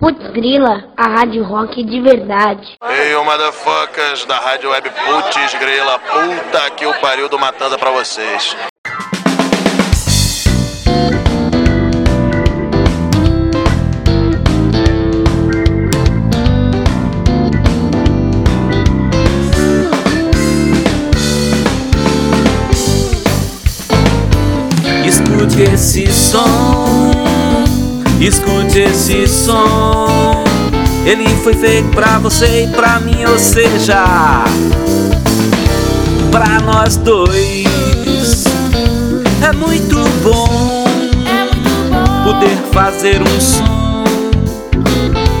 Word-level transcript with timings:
Putz 0.00 0.30
Grila, 0.30 0.84
a 0.96 1.08
rádio 1.08 1.42
rock 1.42 1.82
de 1.82 2.00
verdade. 2.00 2.78
Ei, 2.88 3.16
ô 3.16 3.24
motherfuckers 3.24 4.24
da 4.26 4.36
rádio 4.38 4.70
web 4.70 4.88
Putz 4.90 5.54
Grila, 5.54 5.98
puta 5.98 6.70
que 6.70 6.86
o 6.86 6.94
pariu 7.00 7.28
do 7.28 7.36
Matanda 7.36 7.76
pra 7.76 7.90
vocês. 7.90 8.56
Escute 25.04 25.62
esse 25.74 26.06
som, 26.12 26.67
escute 28.20 28.80
esse 28.80 29.26
som. 29.26 30.44
Ele 31.04 31.26
foi 31.42 31.54
feito 31.54 31.88
pra 31.88 32.18
você 32.18 32.64
e 32.64 32.68
pra 32.68 33.00
mim, 33.00 33.24
ou 33.24 33.38
seja, 33.38 34.04
pra 36.30 36.60
nós 36.60 36.96
dois. 36.96 38.44
É 39.42 39.52
muito 39.52 39.96
bom 40.22 40.84
poder 42.24 42.56
fazer 42.72 43.22
um 43.22 43.40
som 43.40 44.04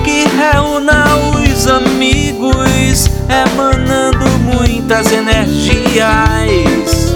que 0.04 0.24
reúna 0.36 1.04
os 1.34 1.66
amigos, 1.66 3.10
emanando 3.28 4.26
muitas 4.40 5.12
energias 5.12 7.14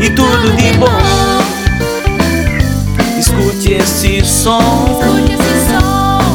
e 0.00 0.10
tudo 0.10 0.56
de 0.56 0.72
bom. 0.78 1.31
Escute 3.62 3.74
esse 3.74 4.24
som, 4.24 4.58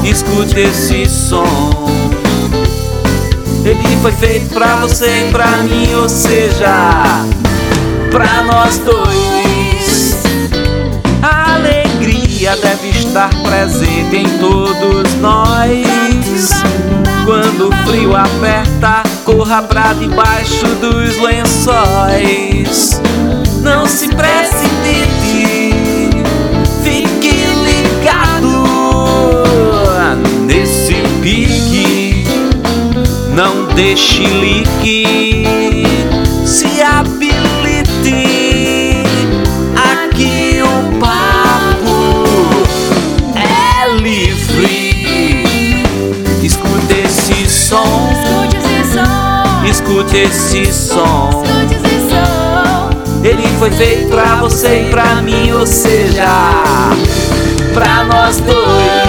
escute 0.05 0.59
esse 0.62 1.05
som. 1.09 1.44
Ele 3.66 3.97
foi 4.02 4.14
feito 4.14 4.53
pra 4.53 4.78
você 4.78 5.28
e 5.28 5.31
pra 5.31 5.45
mim, 5.58 5.94
ou 5.95 6.08
seja, 6.08 7.25
pra 8.09 8.44
nós 8.44 8.78
dois. 8.78 10.23
A 11.22 11.55
alegria 11.55 12.55
deve 12.55 12.92
estar 12.98 13.30
presente 13.44 14.16
em 14.16 14.39
todos 14.39 15.14
nós. 15.16 16.50
Quando 17.25 17.67
o 17.67 17.89
frio 17.89 18.16
aperta, 18.16 19.03
corra 19.25 19.61
pra 19.64 19.92
debaixo 19.92 20.66
dos 20.80 21.22
lençóis. 21.22 23.02
Não 23.61 23.86
se 23.86 24.08
precipite, 24.08 25.06
Não 33.78 33.83
deixe 33.83 34.23
lique, 34.23 35.83
se 36.47 36.81
habilite. 36.81 38.23
Aqui 39.75 40.64
o 40.64 41.00
papo 41.00 42.25
é 43.36 43.88
livre. 44.02 45.44
Escute 46.42 47.05
esse 47.05 47.48
som, 47.48 48.09
escute 49.70 50.17
esse 50.17 50.73
som. 50.73 51.44
Ele 53.23 53.48
foi 53.59 53.70
feito 53.70 54.08
pra 54.08 54.38
você 54.38 54.88
e 54.88 54.89
pra 54.89 55.22
mim, 55.22 55.52
ou 55.52 55.67
seja, 55.67 56.25
pra 57.75 58.05
nós 58.05 58.38
dois. 58.38 59.06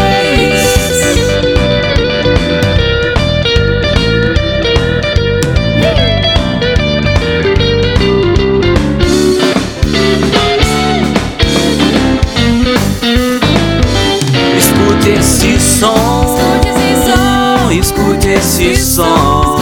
Esse 18.61 18.77
som. 18.77 19.57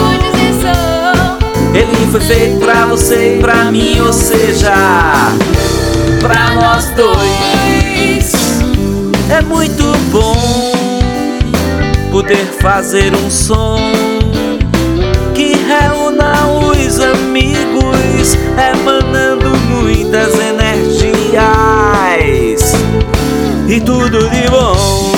Ele 1.75 2.11
foi 2.11 2.21
feito 2.21 2.59
pra 2.59 2.87
você 2.87 3.37
e 3.37 3.41
pra 3.41 3.67
mim, 3.67 4.01
ou 4.01 4.12
seja, 4.12 4.73
pra 6.21 6.55
nós 6.55 6.87
dois. 6.97 8.33
É 9.29 9.43
muito 9.43 9.83
bom 10.11 10.73
poder 12.11 12.47
fazer 12.61 13.15
um 13.15 13.31
som 13.31 13.79
que 15.35 15.53
reúna 15.67 16.47
os 16.71 16.99
amigos, 16.99 18.39
emanando 18.73 19.51
muitas 19.69 20.39
energias 20.39 21.43
e 23.69 23.81
tudo 23.81 24.31
de 24.31 24.49
bom. 24.49 25.17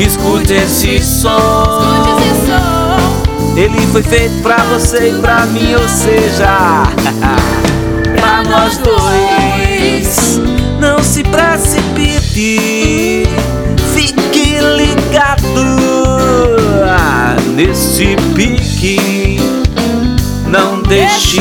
Escute 0.00 0.54
esse 0.54 1.02
som. 1.02 1.28
Escute 1.36 2.22
esse 2.30 2.46
som. 2.46 3.54
Ele 3.54 3.78
foi 3.92 4.02
feito 4.02 4.40
pra 4.42 4.56
você 4.64 5.10
e 5.10 5.20
pra 5.20 5.44
mim, 5.46 5.74
ou 5.74 5.86
seja, 5.86 6.84
pra 8.16 8.42
nós 8.44 8.78
dois. 8.78 10.40
Não 10.80 11.02
se 11.02 11.22
precipite, 11.22 12.58
fique 13.92 14.58
ligado 14.58 15.60
nesse 17.54 18.16
pique. 18.34 19.38
Não 20.46 20.80
deixe 20.82 21.40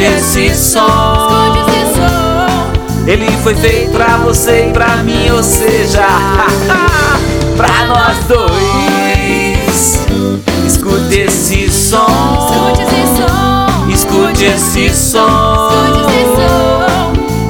escute 0.00 0.02
esse 0.02 0.54
som. 0.54 1.54
Ele 3.06 3.30
foi 3.42 3.54
feito 3.54 3.92
pra 3.92 4.16
você 4.18 4.68
e 4.68 4.72
pra 4.72 4.96
mim, 4.98 5.30
ou 5.30 5.42
seja, 5.42 6.06
pra 7.56 7.86
nós 7.86 8.16
dois. 8.26 10.00
Escute 10.66 11.18
esse 11.20 11.70
som, 11.70 12.72
escute 13.88 14.44
esse 14.44 14.90
som. 14.94 15.70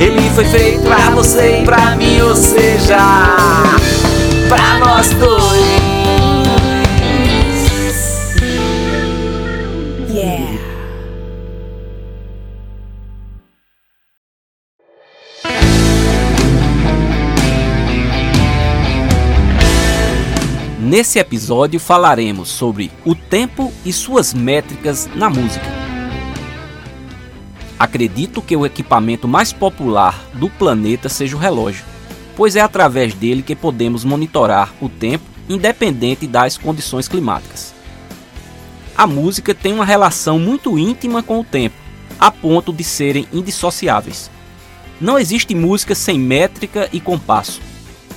Ele 0.00 0.30
foi 0.34 0.44
feito 0.46 0.82
pra 0.82 1.10
você 1.10 1.60
e 1.60 1.64
pra 1.64 1.94
mim, 1.96 2.20
ou 2.22 2.34
seja, 2.34 2.98
pra 4.48 4.78
nós 4.78 5.10
dois. 5.10 5.39
Nesse 21.00 21.18
episódio 21.18 21.80
falaremos 21.80 22.50
sobre 22.50 22.92
o 23.06 23.14
tempo 23.14 23.72
e 23.86 23.90
suas 23.90 24.34
métricas 24.34 25.08
na 25.14 25.30
música. 25.30 25.64
Acredito 27.78 28.42
que 28.42 28.54
o 28.54 28.66
equipamento 28.66 29.26
mais 29.26 29.50
popular 29.50 30.22
do 30.34 30.50
planeta 30.50 31.08
seja 31.08 31.34
o 31.34 31.38
relógio, 31.38 31.86
pois 32.36 32.54
é 32.54 32.60
através 32.60 33.14
dele 33.14 33.40
que 33.40 33.56
podemos 33.56 34.04
monitorar 34.04 34.74
o 34.78 34.90
tempo 34.90 35.24
independente 35.48 36.26
das 36.26 36.58
condições 36.58 37.08
climáticas. 37.08 37.72
A 38.94 39.06
música 39.06 39.54
tem 39.54 39.72
uma 39.72 39.86
relação 39.86 40.38
muito 40.38 40.78
íntima 40.78 41.22
com 41.22 41.40
o 41.40 41.44
tempo, 41.44 41.76
a 42.18 42.30
ponto 42.30 42.74
de 42.74 42.84
serem 42.84 43.26
indissociáveis. 43.32 44.30
Não 45.00 45.18
existe 45.18 45.54
música 45.54 45.94
sem 45.94 46.20
métrica 46.20 46.90
e 46.92 47.00
compasso. 47.00 47.69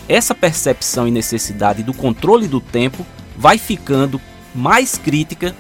Essa 0.08 0.36
percepção 0.36 1.08
e 1.08 1.12
necessidade 1.12 1.82
do 1.82 1.94
controle 1.94 2.48
do 2.48 2.60
tempo 2.60 3.06
vai 3.38 3.58
ficando 3.58 4.20
mais 4.54 4.98
crítica 4.98 5.56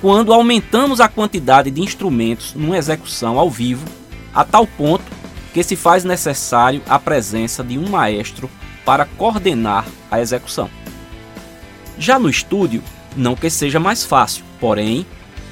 quando 0.00 0.32
aumentamos 0.32 1.00
a 1.00 1.08
quantidade 1.08 1.70
de 1.70 1.80
instrumentos 1.80 2.54
numa 2.54 2.76
execução 2.76 3.38
ao 3.38 3.50
vivo, 3.50 3.86
a 4.34 4.44
tal 4.44 4.66
ponto 4.66 5.04
que 5.54 5.62
se 5.62 5.74
faz 5.74 6.04
necessário 6.04 6.82
a 6.86 6.98
presença 6.98 7.64
de 7.64 7.78
um 7.78 7.88
maestro 7.88 8.50
para 8.84 9.06
coordenar 9.06 9.86
a 10.10 10.20
execução. 10.20 10.68
Já 11.98 12.18
no 12.18 12.28
estúdio, 12.28 12.82
não 13.16 13.34
que 13.34 13.48
seja 13.48 13.80
mais 13.80 14.04
fácil, 14.04 14.44
porém, 14.60 15.06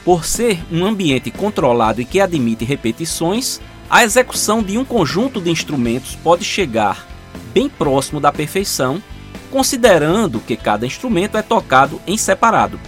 por 0.05 0.27
ser 0.27 0.63
um 0.71 0.85
ambiente 0.85 1.31
controlado 1.31 2.03
e 2.03 2.05
que 2.05 2.21
admite 2.21 2.65
repetições, 2.65 3.61
A 3.91 4.03
execução 4.03 4.63
de 4.63 4.79
um 4.79 4.85
conjunto 4.85 5.41
de 5.41 5.51
instrumentos 5.51 6.17
pode 6.17 6.45
chegar 6.45 7.07
bem 7.53 7.69
próximo 7.69 8.21
da 8.21 8.33
perfeição, 8.33 9.03
considerando 9.51 10.41
que 10.41 10.57
cada 10.57 10.87
instrumento 10.87 11.37
é 11.37 11.43
tocado 11.43 12.01
em 12.07 12.17
separado. 12.17 12.81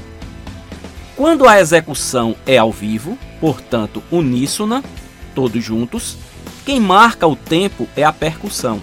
Quando 1.14 1.48
a 1.48 1.60
execução 1.60 2.36
é 2.44 2.58
ao 2.58 2.72
vivo, 2.72 3.16
portanto 3.40 4.02
uníssona, 4.10 4.82
todos 5.34 5.62
juntos, 5.62 6.18
quem 6.64 6.80
marca 6.80 7.26
o 7.26 7.36
tempo 7.36 7.88
é 7.96 8.02
a 8.02 8.12
percussão, 8.12 8.80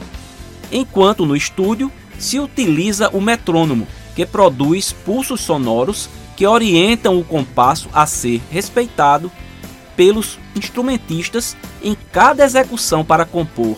enquanto 0.72 1.26
no 1.26 1.36
estúdio 1.36 1.92
se 2.18 2.40
utiliza 2.40 3.10
o 3.10 3.20
metrônomo, 3.20 3.88
que 4.16 4.26
produz 4.26 4.94
pulsos 4.94 5.42
sonoros 5.42 6.10
que 6.38 6.48
orientam 6.48 7.20
o 7.20 7.24
compasso 7.24 7.90
a 7.94 8.06
ser 8.06 8.42
respeitado 8.50 9.32
pelos 9.96 10.40
instrumentistas 10.56 11.58
em 11.84 11.96
cada 12.12 12.44
execução 12.44 13.04
para 13.04 13.26
compor 13.26 13.78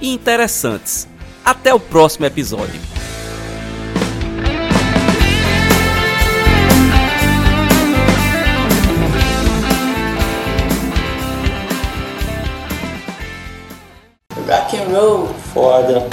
e 0.00 0.12
interessantes. 0.12 1.08
Até 1.44 1.72
o 1.74 1.80
próximo 1.80 2.26
episódio. 2.26 2.80
Rock 14.48 14.76
and 14.76 14.96
roll. 14.96 15.34
Foda. 15.54 16.08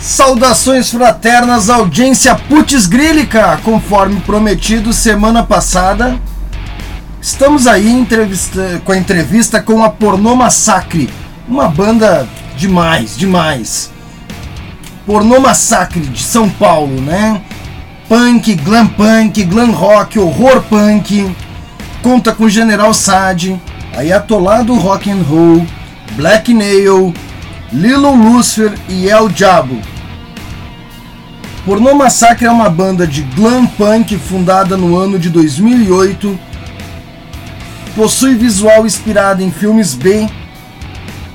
Saudações 0.00 0.90
fraternas, 0.90 1.68
audiência 1.68 2.34
Putz 2.34 2.86
Grílica, 2.86 3.60
conforme 3.62 4.18
prometido 4.22 4.94
semana 4.94 5.42
passada. 5.42 6.18
Estamos 7.22 7.68
aí 7.68 7.88
entrevista, 7.88 8.82
com 8.84 8.90
a 8.90 8.98
entrevista 8.98 9.62
com 9.62 9.84
a 9.84 9.88
Pornô 9.88 10.34
Massacre, 10.34 11.08
uma 11.46 11.68
banda 11.68 12.28
demais, 12.56 13.16
demais. 13.16 13.92
Pornô 15.06 15.38
Massacre 15.38 16.00
de 16.00 16.20
São 16.20 16.50
Paulo, 16.50 17.00
né? 17.00 17.40
Punk, 18.08 18.56
glam 18.56 18.88
punk, 18.88 19.44
glam 19.44 19.70
rock, 19.70 20.18
horror 20.18 20.62
punk. 20.62 21.32
Conta 22.02 22.34
com 22.34 22.48
General 22.48 22.92
Sad, 22.92 23.56
Ayatollah 23.96 24.62
Rock 24.62 25.08
and 25.08 25.22
Roll, 25.22 25.64
Black 26.16 26.52
Nail, 26.52 27.14
Lilo 27.72 28.16
Lucifer 28.16 28.74
e 28.88 29.08
El 29.08 29.28
Diabo. 29.28 29.78
Pornô 31.64 31.94
Massacre 31.94 32.46
é 32.46 32.50
uma 32.50 32.68
banda 32.68 33.06
de 33.06 33.22
glam 33.22 33.64
punk 33.64 34.18
fundada 34.18 34.76
no 34.76 34.96
ano 34.96 35.20
de 35.20 35.30
2008. 35.30 36.50
Possui 37.94 38.34
visual 38.34 38.86
inspirado 38.86 39.42
em 39.42 39.50
filmes 39.50 39.94
B 39.94 40.28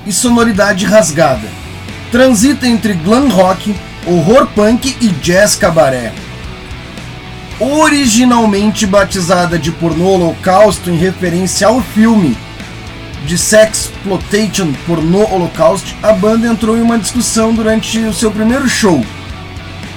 e 0.06 0.12
sonoridade 0.12 0.84
rasgada. 0.84 1.46
Transita 2.10 2.66
entre 2.66 2.94
glam 2.94 3.28
rock, 3.28 3.74
horror 4.06 4.46
punk 4.48 4.96
e 5.00 5.08
jazz 5.08 5.54
cabaré. 5.54 6.12
Originalmente 7.60 8.86
batizada 8.86 9.58
de 9.58 9.70
Pornô 9.70 10.14
Holocausto 10.14 10.90
em 10.90 10.96
referência 10.96 11.66
ao 11.66 11.80
filme 11.80 12.36
de 13.26 13.36
Sexploitation 13.36 14.72
Pornô 14.86 15.24
Holocaust, 15.24 15.96
a 16.02 16.12
banda 16.12 16.46
entrou 16.46 16.76
em 16.76 16.82
uma 16.82 16.98
discussão 16.98 17.52
durante 17.52 17.98
o 17.98 18.12
seu 18.12 18.30
primeiro 18.30 18.68
show 18.68 19.04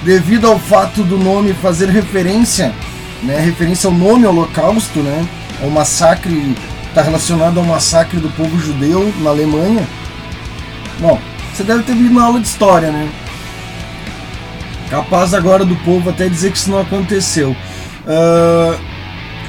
devido 0.04 0.48
ao 0.48 0.58
fato 0.58 1.02
do 1.02 1.16
nome 1.16 1.54
fazer 1.54 1.88
referência, 1.88 2.74
né, 3.22 3.38
referência 3.40 3.88
ao 3.88 3.94
nome 3.94 4.26
Holocausto, 4.26 4.98
né, 5.00 5.26
ao 5.62 5.70
massacre, 5.70 6.56
está 6.88 7.02
relacionado 7.02 7.58
ao 7.58 7.64
massacre 7.64 8.18
do 8.18 8.28
povo 8.30 8.58
judeu 8.58 9.12
na 9.20 9.30
Alemanha. 9.30 9.86
Bom, 10.98 11.18
você 11.52 11.62
deve 11.62 11.82
ter 11.84 11.94
visto 11.94 12.12
na 12.12 12.24
aula 12.24 12.40
de 12.40 12.46
história, 12.46 12.90
né? 12.90 13.08
Capaz 14.90 15.32
agora 15.32 15.64
do 15.64 15.76
povo 15.76 16.10
até 16.10 16.28
dizer 16.28 16.52
que 16.52 16.58
isso 16.58 16.70
não 16.70 16.80
aconteceu. 16.80 17.56
Uh, 18.04 18.78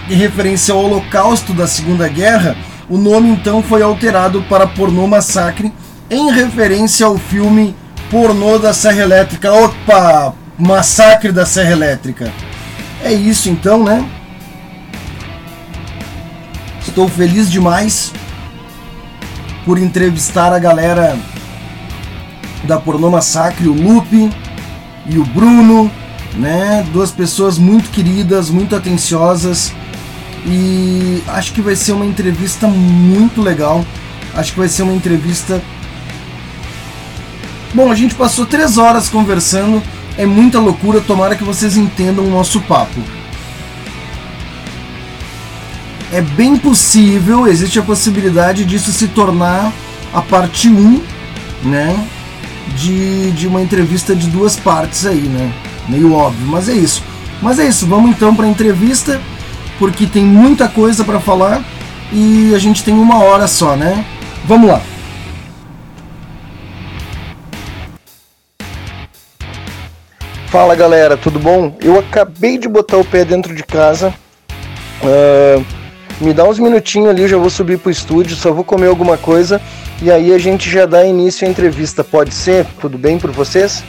em 0.09 0.15
referência 0.15 0.73
ao 0.73 0.83
Holocausto 0.83 1.53
da 1.53 1.67
Segunda 1.67 2.07
Guerra, 2.07 2.55
o 2.89 2.97
nome 2.97 3.29
então 3.29 3.61
foi 3.63 3.81
alterado 3.81 4.41
para 4.43 4.67
Pornô 4.67 5.07
Massacre, 5.07 5.73
em 6.09 6.31
referência 6.31 7.05
ao 7.05 7.17
filme 7.17 7.75
Pornô 8.09 8.59
da 8.59 8.73
Serra 8.73 9.01
Elétrica. 9.01 9.51
Opa! 9.51 10.33
Massacre 10.57 11.31
da 11.31 11.45
Serra 11.45 11.71
Elétrica. 11.71 12.31
É 13.03 13.11
isso 13.11 13.49
então, 13.49 13.83
né? 13.83 14.05
Estou 16.87 17.07
feliz 17.07 17.51
demais 17.51 18.11
por 19.65 19.77
entrevistar 19.77 20.53
a 20.53 20.59
galera 20.59 21.17
da 22.63 22.77
Pornô 22.77 23.09
Massacre, 23.09 23.67
o 23.67 23.73
Lupe 23.73 24.29
e 25.05 25.17
o 25.17 25.25
Bruno, 25.25 25.91
né? 26.35 26.85
Duas 26.91 27.11
pessoas 27.11 27.57
muito 27.57 27.89
queridas, 27.89 28.49
muito 28.49 28.75
atenciosas 28.75 29.73
e 30.45 31.23
acho 31.27 31.53
que 31.53 31.61
vai 31.61 31.75
ser 31.75 31.93
uma 31.93 32.05
entrevista 32.05 32.67
muito 32.67 33.41
legal. 33.41 33.85
Acho 34.35 34.51
que 34.51 34.59
vai 34.59 34.67
ser 34.67 34.83
uma 34.83 34.93
entrevista. 34.93 35.61
Bom, 37.73 37.91
a 37.91 37.95
gente 37.95 38.15
passou 38.15 38.45
três 38.45 38.77
horas 38.77 39.09
conversando 39.09 39.81
é 40.17 40.25
muita 40.25 40.59
loucura, 40.59 41.01
tomara 41.01 41.35
que 41.35 41.43
vocês 41.43 41.75
entendam 41.75 42.25
o 42.25 42.29
nosso 42.29 42.61
papo. 42.61 43.01
É 46.13 46.21
bem 46.21 46.55
possível, 46.55 47.47
existe 47.47 47.79
a 47.79 47.81
possibilidade 47.81 48.63
disso 48.65 48.91
se 48.91 49.07
tornar 49.07 49.73
a 50.13 50.21
parte 50.21 50.69
1, 50.69 51.01
né? 51.63 52.07
De, 52.77 53.31
de 53.31 53.47
uma 53.47 53.59
entrevista 53.63 54.15
de 54.15 54.29
duas 54.29 54.55
partes 54.55 55.07
aí, 55.07 55.21
né? 55.21 55.51
Meio 55.89 56.13
óbvio, 56.13 56.45
mas 56.45 56.69
é 56.69 56.73
isso. 56.73 57.01
Mas 57.41 57.57
é 57.57 57.65
isso, 57.65 57.87
vamos 57.87 58.11
então 58.11 58.35
para 58.35 58.45
a 58.45 58.47
entrevista, 58.47 59.19
porque 59.79 60.05
tem 60.05 60.23
muita 60.23 60.67
coisa 60.67 61.03
para 61.03 61.19
falar 61.19 61.63
e 62.11 62.53
a 62.53 62.59
gente 62.59 62.83
tem 62.83 62.93
uma 62.93 63.23
hora 63.23 63.47
só, 63.47 63.75
né? 63.75 64.05
Vamos 64.45 64.69
lá. 64.69 64.83
Fala 70.45 70.75
galera, 70.75 71.17
tudo 71.17 71.39
bom? 71.39 71.75
Eu 71.81 71.97
acabei 71.97 72.59
de 72.59 72.67
botar 72.67 72.97
o 72.97 73.03
pé 73.03 73.25
dentro 73.25 73.55
de 73.55 73.63
casa. 73.63 74.13
Uh, 75.01 75.82
me 76.21 76.33
dá 76.33 76.43
uns 76.43 76.59
minutinhos 76.59 77.09
ali, 77.09 77.23
eu 77.23 77.27
já 77.27 77.37
vou 77.37 77.49
subir 77.49 77.77
pro 77.77 77.91
estúdio, 77.91 78.35
só 78.35 78.51
vou 78.51 78.63
comer 78.63 78.87
alguma 78.87 79.17
coisa 79.17 79.61
e 80.01 80.11
aí 80.11 80.33
a 80.33 80.37
gente 80.37 80.69
já 80.69 80.85
dá 80.85 81.05
início 81.05 81.47
à 81.47 81.49
entrevista. 81.49 82.03
Pode 82.03 82.33
ser? 82.33 82.65
Tudo 82.79 82.97
bem 82.97 83.17
por 83.17 83.31
vocês? 83.31 83.83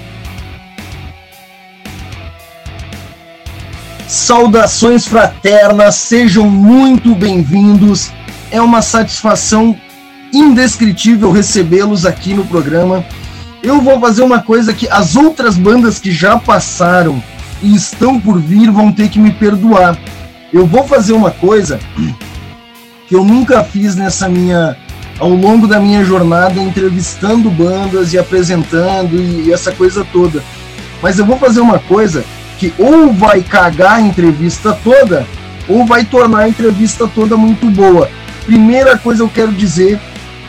Saudações 4.07 5.07
fraternas, 5.07 5.97
sejam 5.97 6.49
muito 6.49 7.15
bem-vindos. 7.15 8.13
É 8.51 8.61
uma 8.61 8.81
satisfação 8.81 9.77
indescritível 10.33 11.33
recebê-los 11.33 12.07
aqui 12.07 12.33
no 12.33 12.45
programa. 12.45 13.05
Eu 13.63 13.81
vou 13.81 13.99
fazer 13.99 14.23
uma 14.23 14.41
coisa 14.41 14.73
que 14.73 14.89
as 14.89 15.17
outras 15.17 15.57
bandas 15.57 15.99
que 15.99 16.13
já 16.13 16.39
passaram 16.39 17.23
e 17.63 17.75
estão 17.75 18.21
por 18.21 18.39
vir 18.39 18.71
vão 18.71 18.93
ter 18.93 19.09
que 19.09 19.19
me 19.19 19.33
perdoar. 19.33 19.99
Eu 20.55 20.65
vou 20.65 20.87
fazer 20.87 21.15
uma 21.15 21.33
coisa 21.33 21.81
que 23.09 23.17
eu 23.17 23.25
nunca 23.25 23.65
fiz 23.65 23.97
nessa 23.97 24.29
minha 24.29 24.77
ao 25.19 25.31
longo 25.31 25.67
da 25.67 25.81
minha 25.81 26.05
jornada 26.05 26.61
entrevistando 26.61 27.51
bandas 27.51 28.13
e 28.13 28.19
apresentando 28.19 29.17
e, 29.17 29.49
e 29.49 29.53
essa 29.53 29.73
coisa 29.73 30.07
toda. 30.13 30.41
Mas 31.03 31.19
eu 31.19 31.27
vou 31.27 31.37
fazer 31.37 31.59
uma 31.59 31.81
coisa 31.81 32.25
que 32.57 32.73
ou 32.79 33.13
vai 33.13 33.43
cagar 33.43 33.97
a 33.97 34.01
entrevista 34.01 34.73
toda 34.85 35.27
ou 35.69 35.85
vai 35.85 36.05
tornar 36.05 36.43
a 36.43 36.49
entrevista 36.49 37.09
toda 37.09 37.37
muito 37.37 37.69
boa. 37.69 38.09
Primeira 38.47 38.97
coisa 38.97 39.25
eu 39.25 39.29
quero 39.29 39.51
dizer 39.51 39.99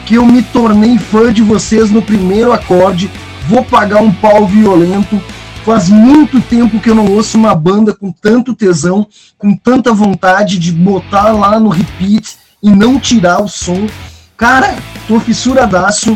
que 0.06 0.14
eu 0.16 0.26
me 0.26 0.44
tornei 0.44 1.00
fã 1.00 1.34
de 1.34 1.42
vocês 1.42 1.90
no 1.90 2.04
primeiro 2.04 2.54
acorde. 2.54 3.10
Vou 3.48 3.64
pagar 3.64 4.04
um 4.04 4.12
pau 4.12 4.46
violento. 4.46 5.20
Faz 5.66 5.90
muito 5.90 6.40
tempo 6.42 6.80
que 6.80 6.92
eu 6.92 6.94
não 6.94 7.12
ouço 7.12 7.40
uma 7.40 7.56
banda 7.56 7.92
com 7.92 8.12
tanto 8.12 8.54
tesão, 8.54 9.08
com 9.36 9.56
tanta 9.56 9.92
vontade 9.92 10.60
de 10.60 10.72
botar 10.72 11.32
lá 11.32 11.60
no 11.60 11.70
repeat 11.70 12.38
e 12.62 12.70
não 12.70 13.00
tirar 13.00 13.42
o 13.42 13.48
som. 13.48 13.88
Cara, 14.38 14.76
tô 15.08 15.20
fissuradaço. 15.20 16.16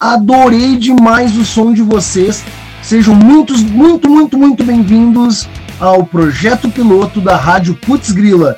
Adorei 0.00 0.78
demais 0.78 1.36
o 1.36 1.44
som 1.44 1.74
de 1.74 1.82
vocês. 1.82 2.42
Sejam 2.80 3.14
muitos, 3.14 3.62
muito, 3.62 4.08
muito, 4.08 4.38
muito 4.38 4.64
bem-vindos 4.64 5.46
ao 5.78 6.06
projeto 6.06 6.70
piloto 6.70 7.20
da 7.20 7.36
Rádio 7.36 7.74
Putz 7.74 8.10
Grila. 8.10 8.56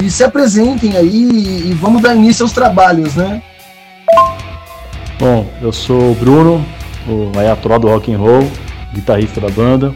E 0.00 0.08
se 0.08 0.22
apresentem 0.22 0.96
aí 0.96 1.70
e 1.70 1.74
vamos 1.74 2.02
dar 2.02 2.14
início 2.14 2.44
aos 2.44 2.52
trabalhos, 2.52 3.16
né? 3.16 3.42
Bom, 5.18 5.44
eu 5.60 5.72
sou 5.72 6.12
o 6.12 6.14
Bruno, 6.14 6.64
o 7.08 7.36
Ayatollah 7.36 7.78
do 7.78 7.88
Rock 7.88 8.14
and 8.14 8.18
Roll, 8.18 8.48
guitarrista 8.92 9.40
da 9.40 9.48
banda. 9.48 9.94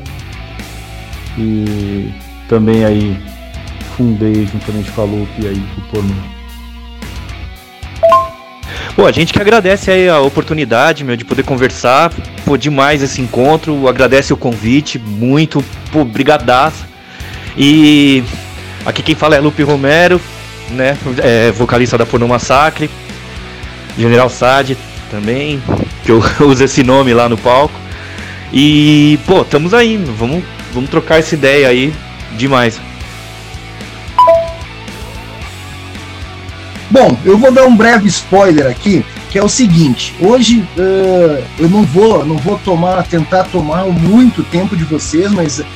E 1.39 2.11
também 2.49 2.85
aí 2.85 3.17
fundei 3.97 4.47
juntamente 4.47 4.91
com 4.93 5.03
a 5.03 5.05
Lupe 5.05 5.47
aí 5.47 5.63
o 5.79 5.81
Porno. 5.93 6.37
Pô, 8.95 9.05
a 9.05 9.13
gente 9.13 9.33
que 9.33 9.41
agradece 9.41 9.91
aí 9.91 10.09
a 10.09 10.21
oportunidade, 10.21 11.05
meu, 11.05 11.17
de 11.17 11.25
poder 11.25 11.43
conversar. 11.43 12.11
Pô, 12.47 12.57
demais 12.57 13.03
esse 13.03 13.21
encontro. 13.21 13.87
Agradece 13.89 14.33
o 14.33 14.37
convite, 14.37 14.99
muito. 14.99 15.63
Pô, 15.93 16.03
brigadaço. 16.03 16.87
E 17.59 18.25
aqui 18.87 19.03
quem 19.03 19.15
fala 19.15 19.37
é 19.37 19.41
Lupe 19.41 19.63
Romero, 19.63 20.19
né? 20.71 20.97
É, 21.23 21.51
vocalista 21.53 21.99
da 21.99 22.07
Porno 22.07 22.27
Massacre. 22.27 22.89
General 23.99 24.29
Sad 24.29 24.77
também, 25.11 25.63
que 26.05 26.13
eu 26.13 26.23
uso 26.47 26.65
esse 26.65 26.83
nome 26.83 27.13
lá 27.13 27.29
no 27.29 27.37
palco. 27.37 27.86
E, 28.53 29.19
pô, 29.27 29.43
estamos 29.43 29.75
aí, 29.75 29.97
vamos, 29.97 30.45
vamos 30.73 30.91
trocar 30.91 31.19
essa 31.19 31.35
ideia 31.35 31.69
aí 31.69 31.93
demais. 32.37 32.81
Bom, 36.91 37.17
eu 37.25 37.37
vou 37.37 37.51
dar 37.51 37.67
um 37.67 37.77
breve 37.77 38.09
spoiler 38.09 38.67
aqui, 38.67 39.05
que 39.31 39.39
é 39.39 39.43
o 39.43 39.49
seguinte: 39.49 40.15
hoje 40.21 40.67
uh, 40.79 41.45
eu 41.59 41.69
não 41.69 41.83
vou, 41.83 42.25
não 42.25 42.37
vou 42.37 42.59
tomar, 42.59 43.03
tentar 43.05 43.45
tomar 43.45 43.85
muito 43.87 44.45
tempo 44.45 44.77
de 44.77 44.85
vocês, 44.85 45.31
mas 45.33 45.59
uh, 45.59 45.67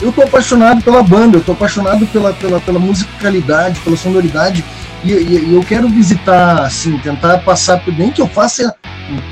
eu 0.00 0.12
tô 0.12 0.22
apaixonado 0.22 0.82
pela 0.82 1.02
banda, 1.02 1.38
eu 1.38 1.42
tô 1.42 1.52
apaixonado 1.52 2.06
pela, 2.06 2.32
pela, 2.32 2.60
pela 2.60 2.78
musicalidade, 2.78 3.80
pela 3.80 3.96
sonoridade, 3.96 4.64
e, 5.04 5.10
e, 5.12 5.54
eu 5.54 5.62
quero 5.62 5.88
visitar, 5.88 6.62
assim, 6.62 6.96
tentar 6.98 7.38
passar, 7.38 7.82
nem 7.98 8.10
que 8.10 8.22
eu 8.22 8.28
faça 8.28 8.74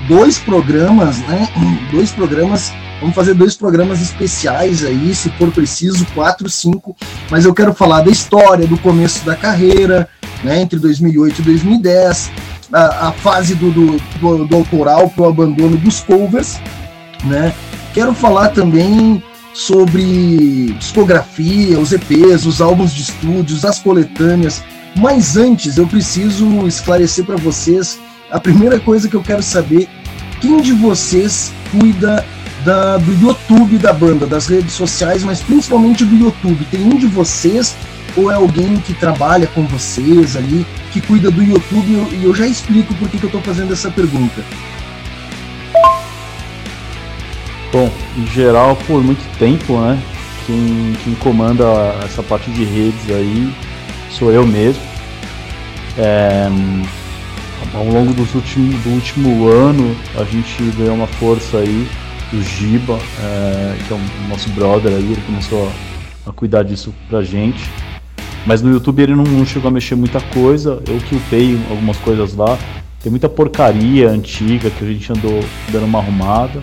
dois 0.09 0.39
programas, 0.39 1.19
né? 1.19 1.49
Dois 1.91 2.11
programas 2.11 2.73
Vamos 3.01 3.17
fazer 3.17 3.35
dois 3.35 3.55
programas 3.55 4.01
especiais 4.01 4.83
aí, 4.83 5.15
se 5.15 5.29
for 5.31 5.51
preciso, 5.51 6.07
quatro, 6.15 6.49
cinco. 6.49 6.97
Mas 7.31 7.45
eu 7.45 7.53
quero 7.53 7.75
falar 7.75 8.01
da 8.01 8.11
história, 8.11 8.67
do 8.67 8.79
começo 8.79 9.23
da 9.27 9.37
carreira, 9.37 10.09
né, 10.43 10.63
entre 10.63 10.79
2008 10.79 11.41
e 11.41 11.45
2010, 11.45 12.31
a, 12.73 13.09
a 13.09 13.13
fase 13.13 13.55
do, 13.55 13.71
do, 13.71 13.97
do, 14.19 14.47
do 14.47 14.57
autoral 14.57 15.11
para 15.11 15.25
o 15.25 15.29
abandono 15.29 15.77
dos 15.77 16.01
covers. 16.01 16.59
Né. 17.25 17.53
Quero 17.93 18.15
falar 18.15 18.49
também 18.49 19.23
sobre 19.53 20.75
discografia, 20.79 21.79
os 21.79 21.93
EPs, 21.93 22.47
os 22.47 22.63
álbuns 22.63 22.95
de 22.95 23.03
estúdios, 23.03 23.67
as 23.67 23.79
coletâneas. 23.79 24.63
Mas 24.97 25.37
antes 25.37 25.77
eu 25.77 25.87
preciso 25.87 26.67
esclarecer 26.67 27.25
para 27.25 27.37
vocês 27.37 27.99
a 28.31 28.41
primeira 28.41 28.79
coisa 28.81 29.09
que 29.09 29.15
eu 29.15 29.23
quero 29.23 29.43
saber: 29.43 29.89
quem 30.41 30.61
de 30.61 30.73
vocês 30.73 31.53
cuida 31.71 32.25
da, 32.65 32.97
do 32.97 33.13
YouTube 33.13 33.79
da 33.79 33.93
banda, 33.93 34.27
das 34.27 34.47
redes 34.47 34.73
sociais, 34.73 35.23
mas 35.23 35.43
principalmente 35.43 36.05
do 36.05 36.17
YouTube. 36.17 36.65
Tem 36.71 36.83
um 36.83 36.97
de 36.97 37.07
vocês 37.07 37.77
ou 38.17 38.31
é 38.31 38.35
alguém 38.35 38.77
que 38.79 38.95
trabalha 38.95 39.47
com 39.47 39.67
vocês 39.67 40.37
ali, 40.37 40.65
que 40.93 41.01
cuida 41.01 41.31
do 41.31 41.43
YouTube? 41.43 41.87
E 42.13 42.25
eu, 42.25 42.35
já 42.35 42.47
explico 42.47 42.95
por 42.95 43.09
que, 43.09 43.19
que 43.19 43.25
eu 43.25 43.29
estou 43.29 43.43
fazendo 43.43 43.73
essa 43.73 43.91
pergunta. 43.91 44.43
Bom, 47.73 47.91
em 48.17 48.27
geral, 48.29 48.77
por 48.87 49.03
muito 49.03 49.23
tempo, 49.39 49.81
né? 49.81 50.01
Quem, 50.47 50.97
quem 51.03 51.15
comanda 51.17 51.65
essa 52.05 52.23
parte 52.23 52.51
de 52.51 52.65
redes 52.65 53.11
aí 53.11 53.53
sou 54.11 54.31
eu 54.31 54.47
mesmo. 54.47 54.83
É, 55.99 56.49
ao 57.75 57.85
longo 57.85 58.15
dos 58.15 58.35
últimos, 58.35 58.81
do 58.83 58.91
último 58.91 59.49
ano, 59.49 59.97
a 60.19 60.25
gente 60.25 60.63
ganhou 60.77 60.95
uma 60.95 61.07
força 61.07 61.59
aí 61.59 61.87
o 62.33 62.43
Giba, 62.43 62.99
é, 63.21 63.77
que 63.87 63.93
é 63.93 63.97
o 63.97 64.29
nosso 64.29 64.49
brother 64.51 64.93
aí, 64.93 65.13
ele 65.13 65.23
começou 65.27 65.71
a, 66.27 66.31
a, 66.31 66.33
cuidar 66.33 66.63
disso 66.63 66.95
pra 67.09 67.23
gente. 67.23 67.69
Mas 68.47 68.61
no 68.61 68.71
YouTube 68.73 69.03
ele 69.03 69.15
não, 69.15 69.25
não, 69.25 69.45
chegou 69.45 69.69
a 69.69 69.71
mexer 69.71 69.95
muita 69.95 70.21
coisa, 70.21 70.83
eu 70.87 70.99
que 70.99 71.59
algumas 71.71 71.97
coisas 71.99 72.35
lá. 72.35 72.59
Tem 73.03 73.11
muita 73.11 73.29
porcaria 73.29 74.09
antiga 74.09 74.71
que 74.71 74.83
a 74.83 74.87
gente 74.87 75.13
andou 75.13 75.41
dando 75.71 75.85
uma 75.85 75.99
arrumada. 75.99 76.63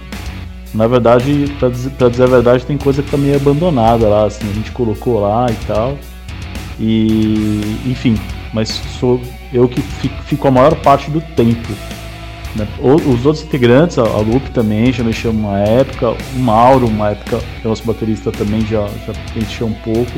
Na 0.74 0.88
verdade, 0.88 1.46
pra 1.60 1.70
dizer, 1.70 1.92
pra 1.92 2.10
dizer 2.10 2.24
a 2.24 2.28
verdade, 2.28 2.66
tem 2.66 2.78
coisa 2.78 3.04
que 3.04 3.12
tá 3.12 3.18
meio 3.18 3.36
abandonada 3.36 4.08
lá, 4.08 4.26
assim, 4.26 4.50
a 4.50 4.54
gente 4.54 4.72
colocou 4.72 5.20
lá 5.20 5.46
e 5.52 5.66
tal. 5.66 5.98
E, 6.80 7.78
enfim, 7.86 8.18
mas 8.54 8.70
sou 9.00 9.22
eu 9.54 9.68
que 9.68 9.82
fico, 9.82 10.48
a 10.48 10.52
maior 10.52 10.76
parte 10.76 11.10
do 11.10 11.22
tempo 11.22 11.72
né? 12.56 12.68
Os 12.80 13.26
outros 13.26 13.44
integrantes, 13.44 13.98
a 13.98 14.04
Lupe 14.04 14.50
também 14.52 14.92
já 14.92 15.04
mexeu 15.04 15.32
uma 15.32 15.60
época, 15.60 16.10
o 16.10 16.40
Mauro, 16.40 16.88
uma 16.88 17.12
época, 17.12 17.40
é 17.64 17.68
nosso 17.68 17.84
baterista 17.84 18.32
também 18.32 18.62
já, 18.66 18.88
já 19.06 19.14
mexeu 19.36 19.68
um 19.68 19.74
pouco. 19.74 20.12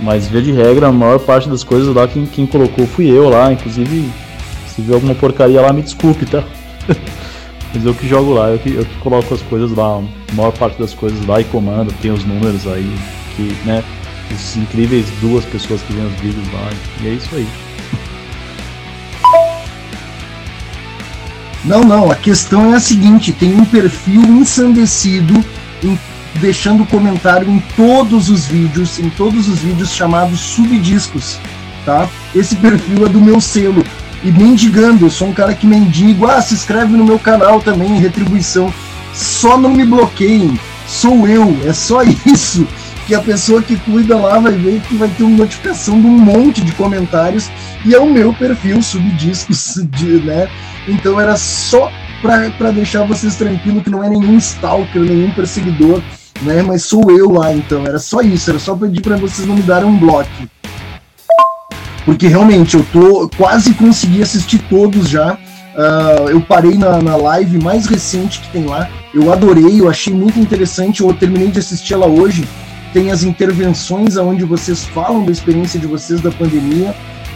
Mas 0.00 0.28
via 0.28 0.40
de 0.40 0.52
regra, 0.52 0.88
a 0.88 0.92
maior 0.92 1.18
parte 1.18 1.48
das 1.48 1.62
coisas 1.62 1.94
lá, 1.94 2.08
quem, 2.08 2.24
quem 2.24 2.46
colocou 2.46 2.86
fui 2.86 3.10
eu 3.10 3.28
lá, 3.28 3.52
inclusive 3.52 4.10
se 4.66 4.80
viu 4.80 4.94
alguma 4.94 5.14
porcaria 5.14 5.60
lá, 5.60 5.72
me 5.72 5.82
desculpe, 5.82 6.24
tá? 6.24 6.42
Mas 7.74 7.84
eu 7.84 7.94
que 7.94 8.08
jogo 8.08 8.32
lá, 8.32 8.48
eu 8.48 8.58
que, 8.58 8.74
eu 8.74 8.84
que 8.84 8.96
coloco 8.98 9.32
as 9.32 9.42
coisas 9.42 9.70
lá, 9.76 9.98
a 9.98 10.34
maior 10.34 10.52
parte 10.52 10.78
das 10.78 10.94
coisas 10.94 11.24
lá 11.26 11.40
e 11.40 11.44
comando, 11.44 11.92
tem 12.00 12.10
os 12.10 12.24
números 12.24 12.66
aí, 12.66 12.90
que, 13.36 13.54
né, 13.64 13.84
os 14.32 14.56
incríveis 14.56 15.06
duas 15.20 15.44
pessoas 15.44 15.82
que 15.82 15.92
vêm 15.92 16.06
os 16.06 16.14
vídeos 16.14 16.46
lá, 16.52 16.70
e 17.02 17.08
é 17.08 17.10
isso 17.12 17.28
aí. 17.34 17.46
Não, 21.64 21.82
não, 21.82 22.10
a 22.10 22.14
questão 22.14 22.72
é 22.72 22.76
a 22.76 22.80
seguinte: 22.80 23.32
tem 23.32 23.54
um 23.54 23.64
perfil 23.64 24.22
ensandecido 24.22 25.44
em, 25.82 25.98
deixando 26.36 26.86
comentário 26.86 27.50
em 27.50 27.60
todos 27.76 28.30
os 28.30 28.46
vídeos, 28.46 28.98
em 28.98 29.10
todos 29.10 29.48
os 29.48 29.58
vídeos 29.58 29.92
chamados 29.92 30.40
subdiscos, 30.40 31.38
tá? 31.84 32.08
Esse 32.34 32.56
perfil 32.56 33.06
é 33.06 33.08
do 33.08 33.20
meu 33.20 33.40
selo. 33.40 33.84
E 34.22 34.30
mendigando, 34.30 35.06
eu 35.06 35.10
sou 35.10 35.28
um 35.28 35.32
cara 35.32 35.54
que 35.54 35.66
mendigo, 35.66 36.26
ah, 36.26 36.42
se 36.42 36.52
inscreve 36.52 36.94
no 36.94 37.04
meu 37.04 37.18
canal 37.18 37.60
também, 37.60 37.98
retribuição. 37.98 38.72
Só 39.14 39.56
não 39.56 39.70
me 39.70 39.84
bloqueiem, 39.84 40.58
sou 40.86 41.26
eu, 41.26 41.56
é 41.66 41.72
só 41.72 42.02
isso. 42.26 42.66
Que 43.10 43.16
a 43.16 43.20
pessoa 43.20 43.60
que 43.60 43.74
cuida 43.76 44.16
lá 44.16 44.38
vai 44.38 44.52
ver 44.52 44.80
que 44.82 44.94
vai 44.94 45.08
ter 45.08 45.24
uma 45.24 45.38
notificação 45.38 46.00
de 46.00 46.06
um 46.06 46.16
monte 46.16 46.60
de 46.60 46.70
comentários 46.70 47.50
e 47.84 47.92
é 47.92 47.98
o 47.98 48.08
meu 48.08 48.32
perfil 48.32 48.80
subdiscos, 48.80 49.80
de, 49.90 50.20
né? 50.20 50.48
Então 50.86 51.20
era 51.20 51.36
só 51.36 51.90
para 52.22 52.70
deixar 52.70 53.02
vocês 53.02 53.34
tranquilos 53.34 53.82
que 53.82 53.90
não 53.90 54.04
é 54.04 54.08
nenhum 54.08 54.38
stalker, 54.38 55.02
nenhum 55.02 55.32
perseguidor, 55.32 56.00
né? 56.42 56.62
Mas 56.62 56.84
sou 56.84 57.10
eu 57.10 57.32
lá, 57.32 57.52
então. 57.52 57.84
Era 57.84 57.98
só 57.98 58.20
isso, 58.20 58.48
era 58.48 58.60
só 58.60 58.76
pedir 58.76 59.00
para 59.00 59.16
vocês 59.16 59.44
não 59.44 59.56
me 59.56 59.62
darem 59.62 59.88
um 59.88 59.98
bloco. 59.98 60.30
Porque 62.04 62.28
realmente 62.28 62.76
eu 62.76 62.86
tô 62.92 63.28
quase 63.36 63.74
consegui 63.74 64.22
assistir 64.22 64.60
todos 64.70 65.08
já. 65.08 65.32
Uh, 65.34 66.28
eu 66.28 66.40
parei 66.40 66.78
na, 66.78 67.02
na 67.02 67.16
live 67.16 67.60
mais 67.60 67.86
recente 67.86 68.38
que 68.38 68.50
tem 68.50 68.66
lá. 68.66 68.88
Eu 69.12 69.32
adorei, 69.32 69.80
eu 69.80 69.90
achei 69.90 70.14
muito 70.14 70.38
interessante. 70.38 71.00
Eu 71.00 71.12
terminei 71.12 71.48
de 71.48 71.58
assistir 71.58 71.94
ela 71.94 72.06
hoje. 72.06 72.46
Tem 72.92 73.10
as 73.10 73.22
intervenções 73.22 74.16
onde 74.16 74.44
vocês 74.44 74.84
falam 74.84 75.24
da 75.24 75.30
experiência 75.30 75.78
de 75.78 75.86
vocês 75.86 76.20
da 76.20 76.30
pandemia. 76.30 76.94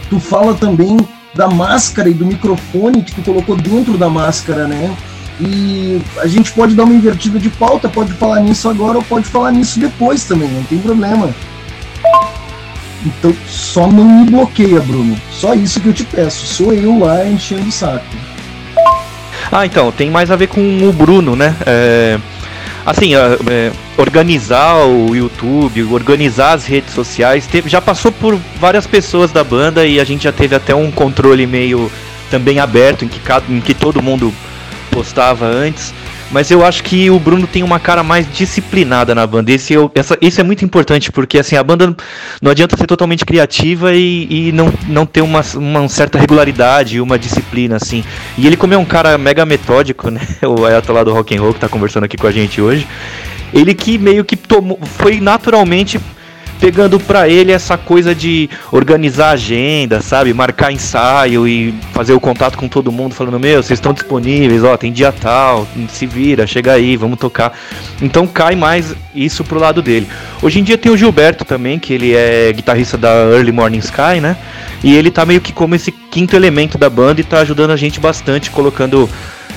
Tu 0.09 0.19
fala 0.19 0.53
também 0.53 0.97
da 1.33 1.47
máscara 1.47 2.09
e 2.09 2.13
do 2.13 2.25
microfone 2.25 3.03
que 3.03 3.13
tu 3.13 3.21
colocou 3.21 3.55
dentro 3.55 3.97
da 3.97 4.09
máscara, 4.09 4.67
né? 4.67 4.95
E 5.39 6.01
a 6.17 6.27
gente 6.27 6.51
pode 6.53 6.75
dar 6.75 6.83
uma 6.83 6.93
invertida 6.93 7.39
de 7.39 7.49
pauta, 7.49 7.89
pode 7.89 8.13
falar 8.13 8.39
nisso 8.39 8.69
agora 8.69 8.97
ou 8.97 9.03
pode 9.03 9.25
falar 9.25 9.51
nisso 9.51 9.79
depois 9.79 10.23
também, 10.23 10.47
não 10.49 10.63
tem 10.63 10.77
problema. 10.79 11.29
Então 13.05 13.35
só 13.47 13.87
não 13.87 14.05
me 14.05 14.31
bloqueia, 14.31 14.79
Bruno. 14.79 15.15
Só 15.31 15.53
isso 15.53 15.79
que 15.79 15.87
eu 15.87 15.93
te 15.93 16.03
peço. 16.03 16.45
Sou 16.45 16.73
eu 16.73 16.99
lá 16.99 17.25
enchendo 17.25 17.67
o 17.67 17.71
saco. 17.71 18.05
Ah, 19.51 19.65
então, 19.65 19.91
tem 19.91 20.09
mais 20.09 20.31
a 20.31 20.35
ver 20.35 20.47
com 20.47 20.59
o 20.87 20.91
Bruno, 20.91 21.35
né? 21.35 21.55
É, 21.65 22.19
assim, 22.85 23.15
é, 23.15 23.71
organizar 23.97 24.85
o 24.85 25.15
YouTube, 25.15 25.83
organizar 25.85 26.53
as 26.53 26.65
redes 26.65 26.93
sociais, 26.93 27.47
teve, 27.47 27.69
já 27.69 27.81
passou 27.81 28.11
por 28.11 28.39
várias 28.59 28.85
pessoas 28.85 29.31
da 29.31 29.43
banda 29.43 29.85
e 29.85 29.99
a 29.99 30.03
gente 30.03 30.25
já 30.25 30.31
teve 30.31 30.55
até 30.55 30.75
um 30.75 30.91
controle 30.91 31.47
meio 31.47 31.91
também 32.29 32.59
aberto 32.59 33.03
em 33.03 33.07
que, 33.07 33.19
em 33.49 33.61
que 33.61 33.73
todo 33.73 34.01
mundo 34.01 34.33
postava 34.91 35.45
antes. 35.45 35.93
Mas 36.31 36.49
eu 36.49 36.65
acho 36.65 36.83
que 36.83 37.09
o 37.09 37.19
Bruno 37.19 37.45
tem 37.47 37.63
uma 37.63 37.79
cara 37.79 38.03
mais 38.03 38.27
disciplinada 38.31 39.13
na 39.13 39.25
banda. 39.25 39.51
Esse, 39.51 39.73
eu, 39.73 39.91
essa, 39.93 40.17
isso 40.21 40.41
é 40.41 40.43
muito 40.43 40.65
importante, 40.65 41.11
porque 41.11 41.37
assim, 41.37 41.55
a 41.55 41.63
banda 41.63 41.95
não 42.41 42.51
adianta 42.51 42.75
ser 42.75 42.87
totalmente 42.87 43.25
criativa 43.25 43.93
e, 43.93 44.49
e 44.49 44.51
não, 44.51 44.73
não 44.87 45.05
ter 45.05 45.21
uma, 45.21 45.41
uma 45.55 45.87
certa 45.87 46.17
regularidade, 46.17 46.99
uma 46.99 47.17
disciplina, 47.17 47.75
assim. 47.75 48.03
E 48.37 48.47
ele, 48.47 48.57
como 48.57 48.73
é 48.73 48.77
um 48.77 48.85
cara 48.85 49.17
mega 49.17 49.45
metódico, 49.45 50.09
né? 50.11 50.21
O 50.43 50.65
Ayatollah 50.65 51.03
do 51.03 51.13
Rock 51.13 51.35
and 51.35 51.41
Roll 51.41 51.53
que 51.53 51.59
tá 51.59 51.69
conversando 51.69 52.05
aqui 52.05 52.17
com 52.17 52.27
a 52.27 52.31
gente 52.31 52.59
hoje. 52.59 52.87
Ele 53.53 53.73
que 53.73 53.97
meio 53.97 54.25
que 54.25 54.35
tomou, 54.35 54.79
foi 54.97 55.21
naturalmente 55.21 55.99
pegando 56.59 56.99
para 56.99 57.27
ele 57.27 57.51
essa 57.51 57.77
coisa 57.77 58.13
de 58.13 58.49
organizar 58.71 59.31
agenda, 59.31 60.01
sabe? 60.01 60.33
Marcar 60.33 60.71
ensaio 60.71 61.47
e 61.47 61.73
fazer 61.93 62.13
o 62.13 62.19
contato 62.19 62.57
com 62.57 62.67
todo 62.67 62.91
mundo, 62.91 63.13
falando: 63.13 63.39
Meu, 63.39 63.61
vocês 63.61 63.77
estão 63.77 63.93
disponíveis, 63.93 64.63
ó, 64.63 64.75
tem 64.77 64.91
dia 64.91 65.11
tal, 65.11 65.67
se 65.89 66.05
vira, 66.05 66.47
chega 66.47 66.73
aí, 66.73 66.95
vamos 66.97 67.19
tocar. 67.19 67.57
Então 68.01 68.27
cai 68.27 68.55
mais 68.55 68.95
isso 69.13 69.43
pro 69.43 69.59
lado 69.59 69.81
dele. 69.81 70.07
Hoje 70.41 70.59
em 70.59 70.63
dia 70.63 70.77
tem 70.77 70.91
o 70.91 70.97
Gilberto 70.97 71.45
também, 71.45 71.79
que 71.79 71.93
ele 71.93 72.13
é 72.13 72.51
guitarrista 72.53 72.97
da 72.97 73.09
Early 73.09 73.51
Morning 73.51 73.79
Sky, 73.79 74.19
né? 74.21 74.35
E 74.83 74.95
ele 74.95 75.09
tá 75.09 75.25
meio 75.25 75.41
que 75.41 75.51
como 75.51 75.75
esse 75.75 75.91
quinto 75.91 76.35
elemento 76.35 76.77
da 76.77 76.89
banda 76.89 77.21
e 77.21 77.23
tá 77.23 77.39
ajudando 77.39 77.71
a 77.71 77.75
gente 77.75 77.99
bastante, 77.99 78.51
colocando 78.51 79.09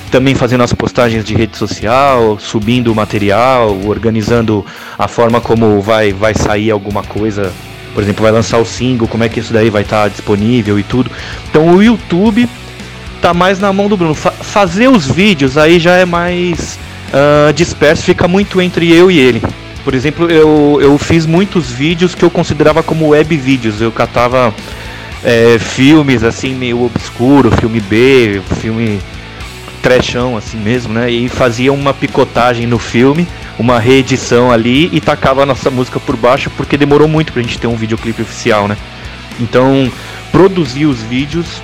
também 0.09 0.35
fazendo 0.35 0.63
as 0.63 0.73
postagens 0.73 1.23
de 1.23 1.33
rede 1.33 1.57
social, 1.57 2.37
subindo 2.39 2.91
o 2.91 2.95
material, 2.95 3.79
organizando 3.85 4.65
a 4.97 5.07
forma 5.07 5.39
como 5.39 5.81
vai, 5.81 6.11
vai 6.11 6.33
sair 6.33 6.71
alguma 6.71 7.03
coisa. 7.03 7.51
Por 7.93 8.03
exemplo, 8.03 8.23
vai 8.23 8.31
lançar 8.31 8.57
o 8.57 8.65
single, 8.65 9.07
como 9.07 9.23
é 9.23 9.29
que 9.29 9.39
isso 9.39 9.53
daí 9.53 9.69
vai 9.69 9.81
estar 9.81 10.03
tá 10.03 10.07
disponível 10.07 10.77
e 10.77 10.83
tudo. 10.83 11.09
Então 11.49 11.75
o 11.75 11.81
YouTube 11.81 12.47
tá 13.21 13.33
mais 13.33 13.59
na 13.59 13.71
mão 13.71 13.87
do 13.87 13.97
Bruno. 13.97 14.13
Fa 14.13 14.31
fazer 14.31 14.87
os 14.87 15.07
vídeos 15.07 15.57
aí 15.57 15.79
já 15.79 15.95
é 15.95 16.05
mais 16.05 16.79
uh, 17.09 17.53
disperso, 17.53 18.03
fica 18.03 18.27
muito 18.27 18.61
entre 18.61 18.91
eu 18.91 19.09
e 19.09 19.19
ele. 19.19 19.41
Por 19.83 19.93
exemplo, 19.93 20.29
eu, 20.29 20.79
eu 20.81 20.97
fiz 20.97 21.25
muitos 21.25 21.71
vídeos 21.71 22.13
que 22.13 22.23
eu 22.23 22.29
considerava 22.29 22.83
como 22.83 23.09
web 23.09 23.35
vídeos. 23.37 23.81
Eu 23.81 23.91
catava 23.91 24.53
é, 25.23 25.57
filmes 25.59 26.23
assim 26.23 26.53
meio 26.53 26.83
obscuro, 26.83 27.51
filme 27.51 27.79
B, 27.79 28.41
filme 28.59 28.99
trechão 29.79 30.37
assim 30.37 30.57
mesmo, 30.57 30.93
né? 30.93 31.09
E 31.09 31.27
fazia 31.29 31.73
uma 31.73 31.93
picotagem 31.93 32.67
no 32.67 32.77
filme, 32.77 33.27
uma 33.57 33.79
reedição 33.79 34.51
ali 34.51 34.89
e 34.93 35.01
tacava 35.01 35.43
a 35.43 35.45
nossa 35.45 35.69
música 35.69 35.99
por 35.99 36.15
baixo 36.15 36.49
porque 36.55 36.77
demorou 36.77 37.07
muito 37.07 37.33
pra 37.33 37.41
gente 37.41 37.57
ter 37.57 37.67
um 37.67 37.75
videoclipe 37.75 38.21
oficial, 38.21 38.67
né? 38.67 38.77
Então, 39.39 39.91
produzir 40.31 40.85
os 40.85 41.01
vídeos 41.01 41.61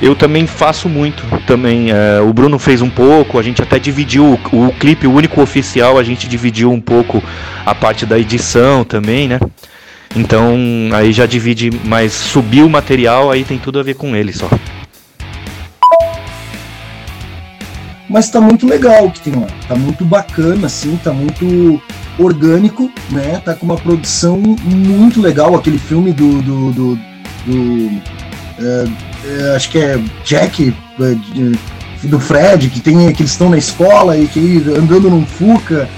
eu 0.00 0.14
também 0.14 0.46
faço 0.46 0.88
muito 0.88 1.24
também. 1.46 1.90
É, 1.90 2.20
o 2.20 2.32
Bruno 2.32 2.58
fez 2.58 2.82
um 2.82 2.90
pouco, 2.90 3.38
a 3.38 3.42
gente 3.42 3.62
até 3.62 3.78
dividiu 3.78 4.38
o, 4.52 4.66
o 4.66 4.72
clipe, 4.72 5.06
o 5.06 5.12
único 5.12 5.40
oficial, 5.40 5.98
a 5.98 6.02
gente 6.02 6.28
dividiu 6.28 6.70
um 6.70 6.80
pouco 6.80 7.22
a 7.64 7.74
parte 7.74 8.04
da 8.04 8.18
edição 8.18 8.84
também, 8.84 9.28
né? 9.28 9.40
Então 10.14 10.56
aí 10.92 11.12
já 11.12 11.26
divide, 11.26 11.70
mas 11.84 12.12
subir 12.12 12.62
o 12.62 12.70
material 12.70 13.30
aí 13.30 13.44
tem 13.44 13.58
tudo 13.58 13.78
a 13.78 13.82
ver 13.82 13.94
com 13.94 14.14
ele 14.14 14.32
só. 14.32 14.48
Mas 18.08 18.30
tá 18.30 18.40
muito 18.40 18.66
legal 18.66 19.06
o 19.06 19.10
que 19.10 19.20
tem 19.20 19.34
lá. 19.34 19.46
Tá 19.68 19.74
muito 19.74 20.04
bacana, 20.04 20.66
assim, 20.66 20.98
tá 21.02 21.12
muito 21.12 21.80
orgânico, 22.18 22.90
né? 23.10 23.40
Tá 23.44 23.54
com 23.54 23.66
uma 23.66 23.76
produção 23.76 24.38
muito 24.64 25.20
legal. 25.20 25.54
Aquele 25.54 25.78
filme 25.78 26.12
do. 26.12 26.42
do, 26.42 26.72
do, 26.72 26.98
do 27.46 28.02
é, 28.58 28.86
é, 29.28 29.56
acho 29.56 29.70
que 29.70 29.78
é 29.78 29.98
Jack, 30.24 30.74
é, 31.00 32.06
do 32.06 32.20
Fred, 32.20 32.70
que 32.70 32.80
tem 32.80 33.12
que 33.12 33.22
eles 33.22 33.32
estão 33.32 33.50
na 33.50 33.58
escola 33.58 34.16
e 34.16 34.26
que 34.28 34.64
andando 34.78 35.10
num 35.10 35.26
Fuca 35.26 35.88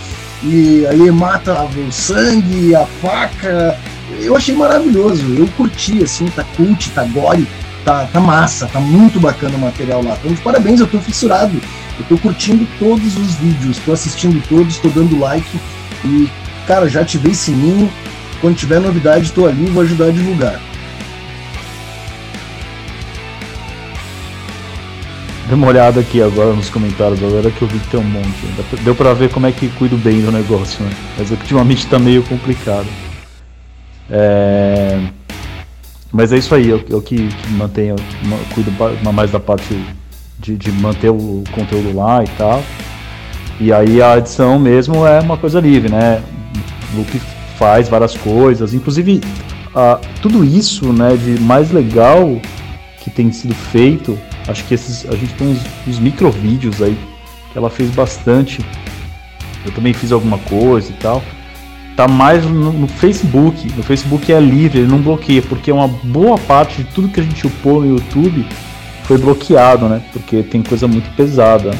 e 0.43 0.87
aí 0.87 1.11
mata 1.11 1.65
o 1.65 1.93
sangue, 1.93 2.75
a 2.75 2.87
faca. 2.87 3.79
Eu 4.21 4.37
achei 4.37 4.55
maravilhoso, 4.55 5.23
eu 5.35 5.47
curti, 5.57 6.03
assim, 6.03 6.27
tá 6.27 6.43
cult, 6.57 6.91
tá 6.91 7.05
gore, 7.05 7.47
tá, 7.85 8.09
tá 8.11 8.21
massa, 8.21 8.67
tá 8.67 8.81
muito 8.81 9.21
bacana 9.21 9.57
o 9.57 9.61
material 9.61 10.03
lá. 10.03 10.17
Então, 10.25 10.35
parabéns, 10.37 10.81
eu 10.81 10.87
tô 10.87 10.99
fissurado 10.99 11.61
eu 11.99 12.05
tô 12.09 12.19
curtindo 12.19 12.67
todos 12.79 13.17
os 13.17 13.35
vídeos, 13.35 13.79
tô 13.79 13.93
assistindo 13.93 14.43
todos, 14.49 14.79
tô 14.79 14.89
dando 14.89 15.19
like 15.19 15.59
e, 16.05 16.29
cara, 16.67 16.89
já 16.89 17.01
ativei 17.01 17.35
sininho. 17.35 17.91
Quando 18.41 18.57
tiver 18.57 18.81
novidade, 18.81 19.33
tô 19.33 19.47
ali 19.47 19.67
vou 19.67 19.83
ajudar 19.83 20.07
a 20.07 20.11
divulgar. 20.11 20.61
Dê 25.49 25.55
uma 25.55 25.67
olhada 25.67 26.01
aqui 26.01 26.23
agora 26.23 26.53
nos 26.53 26.69
comentários, 26.69 27.19
galera, 27.19 27.51
que 27.51 27.63
eu 27.63 27.67
vi 27.67 27.79
que 27.81 27.89
tem 27.89 27.99
um 27.99 28.05
monte. 28.05 28.47
Deu 28.85 28.95
pra 28.95 29.15
ver 29.15 29.31
como 29.31 29.47
é 29.47 29.53
que 29.53 29.69
cuido 29.71 29.97
bem 29.97 30.21
do 30.21 30.31
negócio, 30.31 30.85
né? 30.85 30.93
Mas 31.17 31.31
ultimamente 31.31 31.87
tá 31.87 31.99
meio 31.99 32.23
complicado. 32.23 32.87
É... 34.11 35.01
Mas 36.13 36.33
é 36.33 36.39
isso 36.39 36.55
aí, 36.55 36.69
eu, 36.69 36.85
eu 36.89 37.03
que, 37.03 37.29
que 37.29 37.51
mantenho, 37.53 37.97
cuido 38.55 38.71
mais 39.13 39.31
da 39.31 39.41
parte 39.41 39.75
de, 40.49 40.57
de 40.57 40.73
manter 40.73 41.11
o 41.11 41.45
conteúdo 41.53 41.95
lá 41.95 42.23
e 42.25 42.29
tal. 42.39 42.63
E 43.61 43.73
aí 43.73 44.01
a 44.01 44.17
edição 44.17 44.59
mesmo 44.59 45.07
é 45.07 45.21
uma 45.21 45.37
coisa 45.37 45.61
livre, 45.61 45.91
né? 45.91 46.23
O 46.93 46.99
Luke 46.99 47.21
faz 47.59 47.89
várias 47.89 48.17
coisas, 48.17 48.73
inclusive 48.73 49.21
uh, 49.75 50.01
tudo 50.23 50.45
isso, 50.45 50.93
né, 50.93 51.17
de 51.17 51.41
mais 51.41 51.73
legal 51.73 52.41
que 53.03 53.11
tem 53.11 53.33
sido 53.33 53.55
feito, 53.55 54.17
acho 54.47 54.65
que 54.65 54.75
esses, 54.75 55.05
a 55.07 55.17
gente 55.17 55.35
tem 55.35 55.49
uns, 55.49 55.61
uns 55.87 55.99
micro 55.99 56.31
vídeos 56.31 56.81
aí 56.81 56.97
que 57.53 57.59
ela 57.59 57.69
fez 57.69 57.91
bastante. 57.91 58.65
Eu 59.67 59.73
também 59.73 59.93
fiz 59.93 60.13
alguma 60.13 60.39
coisa 60.39 60.91
e 60.91 60.95
tal. 60.95 61.23
Tá 61.97 62.07
mais 62.07 62.45
no, 62.45 62.73
no 62.73 62.87
Facebook. 62.87 63.71
No 63.77 63.83
Facebook 63.83 64.33
é 64.33 64.39
livre, 64.39 64.79
ele 64.79 64.89
não 64.89 65.03
bloqueia, 65.03 65.43
porque 65.43 65.73
uma 65.73 65.89
boa 65.89 66.39
parte 66.39 66.83
de 66.83 66.85
tudo 66.85 67.09
que 67.09 67.19
a 67.19 67.23
gente 67.25 67.45
upou 67.47 67.81
no 67.81 67.89
YouTube 67.89 68.47
foi 69.09 69.17
bloqueado, 69.17 69.89
né? 69.89 70.03
Porque 70.13 70.43
tem 70.43 70.63
coisa 70.63 70.87
muito 70.87 71.11
pesada. 71.17 71.71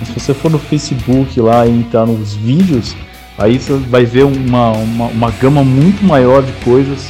Mas 0.00 0.08
se 0.08 0.14
você 0.20 0.34
for 0.34 0.50
no 0.50 0.58
Facebook 0.58 1.40
lá 1.40 1.64
e 1.64 1.70
entrar 1.70 2.04
nos 2.04 2.34
vídeos, 2.34 2.96
aí 3.38 3.60
você 3.60 3.74
vai 3.88 4.04
ver 4.04 4.24
uma, 4.24 4.72
uma, 4.72 5.06
uma 5.06 5.30
gama 5.30 5.62
muito 5.62 6.04
maior 6.04 6.42
de 6.42 6.52
coisas 6.64 7.08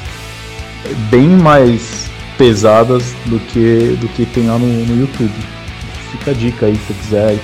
bem 1.11 1.29
mais 1.29 2.11
pesadas 2.37 3.15
do 3.25 3.41
que, 3.41 3.97
do 3.99 4.09
que 4.09 4.27
tem 4.27 4.47
lá 4.47 4.59
no, 4.59 4.67
no 4.67 5.01
YouTube. 5.01 5.33
Fica 6.13 6.33
a 6.33 6.35
dica 6.35 6.67
aí 6.67 6.77
se 6.77 6.93
você 6.93 6.95
quiser 7.01 7.39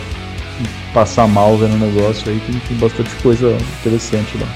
passar 0.92 1.26
mal 1.26 1.56
vendo 1.56 1.74
o 1.74 1.78
negócio 1.78 2.30
aí, 2.30 2.38
tem, 2.46 2.60
tem 2.68 2.76
bastante 2.76 3.10
coisa 3.22 3.56
interessante 3.80 4.36
lá 4.38 4.46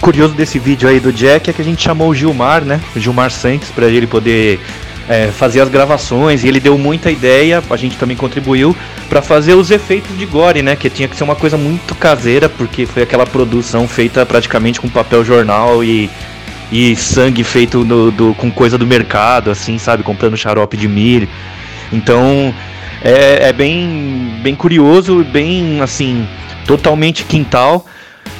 curioso 0.00 0.34
desse 0.34 0.56
vídeo 0.60 0.88
aí 0.88 1.00
do 1.00 1.12
Jack 1.12 1.50
é 1.50 1.52
que 1.52 1.60
a 1.60 1.64
gente 1.64 1.82
chamou 1.82 2.10
o 2.10 2.14
Gilmar, 2.14 2.64
né? 2.64 2.80
O 2.94 3.00
Gilmar 3.00 3.28
Santos, 3.28 3.70
para 3.70 3.86
ele 3.86 4.06
poder 4.06 4.60
é, 5.08 5.28
fazer 5.28 5.60
as 5.60 5.68
gravações 5.68 6.42
e 6.42 6.48
ele 6.48 6.58
deu 6.58 6.76
muita 6.76 7.10
ideia, 7.10 7.62
a 7.68 7.76
gente 7.76 7.96
também 7.96 8.16
contribuiu 8.16 8.76
para 9.08 9.22
fazer 9.22 9.54
os 9.54 9.70
efeitos 9.70 10.16
de 10.18 10.26
gore, 10.26 10.62
né? 10.62 10.74
Que 10.74 10.90
tinha 10.90 11.08
que 11.08 11.16
ser 11.16 11.24
uma 11.24 11.36
coisa 11.36 11.56
muito 11.56 11.94
caseira, 11.94 12.48
porque 12.48 12.86
foi 12.86 13.02
aquela 13.02 13.26
produção 13.26 13.86
feita 13.86 14.26
praticamente 14.26 14.80
com 14.80 14.88
papel 14.88 15.24
jornal 15.24 15.84
e, 15.84 16.10
e 16.72 16.96
sangue 16.96 17.44
feito 17.44 17.84
do, 17.84 18.34
com 18.34 18.50
coisa 18.50 18.76
do 18.76 18.86
mercado, 18.86 19.50
assim, 19.50 19.78
sabe? 19.78 20.02
Comprando 20.02 20.36
xarope 20.36 20.76
de 20.76 20.88
milho. 20.88 21.28
Então 21.92 22.52
é, 23.02 23.48
é 23.48 23.52
bem, 23.52 24.40
bem 24.42 24.54
curioso, 24.54 25.24
bem 25.24 25.80
assim, 25.80 26.26
totalmente 26.66 27.24
quintal. 27.24 27.86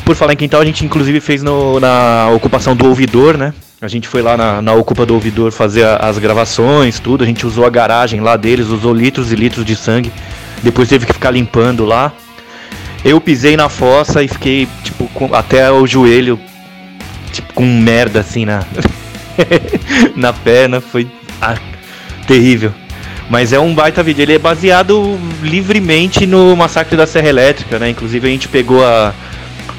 Por 0.04 0.16
falar 0.16 0.32
em 0.32 0.36
quintal, 0.36 0.60
a 0.60 0.64
gente 0.64 0.84
inclusive 0.84 1.20
fez 1.20 1.42
no, 1.42 1.78
na 1.78 2.28
ocupação 2.34 2.74
do 2.74 2.86
ouvidor, 2.86 3.36
né? 3.36 3.52
A 3.78 3.88
gente 3.88 4.08
foi 4.08 4.22
lá 4.22 4.38
na, 4.38 4.62
na 4.62 4.72
Ocupa 4.72 5.04
do 5.04 5.12
Ouvidor 5.12 5.52
fazer 5.52 5.84
a, 5.84 5.96
as 5.96 6.16
gravações, 6.16 6.98
tudo. 6.98 7.22
A 7.22 7.26
gente 7.26 7.46
usou 7.46 7.66
a 7.66 7.70
garagem 7.70 8.20
lá 8.20 8.34
deles, 8.34 8.68
usou 8.68 8.94
litros 8.94 9.30
e 9.32 9.36
litros 9.36 9.66
de 9.66 9.76
sangue. 9.76 10.10
Depois 10.62 10.88
teve 10.88 11.04
que 11.04 11.12
ficar 11.12 11.30
limpando 11.30 11.84
lá. 11.84 12.10
Eu 13.04 13.20
pisei 13.20 13.54
na 13.54 13.68
fossa 13.68 14.22
e 14.22 14.28
fiquei, 14.28 14.66
tipo, 14.82 15.06
com, 15.08 15.34
até 15.34 15.70
o 15.70 15.86
joelho, 15.86 16.40
tipo, 17.30 17.52
com 17.52 17.66
merda 17.66 18.20
assim 18.20 18.46
na, 18.46 18.64
na 20.16 20.32
perna. 20.32 20.80
Foi 20.80 21.06
ah, 21.42 21.58
terrível. 22.26 22.72
Mas 23.28 23.52
é 23.52 23.60
um 23.60 23.74
baita 23.74 24.02
vídeo. 24.02 24.22
Ele 24.22 24.36
é 24.36 24.38
baseado 24.38 25.18
livremente 25.42 26.26
no 26.26 26.56
massacre 26.56 26.96
da 26.96 27.06
Serra 27.06 27.28
Elétrica, 27.28 27.78
né? 27.78 27.90
Inclusive 27.90 28.26
a 28.26 28.30
gente 28.30 28.48
pegou 28.48 28.82
a, 28.82 29.12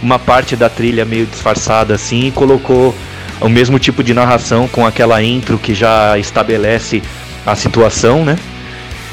uma 0.04 0.20
parte 0.20 0.56
da 0.56 0.70
trilha 0.70 1.04
meio 1.04 1.26
disfarçada 1.26 1.96
assim 1.96 2.28
e 2.28 2.32
colocou 2.32 2.94
o 3.40 3.50
mesmo 3.50 3.78
tipo 3.80 4.04
de 4.04 4.14
narração 4.14 4.68
com 4.68 4.86
aquela 4.86 5.22
intro 5.22 5.58
que 5.58 5.74
já 5.74 6.18
estabelece 6.18 7.02
a 7.46 7.56
situação, 7.56 8.26
né? 8.26 8.38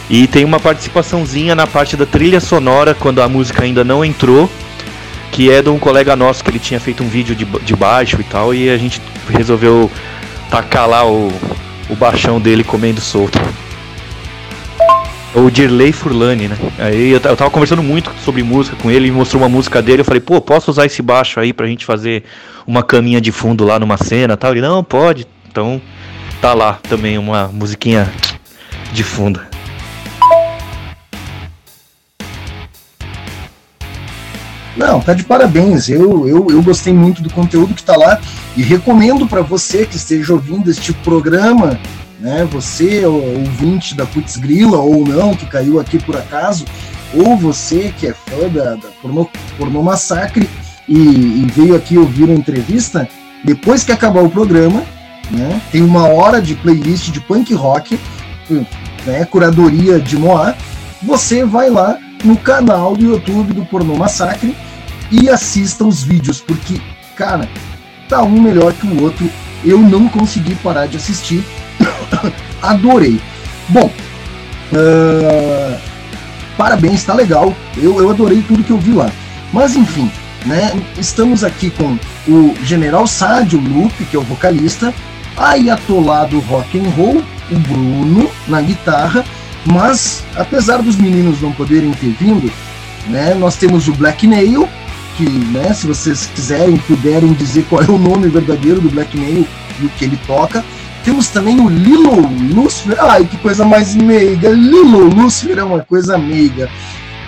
E 0.09 0.27
tem 0.27 0.45
uma 0.45 0.61
participaçãozinha 0.61 1.55
na 1.55 1.67
parte 1.67 1.97
da 1.97 2.05
trilha 2.05 2.41
sonora 2.41 2.95
quando 2.95 3.23
a 3.23 3.29
música 3.29 3.65
ainda 3.65 3.83
não 3.83 4.05
entrou, 4.05 4.51
que 5.33 5.51
é 5.51 5.63
de 5.63 5.71
um 5.71 5.79
colega 5.79 6.15
nosso 6.15 6.45
que 6.45 6.51
ele 6.51 6.59
tinha 6.59 6.79
feito 6.79 7.03
um 7.03 7.09
vídeo 7.09 7.35
de, 7.35 7.45
de 7.45 7.75
baixo 7.75 8.21
e 8.21 8.25
tal, 8.25 8.55
e 8.55 8.69
a 8.69 8.77
gente 8.77 9.01
resolveu 9.29 9.91
tacar 10.51 10.89
lá 10.89 11.07
o, 11.07 11.33
o 11.89 11.97
baixão 11.97 12.41
dele 12.41 12.63
comendo 12.63 13.01
solto. 13.01 13.41
O 15.35 15.51
Dirley 15.51 15.91
Furlani, 15.91 16.47
né? 16.47 16.57
Aí 16.79 17.11
eu, 17.11 17.21
eu 17.21 17.37
tava 17.37 17.51
conversando 17.51 17.83
muito 17.83 18.11
sobre 18.25 18.43
música 18.45 18.77
com 18.77 18.89
ele, 18.89 19.07
ele 19.07 19.11
mostrou 19.11 19.43
uma 19.43 19.49
música 19.49 19.83
dele, 19.83 20.03
eu 20.03 20.05
falei, 20.05 20.21
pô, 20.21 20.41
posso 20.41 20.71
usar 20.71 20.87
esse 20.87 21.03
baixo 21.03 21.41
aí 21.41 21.53
pra 21.53 21.67
gente 21.67 21.85
fazer 21.85 22.23
uma 22.65 22.85
caminha 22.85 23.21
de 23.21 23.33
fundo 23.33 23.65
lá 23.65 23.79
numa 23.81 23.97
cena 23.97 24.37
tal? 24.37 24.53
Ele, 24.53 24.61
não, 24.61 24.85
pode. 24.85 25.27
Então 25.51 25.83
tá 26.41 26.55
lá 26.55 26.79
também 26.89 27.19
uma 27.19 27.49
musiquinha 27.49 28.09
de 28.93 29.03
fundo. 29.03 29.41
Não, 34.77 35.01
tá 35.01 35.15
de 35.15 35.25
parabéns. 35.25 35.89
Eu, 35.89 36.29
eu, 36.29 36.47
eu 36.51 36.63
gostei 36.63 36.93
muito 36.93 37.23
do 37.23 37.31
conteúdo 37.31 37.75
que 37.75 37.83
tá 37.83 37.97
lá 37.97 38.21
e 38.57 38.63
recomendo 38.63 39.27
para 39.27 39.41
você 39.41 39.87
que 39.87 39.97
esteja 39.97 40.33
ouvindo 40.33 40.71
este 40.71 40.93
programa, 40.93 41.79
né? 42.25 42.43
Você, 42.51 43.05
ouvinte 43.05 43.95
da 43.95 44.07
Putz 44.07 44.39
Grila 44.39 44.79
ou 44.79 45.07
não, 45.07 45.35
que 45.35 45.45
caiu 45.45 45.79
aqui 45.79 45.99
por 45.99 46.17
acaso, 46.17 46.65
ou 47.13 47.37
você 47.37 47.93
que 47.99 48.07
é 48.07 48.15
fã 48.15 48.49
da, 48.49 48.77
da 48.77 48.89
porno, 49.03 49.29
porno 49.59 49.83
Massacre 49.83 50.49
e, 50.89 50.97
e 50.97 51.47
veio 51.55 51.77
aqui 51.77 51.99
ouvir 51.99 52.25
uma 52.25 52.35
entrevista, 52.35 53.07
depois 53.45 53.85
que 53.85 53.93
acabar 53.93 54.23
o 54.23 54.31
programa, 54.31 54.83
né? 55.31 55.61
Tem 55.71 55.83
uma 55.83 56.09
hora 56.09 56.41
de 56.41 56.55
playlist 56.55 57.11
de 57.11 57.21
punk 57.21 57.53
rock, 57.53 58.01
né? 59.05 59.27
Curadoria 59.27 60.01
de 60.01 60.17
Moá. 60.17 60.55
Você 61.03 61.45
vai 61.45 61.69
lá 61.69 61.99
no 62.25 62.39
canal 62.39 62.97
do 62.97 63.05
YouTube 63.05 63.53
do 63.53 63.67
Pornô 63.67 63.97
Massacre 63.97 64.57
e 65.11 65.29
assista 65.29 65.85
os 65.85 66.03
vídeos, 66.03 66.41
porque, 66.41 66.81
cara, 67.17 67.47
tá 68.09 68.23
um 68.23 68.41
melhor 68.41 68.73
que 68.73 68.87
o 68.87 69.03
outro. 69.03 69.29
Eu 69.63 69.79
não 69.79 70.09
consegui 70.09 70.55
parar 70.57 70.87
de 70.87 70.97
assistir. 70.97 71.45
Adorei. 72.63 73.21
Bom, 73.69 73.91
uh, 74.73 75.77
parabéns, 76.57 77.05
tá 77.05 77.15
legal. 77.15 77.55
Eu, 77.77 78.01
eu 78.01 78.11
adorei 78.11 78.43
tudo 78.43 78.65
que 78.65 78.71
eu 78.71 78.79
vi 78.79 78.93
lá. 78.93 79.11
Mas 79.53 79.77
enfim, 79.77 80.11
né? 80.45 80.73
Estamos 80.99 81.45
aqui 81.45 81.71
com 81.71 81.99
o 82.29 82.55
General 82.63 83.07
Sádio 83.07 83.59
Lupe, 83.61 84.05
que 84.05 84.17
é 84.17 84.19
o 84.19 84.23
vocalista, 84.23 84.93
Ayatollah 85.37 86.27
do 86.27 86.41
rock 86.41 86.79
and 86.79 86.89
roll, 86.91 87.23
o 87.51 87.59
Bruno 87.59 88.31
na 88.49 88.61
guitarra 88.61 89.25
mas, 89.67 90.23
apesar 90.37 90.83
dos 90.83 90.97
meninos 90.97 91.41
não 91.41 91.53
poderem 91.53 91.91
ter 91.93 92.15
vindo, 92.21 92.53
né, 93.09 93.35
nós 93.35 93.57
temos 93.57 93.89
o 93.89 93.93
Black 93.93 94.27
Nail, 94.27 94.69
que, 95.17 95.25
né, 95.25 95.73
se 95.73 95.87
vocês 95.87 96.29
quiserem, 96.35 96.77
puderem 96.77 97.33
dizer 97.33 97.65
qual 97.69 97.83
é 97.83 97.87
o 97.87 97.99
nome 97.99 98.29
verdadeiro 98.29 98.81
do 98.81 98.91
Black 98.91 99.17
Nail 99.19 99.47
e 99.81 99.87
o 99.87 99.89
que 99.91 100.05
ele 100.05 100.19
toca. 100.27 100.65
Temos 101.05 101.29
também 101.29 101.61
o 101.61 101.69
Lilo 101.69 102.27
Lucifer, 102.55 102.97
ai 102.99 103.27
que 103.27 103.37
coisa 103.37 103.65
mais 103.65 103.95
meiga, 103.95 104.49
Lilo 104.49 105.07
Lucifer 105.09 105.59
é 105.59 105.65
uma 105.65 105.81
coisa 105.81 106.17
meiga. 106.17 106.69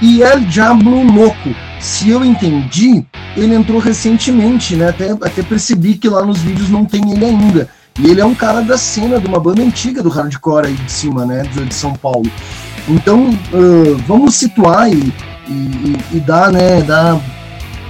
E 0.00 0.22
El 0.22 0.40
Diablo 0.40 1.02
Louco, 1.02 1.54
se 1.78 2.10
eu 2.10 2.24
entendi, 2.24 3.04
ele 3.36 3.54
entrou 3.54 3.78
recentemente, 3.78 4.76
né? 4.76 4.88
Até, 4.88 5.10
até 5.10 5.42
percebi 5.42 5.94
que 5.94 6.08
lá 6.08 6.24
nos 6.24 6.38
vídeos 6.38 6.70
não 6.70 6.84
tem 6.84 7.12
ele 7.12 7.24
ainda. 7.24 7.68
E 7.98 8.10
ele 8.10 8.20
é 8.20 8.24
um 8.24 8.34
cara 8.34 8.60
da 8.60 8.76
cena 8.76 9.18
de 9.18 9.26
uma 9.26 9.40
banda 9.40 9.62
antiga 9.62 10.02
do 10.02 10.08
hardcore 10.08 10.66
aí 10.66 10.74
de 10.74 10.92
cima, 10.92 11.24
né? 11.24 11.42
De 11.42 11.74
São 11.74 11.94
Paulo. 11.94 12.30
Então, 12.88 13.30
uh, 13.30 13.96
vamos 14.06 14.34
situar 14.34 14.90
e, 14.90 15.12
e, 15.48 15.96
e, 16.12 16.20
dar, 16.20 16.52
né? 16.52 16.82
Dar, 16.82 17.18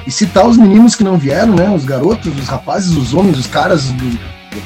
e 0.06 0.10
citar 0.10 0.46
os 0.46 0.56
meninos 0.56 0.94
que 0.94 1.02
não 1.02 1.16
vieram, 1.16 1.54
né? 1.54 1.68
Os 1.70 1.84
garotos, 1.84 2.32
os 2.38 2.48
rapazes, 2.48 2.96
os 2.96 3.14
homens, 3.14 3.38
os 3.38 3.46
caras, 3.46 3.92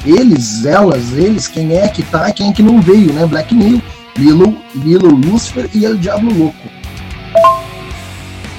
eles, 0.05 0.65
elas, 0.65 1.13
eles, 1.13 1.47
quem 1.47 1.77
é 1.77 1.87
que 1.87 2.03
tá, 2.03 2.31
quem 2.31 2.49
é 2.49 2.53
que 2.53 2.63
não 2.63 2.81
veio, 2.81 3.13
né? 3.13 3.25
Black 3.25 3.53
Neil, 3.53 3.81
Lilo, 4.17 4.57
Lilo 4.75 5.09
Lucifer 5.09 5.69
e 5.73 5.85
El 5.85 5.97
Diablo 5.97 6.33
Louco. 6.33 6.69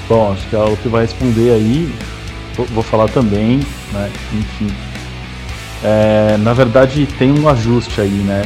Bom, 0.09 0.33
acho 0.33 0.47
que 0.47 0.55
é 0.55 0.59
o 0.59 0.77
que 0.77 0.87
vai 0.87 1.01
responder 1.01 1.51
aí, 1.51 1.93
vou, 2.73 2.83
falar 2.83 3.07
também, 3.09 3.59
né? 3.91 4.11
Enfim, 4.33 4.73
é, 5.83 6.37
na 6.37 6.53
verdade, 6.53 7.05
tem 7.17 7.31
um 7.31 7.47
ajuste 7.49 7.99
aí, 7.99 8.09
né? 8.09 8.43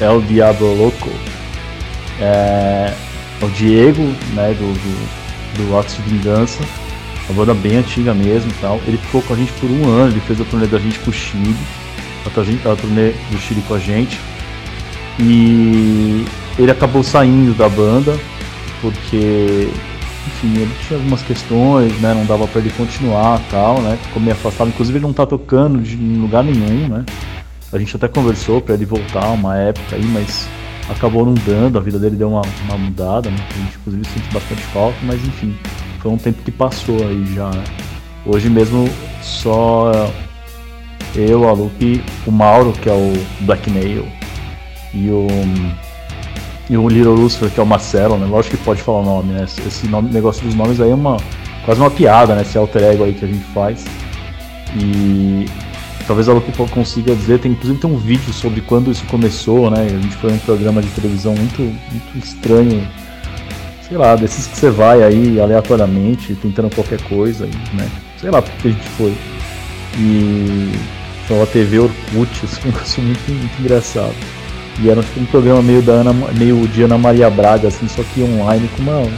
O 0.00 0.04
El 0.04 0.20
Diablo 0.22 0.74
Loco. 0.74 1.10
É, 2.20 2.92
o 3.40 3.48
Diego, 3.48 4.02
né, 4.34 4.54
do, 4.54 4.72
do, 4.72 5.66
do 5.66 5.78
Atos 5.78 5.96
de 5.96 6.02
Vingança, 6.02 6.62
uma 7.28 7.36
banda 7.36 7.54
bem 7.54 7.78
antiga 7.78 8.14
mesmo 8.14 8.52
tal. 8.60 8.80
Ele 8.86 8.98
ficou 8.98 9.22
com 9.22 9.34
a 9.34 9.36
gente 9.36 9.52
por 9.54 9.70
um 9.70 9.88
ano, 9.88 10.12
ele 10.12 10.20
fez 10.20 10.40
a 10.40 10.44
turnê 10.44 10.66
da 10.66 10.78
gente 10.78 10.98
pro 11.00 11.12
Chile, 11.12 11.56
a, 12.28 12.76
turnê 12.76 13.12
do 13.30 13.38
Chile 13.38 13.62
com 13.66 13.74
a 13.74 13.78
gente. 13.78 14.18
E 15.18 16.24
ele 16.58 16.70
acabou 16.70 17.02
saindo 17.02 17.54
da 17.54 17.68
banda 17.68 18.18
porque 18.80 19.68
enfim, 20.26 20.54
ele 20.60 20.74
tinha 20.86 20.98
algumas 20.98 21.22
questões, 21.22 21.92
né? 22.00 22.14
Não 22.14 22.24
dava 22.24 22.46
para 22.46 22.60
ele 22.60 22.70
continuar 22.70 23.40
tal, 23.50 23.80
né? 23.80 23.98
Ficou 24.02 24.22
meio 24.22 24.34
afastado. 24.34 24.68
Inclusive 24.68 24.98
ele 24.98 25.06
não 25.06 25.12
tá 25.12 25.26
tocando 25.26 25.80
de, 25.80 25.96
lugar 25.96 26.44
nenhum, 26.44 26.88
né? 26.88 27.04
A 27.72 27.78
gente 27.78 27.94
até 27.96 28.06
conversou 28.06 28.60
para 28.60 28.74
ele 28.74 28.84
voltar 28.84 29.30
uma 29.30 29.56
época 29.56 29.96
aí, 29.96 30.04
mas 30.04 30.46
acabou 30.88 31.24
não 31.24 31.34
dando, 31.34 31.78
a 31.78 31.80
vida 31.80 31.98
dele 31.98 32.16
deu 32.16 32.28
uma, 32.28 32.42
uma 32.64 32.76
mudada, 32.76 33.30
né? 33.30 33.36
A 33.50 33.58
gente 33.58 33.76
inclusive 33.78 34.04
sente 34.06 34.32
bastante 34.32 34.62
falta, 34.66 34.96
mas 35.02 35.24
enfim, 35.24 35.56
foi 36.00 36.10
um 36.10 36.18
tempo 36.18 36.42
que 36.42 36.50
passou 36.50 36.96
aí 37.06 37.24
já, 37.34 37.48
né? 37.50 37.64
Hoje 38.26 38.48
mesmo 38.48 38.88
só 39.22 39.90
eu, 41.14 41.48
a 41.48 41.52
Lupe, 41.52 42.02
o 42.26 42.30
Mauro, 42.30 42.72
que 42.72 42.88
é 42.88 42.92
o 42.92 43.12
Black 43.40 43.70
Nail, 43.70 44.06
e 44.94 45.10
o 45.10 45.26
e 46.70 46.76
o 46.76 46.88
Little 46.88 47.14
Lucifer, 47.14 47.50
que 47.50 47.60
é 47.60 47.62
o 47.62 47.66
Marcelo, 47.66 48.16
né? 48.16 48.26
Lógico 48.26 48.56
que 48.56 48.64
pode 48.64 48.80
falar 48.80 49.00
o 49.00 49.04
nome, 49.04 49.34
né? 49.34 49.44
Esse 49.44 49.86
nome, 49.88 50.10
negócio 50.10 50.42
dos 50.42 50.54
nomes 50.54 50.80
aí 50.80 50.90
é 50.90 50.94
uma 50.94 51.18
quase 51.64 51.80
uma 51.80 51.90
piada, 51.90 52.34
né? 52.34 52.42
Esse 52.42 52.56
alter 52.56 52.82
ego 52.82 53.04
aí 53.04 53.12
que 53.12 53.24
a 53.24 53.28
gente 53.28 53.44
faz. 53.52 53.84
E 54.74 55.44
talvez 56.06 56.28
a 56.28 56.32
Luke 56.32 56.50
consiga 56.70 57.14
dizer, 57.14 57.40
tem 57.40 57.52
inclusive 57.52 57.78
tem 57.78 57.90
um 57.90 57.98
vídeo 57.98 58.32
sobre 58.32 58.60
quando 58.62 58.90
isso 58.90 59.04
começou, 59.06 59.70
né? 59.70 59.84
A 59.84 60.00
gente 60.00 60.16
foi 60.16 60.32
um 60.32 60.38
programa 60.38 60.80
de 60.80 60.88
televisão 60.88 61.34
muito, 61.34 61.60
muito 61.60 62.18
estranho, 62.18 62.88
sei 63.86 63.96
lá, 63.96 64.16
desses 64.16 64.46
que 64.46 64.56
você 64.56 64.70
vai 64.70 65.02
aí 65.02 65.40
aleatoriamente, 65.40 66.34
tentando 66.36 66.74
qualquer 66.74 67.02
coisa, 67.02 67.46
né? 67.74 67.90
Sei 68.18 68.30
lá 68.30 68.40
porque 68.40 68.68
a 68.68 68.70
gente 68.70 68.88
foi. 68.90 69.14
E 69.98 70.72
foi 71.26 71.42
a 71.42 71.46
TV 71.46 71.78
Orkut, 71.78 72.44
assim, 72.44 72.60
um 72.64 72.66
negócio 72.72 73.02
muito, 73.02 73.30
muito 73.30 73.60
engraçado. 73.60 74.14
E 74.80 74.88
era 74.88 75.02
tipo 75.02 75.20
um 75.20 75.26
programa 75.26 75.62
meio 75.62 75.82
da 75.82 75.92
Ana, 75.92 76.12
meio 76.12 76.66
de 76.68 76.82
Ana 76.82 76.96
Maria 76.96 77.28
Braga, 77.28 77.68
assim, 77.68 77.86
só 77.88 78.02
que 78.02 78.22
online 78.22 78.68
com 78.76 78.82
uma. 78.82 79.08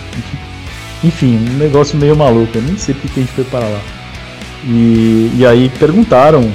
Enfim, 1.03 1.37
um 1.37 1.59
negócio 1.59 1.97
meio 1.99 2.17
maluco, 2.17 2.57
eu 2.57 2.63
nem 2.63 2.77
sei 2.77 2.95
porque 2.95 3.21
a 3.21 3.23
gente 3.23 3.33
foi 3.33 3.45
para 3.45 3.67
lá. 3.67 3.81
E, 4.65 5.31
e 5.37 5.47
aí 5.47 5.69
perguntaram 5.79 6.51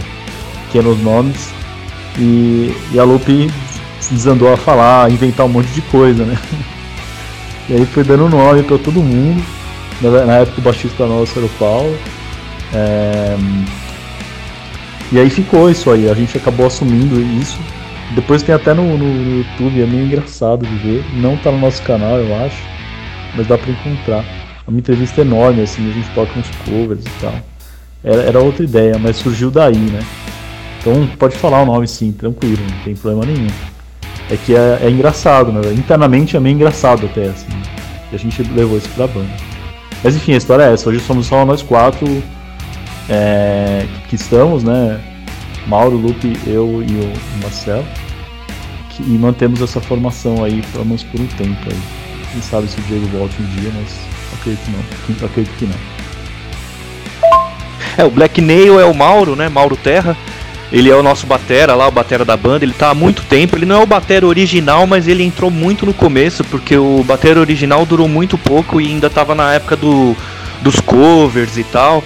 que 0.72 0.78
eram 0.78 0.92
os 0.92 1.02
nomes 1.02 1.50
e, 2.18 2.74
e 2.92 3.00
a 3.00 3.04
Lupe 3.04 3.50
desandou 4.12 4.52
a 4.52 4.58
falar, 4.58 5.06
a 5.06 5.10
inventar 5.10 5.46
um 5.46 5.50
monte 5.50 5.70
de 5.70 5.82
coisa, 5.84 6.26
né? 6.26 6.38
E 7.70 7.74
aí 7.74 7.86
foi 7.86 8.04
dando 8.04 8.28
nome 8.28 8.64
para 8.64 8.80
todo 8.80 9.00
mundo. 9.00 9.46
Na, 10.02 10.26
na, 10.26 10.34
época 10.38 10.60
o 10.60 10.64
baixista 10.64 11.06
nosso 11.06 11.38
era 11.38 11.46
o 11.46 11.50
Paulo. 11.50 11.96
É... 12.74 13.38
E 15.12 15.20
aí 15.20 15.30
ficou 15.30 15.70
isso 15.70 15.90
aí, 15.90 16.10
a 16.10 16.14
gente 16.14 16.38
acabou 16.38 16.68
assumindo 16.68 17.20
isso 17.42 17.60
depois 18.12 18.42
tem 18.42 18.56
até 18.56 18.74
no, 18.74 18.98
no, 18.98 19.38
YouTube, 19.38 19.82
é 19.82 19.86
meio 19.86 20.06
engraçado 20.06 20.66
de 20.66 20.76
ver. 20.78 21.06
Não 21.14 21.38
tá 21.38 21.52
no 21.52 21.60
nosso 21.60 21.82
canal, 21.84 22.18
eu 22.18 22.36
acho, 22.44 22.62
mas 23.36 23.48
dá 23.48 23.58
pra 23.58 23.70
encontrar. 23.70 24.24
É 24.66 24.70
uma 24.70 24.80
entrevista 24.80 25.22
enorme, 25.22 25.62
assim, 25.62 25.90
a 25.90 25.94
gente 25.94 26.10
toca 26.12 26.40
uns 26.40 26.50
covers 26.66 27.06
e 27.06 27.22
tal. 27.22 27.36
Era, 28.04 28.22
era 28.24 28.40
outra 28.40 28.64
ideia, 28.64 28.98
mas 28.98 29.18
surgiu 29.18 29.52
daí, 29.52 29.78
né? 29.78 30.00
Então 30.80 31.08
pode 31.20 31.38
falar 31.38 31.62
o 31.62 31.66
nome 31.66 31.88
sim, 31.88 32.12
tranquilo, 32.12 32.62
não 32.62 32.84
tem 32.84 32.96
problema 32.96 33.32
nenhum. 33.32 33.50
É 34.32 34.38
que 34.38 34.56
é, 34.56 34.80
é 34.82 34.90
engraçado, 34.90 35.52
né? 35.52 35.62
Internamente 35.74 36.36
é 36.36 36.40
meio 36.40 36.56
engraçado 36.56 37.06
até, 37.06 37.26
assim. 37.26 37.48
E 38.12 38.16
a 38.16 38.20
gente 38.20 38.42
levou 38.54 38.78
isso 38.78 38.90
pra 38.90 39.06
banda. 39.06 39.30
Mas 40.04 40.16
enfim, 40.16 40.34
a 40.34 40.38
história 40.38 40.64
é 40.64 40.74
essa. 40.74 40.90
Hoje 40.90 41.00
somos 41.02 41.28
só 41.28 41.46
nós 41.46 41.62
quatro 41.62 42.08
é, 43.10 43.86
que 44.08 44.16
estamos, 44.16 44.64
né? 44.64 45.00
Mauro, 45.68 45.98
Lupe, 45.98 46.38
eu 46.46 46.84
e 46.88 46.94
o 46.94 47.42
Marcelo. 47.42 47.86
Que, 48.90 49.04
e 49.04 49.18
mantemos 49.18 49.62
essa 49.62 49.82
formação 49.82 50.44
aí, 50.44 50.62
pelo 50.72 50.86
menos 50.86 51.04
por 51.04 51.20
um 51.20 51.28
tempo 51.28 51.70
aí. 51.70 51.80
Quem 52.32 52.42
sabe 52.42 52.68
se 52.68 52.80
o 52.80 52.84
Diego 52.84 53.08
volte 53.08 53.36
um 53.42 53.46
dia, 53.60 53.72
mas 53.76 54.00
acredito 54.40 54.64
que 54.66 54.72
não. 54.72 55.28
Acredito 55.28 55.58
que 55.58 55.66
não. 55.66 56.00
É, 57.98 58.06
o 58.06 58.10
Black 58.10 58.40
Nail 58.40 58.80
é 58.80 58.86
o 58.86 58.94
Mauro, 58.94 59.36
né? 59.36 59.50
Mauro 59.50 59.76
Terra. 59.76 60.16
Ele 60.72 60.90
é 60.90 60.96
o 60.96 61.02
nosso 61.02 61.26
batera 61.26 61.74
lá, 61.74 61.88
o 61.88 61.92
batera 61.92 62.24
da 62.24 62.38
banda. 62.38 62.64
Ele 62.64 62.74
tá 62.74 62.92
há 62.92 62.94
muito 62.94 63.24
tempo. 63.24 63.58
Ele 63.58 63.66
não 63.66 63.82
é 63.82 63.84
o 63.84 63.88
batera 63.88 64.26
original, 64.26 64.86
mas 64.86 65.08
ele 65.08 65.24
entrou 65.24 65.50
muito 65.50 65.86
no 65.86 65.94
começo, 65.94 66.44
porque 66.44 66.78
o 66.78 67.04
batera 67.04 67.40
original 67.40 67.86
durou 67.86 68.08
muito 68.08 68.38
pouco 68.38 68.80
e 68.80 68.88
ainda 68.88 69.10
tava 69.10 69.34
na 69.34 69.54
época 69.54 69.76
do, 69.76 70.16
dos 70.62 70.80
covers 70.80 71.58
e 71.58 71.64
tal. 71.64 72.04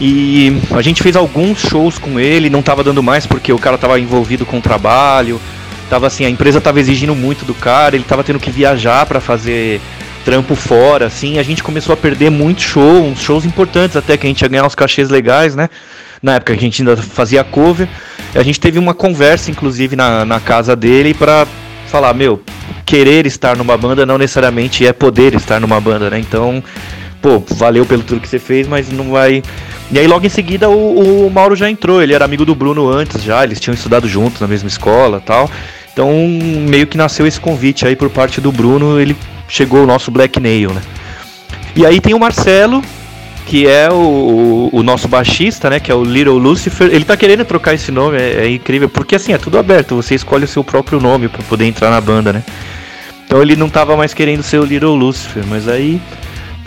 E 0.00 0.60
a 0.72 0.82
gente 0.82 1.02
fez 1.02 1.14
alguns 1.14 1.60
shows 1.60 1.98
com 1.98 2.18
ele, 2.18 2.50
não 2.50 2.62
tava 2.62 2.82
dando 2.82 3.02
mais 3.02 3.26
porque 3.26 3.52
o 3.52 3.58
cara 3.58 3.78
tava 3.78 4.00
envolvido 4.00 4.44
com 4.44 4.58
o 4.58 4.62
trabalho. 4.62 5.40
Tava 5.88 6.06
assim, 6.06 6.24
a 6.24 6.30
empresa 6.30 6.60
tava 6.60 6.80
exigindo 6.80 7.14
muito 7.14 7.44
do 7.44 7.54
cara, 7.54 7.94
ele 7.94 8.04
tava 8.04 8.24
tendo 8.24 8.40
que 8.40 8.50
viajar 8.50 9.04
para 9.06 9.20
fazer 9.20 9.80
trampo 10.24 10.54
fora, 10.54 11.06
assim, 11.06 11.38
a 11.38 11.42
gente 11.42 11.62
começou 11.62 11.92
a 11.92 11.96
perder 11.96 12.30
muito 12.30 12.62
show, 12.62 13.04
uns 13.04 13.20
shows 13.20 13.44
importantes 13.44 13.96
até 13.96 14.16
que 14.16 14.26
a 14.26 14.28
gente 14.28 14.40
ia 14.40 14.48
ganhar 14.48 14.64
uns 14.64 14.74
cachês 14.74 15.10
legais, 15.10 15.54
né? 15.54 15.68
Na 16.22 16.36
época 16.36 16.52
a 16.52 16.56
gente 16.56 16.80
ainda 16.80 16.96
fazia 16.96 17.42
cover. 17.42 17.88
A 18.34 18.42
gente 18.42 18.60
teve 18.60 18.78
uma 18.78 18.94
conversa, 18.94 19.50
inclusive, 19.50 19.96
na, 19.96 20.24
na 20.24 20.40
casa 20.40 20.76
dele 20.76 21.12
para 21.12 21.46
falar, 21.88 22.14
meu, 22.14 22.40
querer 22.86 23.26
estar 23.26 23.56
numa 23.56 23.76
banda 23.76 24.06
não 24.06 24.16
necessariamente 24.16 24.86
é 24.86 24.92
poder 24.92 25.34
estar 25.34 25.60
numa 25.60 25.80
banda, 25.80 26.08
né? 26.08 26.18
Então, 26.18 26.62
pô, 27.20 27.42
valeu 27.50 27.84
pelo 27.84 28.02
tudo 28.02 28.20
que 28.20 28.28
você 28.28 28.38
fez, 28.38 28.66
mas 28.68 28.90
não 28.90 29.10
vai. 29.10 29.42
E 29.92 29.98
aí 29.98 30.06
logo 30.06 30.24
em 30.24 30.30
seguida 30.30 30.70
o, 30.70 31.26
o 31.26 31.30
Mauro 31.30 31.54
já 31.54 31.70
entrou, 31.70 32.02
ele 32.02 32.14
era 32.14 32.24
amigo 32.24 32.46
do 32.46 32.54
Bruno 32.54 32.88
antes 32.88 33.22
já, 33.22 33.44
eles 33.44 33.60
tinham 33.60 33.74
estudado 33.74 34.08
juntos 34.08 34.40
na 34.40 34.48
mesma 34.48 34.66
escola 34.66 35.22
tal. 35.24 35.50
Então 35.92 36.10
meio 36.66 36.86
que 36.86 36.96
nasceu 36.96 37.26
esse 37.26 37.38
convite 37.38 37.86
aí 37.86 37.94
por 37.94 38.08
parte 38.08 38.40
do 38.40 38.50
Bruno, 38.50 38.98
ele 38.98 39.14
chegou 39.46 39.82
o 39.82 39.86
nosso 39.86 40.10
Black 40.10 40.40
Nail, 40.40 40.72
né? 40.72 40.80
E 41.76 41.84
aí 41.84 42.00
tem 42.00 42.14
o 42.14 42.18
Marcelo, 42.18 42.82
que 43.46 43.66
é 43.66 43.90
o, 43.90 44.70
o, 44.72 44.82
nosso 44.82 45.08
baixista, 45.08 45.68
né? 45.68 45.78
Que 45.78 45.92
é 45.92 45.94
o 45.94 46.02
Little 46.02 46.38
Lucifer. 46.38 46.88
Ele 46.90 47.04
tá 47.04 47.16
querendo 47.16 47.44
trocar 47.44 47.74
esse 47.74 47.92
nome, 47.92 48.16
é, 48.16 48.46
é 48.46 48.50
incrível, 48.50 48.88
porque 48.88 49.16
assim, 49.16 49.32
é 49.34 49.38
tudo 49.38 49.58
aberto, 49.58 49.96
você 49.96 50.14
escolhe 50.14 50.44
o 50.44 50.48
seu 50.48 50.64
próprio 50.64 51.00
nome 51.00 51.28
para 51.28 51.42
poder 51.42 51.66
entrar 51.66 51.90
na 51.90 52.00
banda, 52.00 52.32
né? 52.32 52.42
Então 53.26 53.42
ele 53.42 53.56
não 53.56 53.68
tava 53.68 53.96
mais 53.96 54.14
querendo 54.14 54.42
ser 54.42 54.58
o 54.58 54.64
Little 54.64 54.94
Lucifer, 54.94 55.44
mas 55.46 55.68
aí 55.68 56.00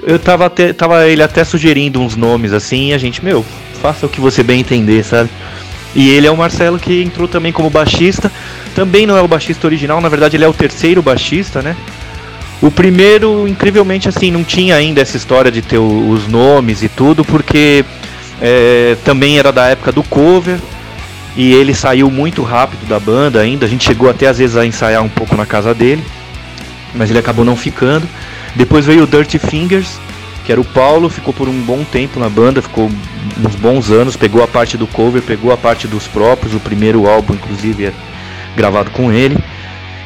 eu 0.04 0.20
tava, 0.20 0.46
até, 0.46 0.74
tava 0.74 1.08
ele 1.08 1.24
até 1.24 1.44
sugerindo 1.44 2.02
uns 2.02 2.16
nomes 2.16 2.54
assim, 2.54 2.90
e 2.90 2.94
a 2.94 2.98
gente, 2.98 3.24
meu, 3.24 3.46
faça 3.82 4.06
o 4.06 4.10
que 4.10 4.20
você 4.20 4.44
bem 4.44 4.60
entender, 4.60 5.04
sabe? 5.04 5.30
E 5.96 6.10
ele 6.10 6.28
é 6.28 6.32
o 6.32 6.36
Marcelo 6.36 6.78
que 6.78 7.02
entrou 7.02 7.28
também 7.28 7.54
como 7.54 7.70
baixista. 7.70 8.32
Também 8.76 9.06
não 9.06 9.16
é 9.16 9.22
o 9.22 9.28
baixista 9.28 9.66
original, 9.66 10.02
na 10.02 10.10
verdade 10.10 10.36
ele 10.36 10.44
é 10.44 10.48
o 10.48 10.54
terceiro 10.54 11.02
baixista, 11.02 11.62
né? 11.62 11.76
O 12.62 12.70
primeiro, 12.70 13.48
incrivelmente, 13.48 14.10
assim, 14.10 14.32
não 14.32 14.44
tinha 14.44 14.76
ainda 14.76 15.02
essa 15.02 15.16
história 15.16 15.52
de 15.52 15.62
ter 15.62 15.78
os 15.78 16.28
nomes 16.28 16.84
e 16.84 16.90
tudo, 16.90 17.24
porque 17.24 17.86
é, 18.42 18.98
também 19.06 19.40
era 19.40 19.52
da 19.52 19.68
época 19.68 19.92
do 19.92 20.04
cover 20.04 20.60
e 21.38 21.54
ele 21.54 21.74
saiu 21.74 22.10
muito 22.10 22.44
rápido 22.44 22.88
da 22.88 23.00
banda 23.00 23.40
ainda. 23.40 23.66
A 23.66 23.70
gente 23.70 23.86
chegou 23.86 24.10
até 24.10 24.28
às 24.28 24.38
vezes 24.38 24.58
a 24.58 24.66
ensaiar 24.66 25.04
um 25.04 25.10
pouco 25.10 25.36
na 25.36 25.46
casa 25.46 25.74
dele, 25.74 26.04
mas 26.94 27.10
ele 27.10 27.20
acabou 27.20 27.46
não 27.46 27.56
ficando. 27.56 28.08
Depois 28.56 28.86
veio 28.86 29.04
o 29.04 29.08
Dirty 29.08 29.38
Fingers, 29.38 30.00
que 30.46 30.52
era 30.52 30.62
o 30.62 30.66
Paulo, 30.66 31.10
ficou 31.10 31.34
por 31.34 31.50
um 31.50 31.62
bom 31.62 31.84
tempo 31.84 32.20
na 32.20 32.30
banda, 32.30 32.62
ficou 32.62 32.90
uns 33.44 33.56
bons 33.56 33.92
anos, 33.92 34.16
pegou 34.16 34.44
a 34.44 34.48
parte 34.48 34.78
do 34.78 34.88
cover, 34.88 35.22
pegou 35.22 35.52
a 35.52 35.58
parte 35.58 35.88
dos 35.88 36.08
próprios, 36.08 36.54
o 36.54 36.60
primeiro 36.60 37.08
álbum 37.08 37.34
inclusive 37.34 37.86
é 37.86 37.94
gravado 38.56 38.92
com 38.92 39.12
ele. 39.12 39.38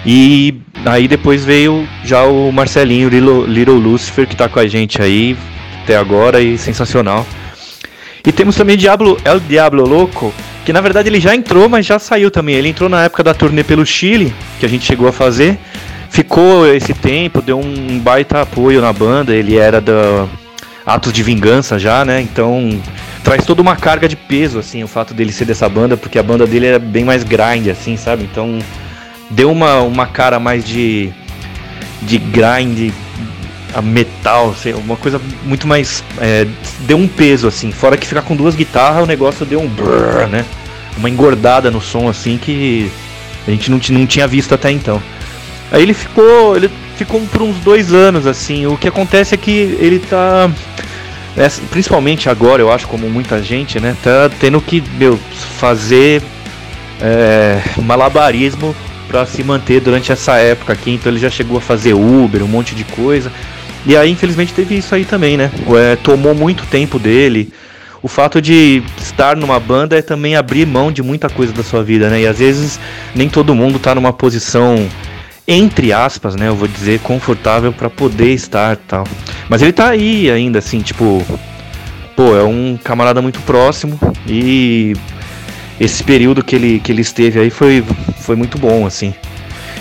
E 0.06 0.56
aí 0.86 1.08
depois 1.08 1.44
veio 1.44 1.88
já 2.04 2.24
o 2.24 2.52
Marcelinho 2.52 3.10
Little, 3.10 3.46
Little 3.46 3.76
Lucifer 3.76 4.26
que 4.26 4.36
tá 4.36 4.48
com 4.48 4.60
a 4.60 4.68
gente 4.68 5.02
aí 5.02 5.38
até 5.84 5.98
agora 5.98 6.42
e 6.42 6.58
sensacional. 6.58 7.28
E 8.26 8.32
temos 8.32 8.56
também 8.56 8.78
Diablo, 8.78 9.18
El 9.26 9.40
Diablo 9.40 9.88
Louco, 9.88 10.34
que 10.66 10.72
na 10.72 10.82
verdade 10.82 11.10
ele 11.10 11.20
já 11.20 11.36
entrou, 11.36 11.68
mas 11.68 11.86
já 11.86 11.98
saiu 12.00 12.30
também. 12.30 12.56
Ele 12.56 12.70
entrou 12.70 12.90
na 12.90 13.04
época 13.04 13.24
da 13.24 13.34
turnê 13.34 13.64
pelo 13.64 13.86
Chile, 13.86 14.34
que 14.60 14.66
a 14.66 14.70
gente 14.70 14.86
chegou 14.86 15.08
a 15.08 15.12
fazer. 15.12 15.58
Ficou 16.10 16.68
esse 16.68 16.94
tempo, 16.94 17.42
deu 17.42 17.60
um 17.60 18.00
baita 18.00 18.42
apoio 18.42 18.82
na 18.82 18.92
banda. 18.92 19.34
Ele 19.34 19.58
era 19.58 19.80
da 19.80 20.28
Atos 20.86 21.14
de 21.14 21.22
Vingança 21.22 21.78
já, 21.78 22.04
né? 22.04 22.20
Então 22.22 22.82
traz 23.24 23.46
toda 23.46 23.62
uma 23.62 23.76
carga 23.76 24.08
de 24.08 24.16
peso, 24.16 24.58
assim, 24.58 24.84
o 24.84 24.88
fato 24.88 25.14
dele 25.14 25.32
ser 25.32 25.46
dessa 25.46 25.70
banda, 25.70 25.96
porque 25.96 26.18
a 26.18 26.24
banda 26.24 26.48
dele 26.48 26.66
era 26.66 26.80
bem 26.80 27.04
mais 27.04 27.24
grind, 27.24 27.68
assim, 27.68 27.96
sabe? 27.96 28.24
Então 28.24 28.60
deu 29.30 29.52
uma, 29.52 29.82
uma 29.82 30.08
cara 30.08 30.40
mais 30.40 30.66
de, 30.66 31.12
de 32.02 32.18
grind, 32.18 32.92
a 33.74 33.82
metal, 33.82 34.50
assim, 34.52 34.74
uma 34.74 34.96
coisa 34.96 35.22
muito 35.44 35.68
mais. 35.68 36.04
É, 36.20 36.48
deu 36.82 36.98
um 36.98 37.08
peso, 37.08 37.48
assim. 37.48 37.72
Fora 37.72 37.98
que 37.98 38.08
ficar 38.08 38.24
com 38.24 38.36
duas 38.36 38.56
guitarras, 38.56 39.04
o 39.04 39.08
negócio 39.08 39.46
deu 39.46 39.62
um 39.62 39.68
brrr, 39.68 40.28
né? 40.28 40.46
Uma 40.98 41.10
engordada 41.10 41.70
no 41.70 41.80
som, 41.80 42.10
assim, 42.10 42.38
que 42.38 42.92
a 43.48 43.52
gente 43.52 43.70
não, 43.70 43.80
não 43.92 44.08
tinha 44.08 44.28
visto 44.28 44.56
até 44.56 44.72
então. 44.72 45.02
Aí 45.72 45.82
ele 45.82 45.94
ficou. 45.94 46.56
Ele 46.56 46.70
ficou 46.96 47.22
por 47.22 47.42
uns 47.42 47.58
dois 47.58 47.94
anos, 47.94 48.26
assim. 48.28 48.66
O 48.66 48.78
que 48.78 48.88
acontece 48.88 49.34
é 49.34 49.38
que 49.38 49.78
ele 49.80 50.00
tá. 50.00 50.50
Principalmente 51.70 52.28
agora, 52.30 52.62
eu 52.62 52.72
acho, 52.72 52.88
como 52.88 53.10
muita 53.10 53.42
gente, 53.42 53.80
né? 53.80 53.96
Tá 54.04 54.30
tendo 54.40 54.60
que, 54.60 54.84
meu, 54.98 55.18
fazer 55.58 56.22
é, 57.02 57.62
malabarismo 57.82 58.76
para 59.08 59.26
se 59.26 59.44
manter 59.44 59.80
durante 59.80 60.12
essa 60.12 60.38
época 60.38 60.74
aqui. 60.74 60.92
Então 60.92 61.12
ele 61.12 61.20
já 61.20 61.30
chegou 61.30 61.58
a 61.58 61.62
fazer 61.62 61.94
Uber, 61.94 62.44
um 62.44 62.48
monte 62.48 62.76
de 62.76 62.84
coisa. 62.84 63.32
E 63.86 63.96
aí, 63.96 64.12
infelizmente, 64.12 64.54
teve 64.54 64.78
isso 64.78 64.94
aí 64.94 65.06
também, 65.06 65.38
né? 65.38 65.50
É, 65.78 65.96
tomou 65.96 66.36
muito 66.36 66.66
tempo 66.66 67.00
dele. 67.00 67.52
O 68.02 68.08
fato 68.08 68.42
de 68.42 68.82
estar 68.98 69.36
numa 69.36 69.60
banda 69.60 69.98
é 69.98 70.02
também 70.02 70.36
abrir 70.36 70.66
mão 70.66 70.92
de 70.92 71.02
muita 71.02 71.30
coisa 71.30 71.52
da 71.52 71.64
sua 71.64 71.84
vida, 71.84 72.10
né? 72.10 72.22
E 72.22 72.28
às 72.28 72.40
vezes 72.40 72.80
nem 73.14 73.28
todo 73.28 73.54
mundo 73.56 73.78
tá 73.78 73.94
numa 73.94 74.14
posição 74.14 74.88
entre 75.52 75.92
aspas, 75.92 76.36
né, 76.36 76.48
eu 76.48 76.56
vou 76.56 76.68
dizer 76.68 77.00
confortável 77.00 77.74
para 77.74 77.90
poder 77.90 78.34
estar, 78.34 78.78
tal. 78.78 79.04
Mas 79.50 79.64
ele 79.64 79.74
tá 79.74 79.90
aí 79.90 80.30
ainda 80.30 80.60
assim, 80.60 80.80
tipo, 80.80 81.26
pô, 82.16 82.36
é 82.38 82.44
um 82.44 82.78
camarada 82.84 83.20
muito 83.20 83.40
próximo 83.42 84.00
e 84.28 84.94
esse 85.80 86.04
período 86.04 86.44
que 86.44 86.56
ele, 86.56 86.80
que 86.80 86.92
ele 86.92 87.02
esteve 87.02 87.40
aí 87.40 87.50
foi, 87.50 87.84
foi 88.20 88.36
muito 88.36 88.60
bom, 88.60 88.86
assim. 88.86 89.12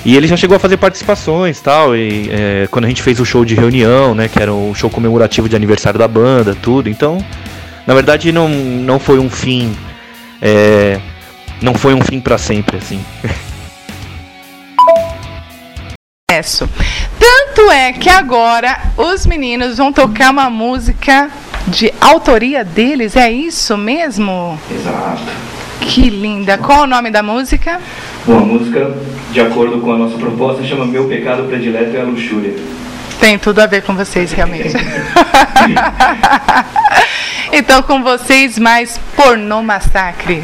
E 0.07 0.16
ele 0.16 0.26
já 0.26 0.38
chegou 0.38 0.57
a 0.57 0.59
fazer 0.59 0.78
participações 0.78 1.61
tal, 1.61 1.94
e 1.94 2.31
é, 2.31 2.68
quando 2.70 2.87
a 2.87 2.88
gente 2.88 3.02
fez 3.02 3.20
o 3.20 3.26
show 3.26 3.44
de 3.44 3.54
reunião, 3.54 4.14
né, 4.14 4.26
que 4.26 4.40
era 4.40 4.54
um 4.54 4.74
show 4.74 4.88
comemorativo 4.88 5.50
de 5.50 5.57
aniversário 5.57 5.98
da 5.98 6.09
banda, 6.09 6.57
tudo. 6.62 6.88
Então, 6.88 7.22
na 7.87 7.92
verdade, 7.92 8.33
não, 8.33 8.48
não 8.48 8.98
foi 8.98 9.18
um 9.18 9.28
fim, 9.28 9.76
é, 10.40 10.98
não 11.61 11.74
foi 11.74 11.92
um 11.92 12.00
fim 12.00 12.20
para 12.20 12.38
sempre, 12.38 12.78
assim. 12.78 12.98
Tanto 17.18 17.70
é 17.70 17.92
que 17.92 18.09
agora 18.09 18.79
os 18.96 19.27
meninos 19.27 19.79
vão 19.79 19.92
tocar 19.92 20.31
uma 20.31 20.48
música 20.48 21.31
de 21.66 21.92
autoria 22.01 22.64
deles, 22.64 23.16
é 23.16 23.31
isso 23.31 23.77
mesmo? 23.77 24.59
Exato. 24.70 25.22
Que 25.81 26.11
linda. 26.11 26.59
Qual 26.59 26.83
o 26.83 26.87
nome 26.87 27.11
da 27.11 27.22
música? 27.22 27.81
Bom, 28.27 28.38
a 28.38 28.40
música, 28.40 28.94
de 29.33 29.40
acordo 29.40 29.81
com 29.81 29.92
a 29.92 29.98
nossa 29.98 30.18
proposta, 30.18 30.64
chama 30.64 30.85
Meu 30.85 31.09
Pecado 31.09 31.44
Predileto 31.44 31.96
é 31.96 32.01
a 32.01 32.05
Luxúria. 32.05 32.55
Tem 33.20 33.38
tudo 33.38 33.61
a 33.61 33.66
ver 33.66 33.83
com 33.83 33.94
vocês, 33.94 34.33
realmente. 34.33 34.77
então, 37.53 37.83
com 37.83 38.03
vocês, 38.03 38.59
mais 38.59 38.98
Pornô 39.16 39.62
Massacre. 39.62 40.42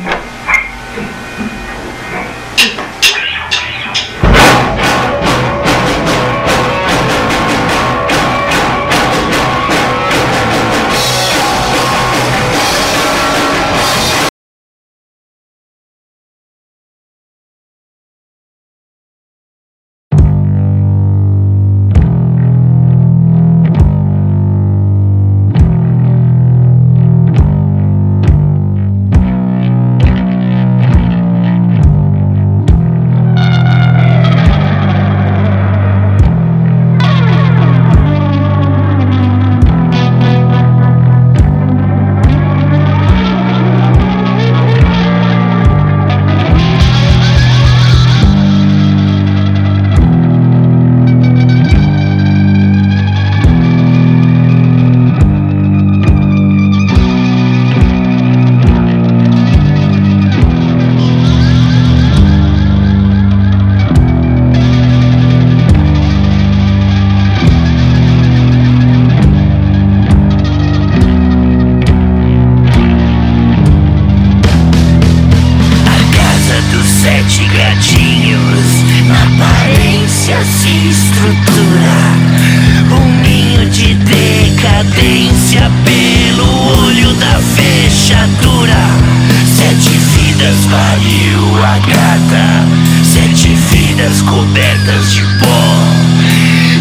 pedras 94.54 95.12
de 95.12 95.22
pó. 95.40 95.74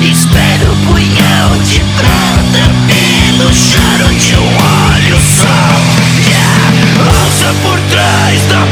Espero 0.02 0.72
o 0.72 0.76
punhal 0.86 1.58
de 1.66 1.80
prata 1.98 2.64
pelo 2.88 3.52
choro 3.52 4.14
de 4.14 4.36
um 4.36 4.48
olho 4.48 5.20
só. 5.20 5.60
Yeah. 6.30 6.64
Ouça 7.10 7.54
por 7.64 7.80
trás 7.90 8.42
da 8.48 8.63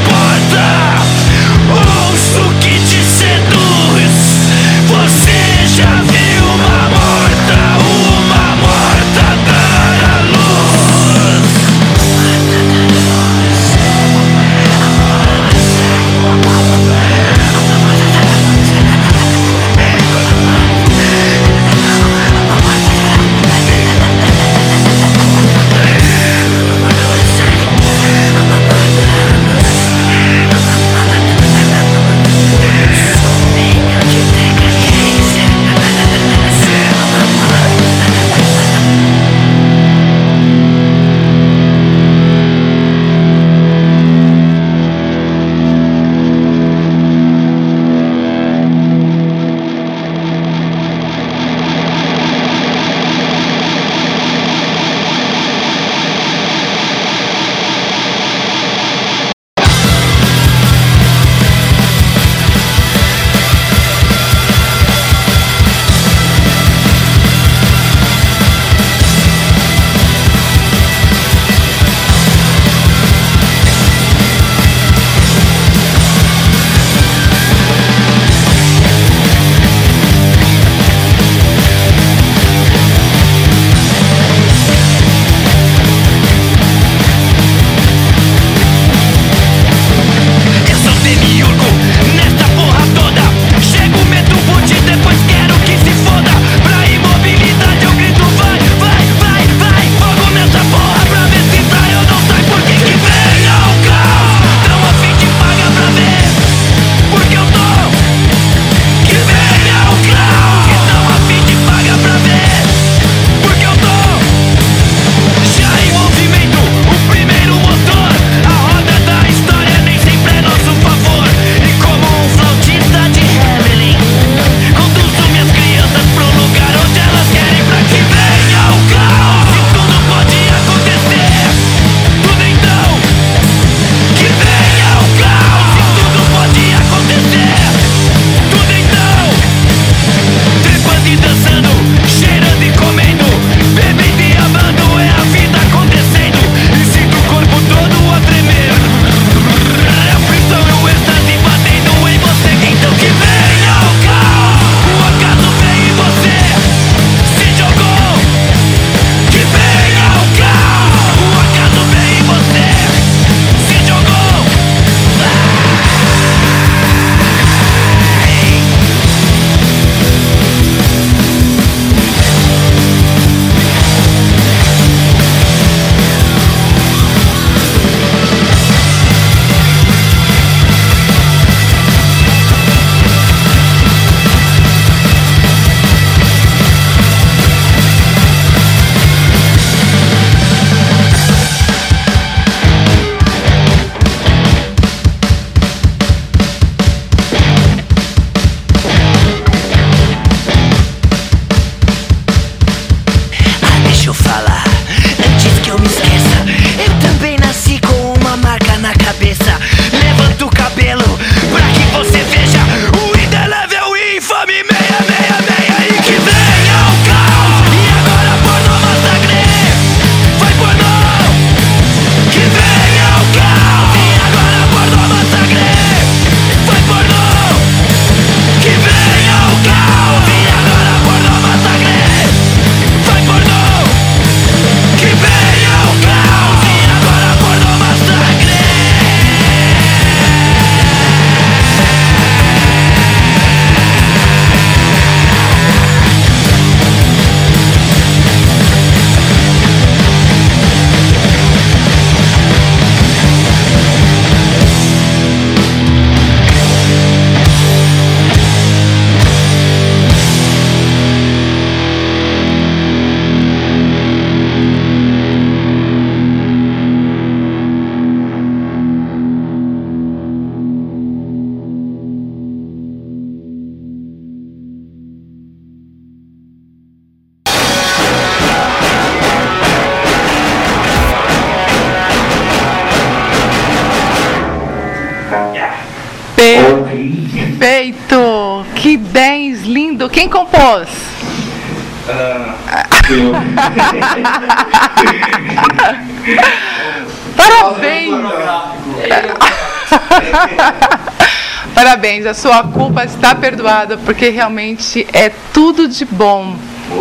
sua 302.41 302.63
culpa 302.63 303.03
está 303.03 303.35
perdoada, 303.35 303.97
porque 303.97 304.29
realmente 304.29 305.05
é 305.13 305.29
tudo 305.53 305.87
de 305.87 306.03
bom. 306.03 306.57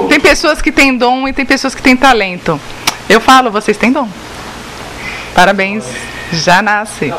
Tem 0.06 0.20
pessoas 0.20 0.60
que 0.60 0.70
têm 0.70 0.98
dom 0.98 1.26
e 1.26 1.32
tem 1.32 1.46
pessoas 1.46 1.74
que 1.74 1.80
têm 1.80 1.96
talento. 1.96 2.60
Eu 3.08 3.22
falo, 3.22 3.50
vocês 3.50 3.78
têm 3.78 3.90
dom. 3.90 4.06
Parabéns, 5.34 5.86
já 6.30 6.60
nasce. 6.60 7.10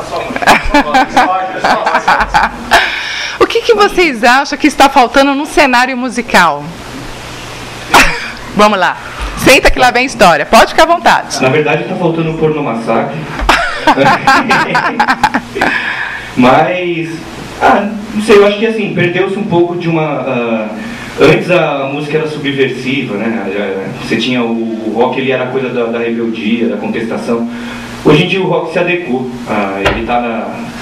o 3.40 3.46
que, 3.46 3.62
que 3.62 3.74
vocês 3.74 4.22
acham 4.22 4.56
que 4.56 4.68
está 4.68 4.88
faltando 4.88 5.34
no 5.34 5.44
cenário 5.44 5.96
musical? 5.96 6.62
Vamos 8.54 8.78
lá. 8.78 8.96
Senta 9.38 9.68
que 9.68 9.80
lá 9.80 9.90
vem 9.90 10.06
história. 10.06 10.46
Pode 10.46 10.68
ficar 10.68 10.84
à 10.84 10.86
vontade. 10.86 11.42
Na 11.42 11.48
verdade, 11.48 11.88
tá 11.88 11.96
faltando 11.96 12.30
um 12.30 12.36
porno 12.36 12.62
massacre. 12.62 13.18
Mas, 16.36 17.18
ah, 17.60 17.88
não 18.14 18.22
sei, 18.22 18.36
eu 18.36 18.46
acho 18.46 18.58
que 18.58 18.66
assim, 18.66 18.92
perdeu-se 18.94 19.38
um 19.38 19.44
pouco 19.44 19.76
de 19.76 19.88
uma. 19.88 20.02
ah, 20.02 20.68
antes 21.20 21.50
a 21.50 21.88
música 21.92 22.18
era 22.18 22.28
subversiva, 22.28 23.16
né? 23.16 23.84
Você 24.02 24.16
tinha 24.16 24.42
o, 24.42 24.88
o 24.88 24.92
rock, 24.94 25.18
ele 25.18 25.30
era 25.32 25.46
coisa 25.46 25.68
da, 25.70 25.84
da 25.86 25.98
rebeldia, 25.98 26.68
da 26.68 26.76
contestação. 26.76 27.48
Hoje 28.04 28.24
em 28.24 28.28
dia 28.28 28.42
o 28.42 28.46
rock 28.46 28.72
se 28.72 28.78
adequou. 28.78 29.30
Ah, 29.48 29.80
ele 29.80 30.06
tá 30.06 30.20
na. 30.20 30.72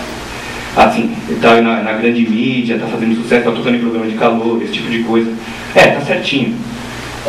Assim, 0.83 1.13
ele 1.29 1.41
tá 1.41 1.61
na, 1.61 1.83
na 1.83 1.93
grande 1.95 2.29
mídia, 2.29 2.79
tá 2.79 2.87
fazendo 2.87 3.17
sucesso, 3.17 3.45
tá 3.45 3.51
tocando 3.51 3.77
em 3.77 3.81
programa 3.81 4.07
de 4.07 4.15
calor, 4.15 4.63
esse 4.63 4.73
tipo 4.73 4.89
de 4.89 5.03
coisa. 5.03 5.33
É, 5.75 5.87
tá 5.89 6.01
certinho. 6.01 6.55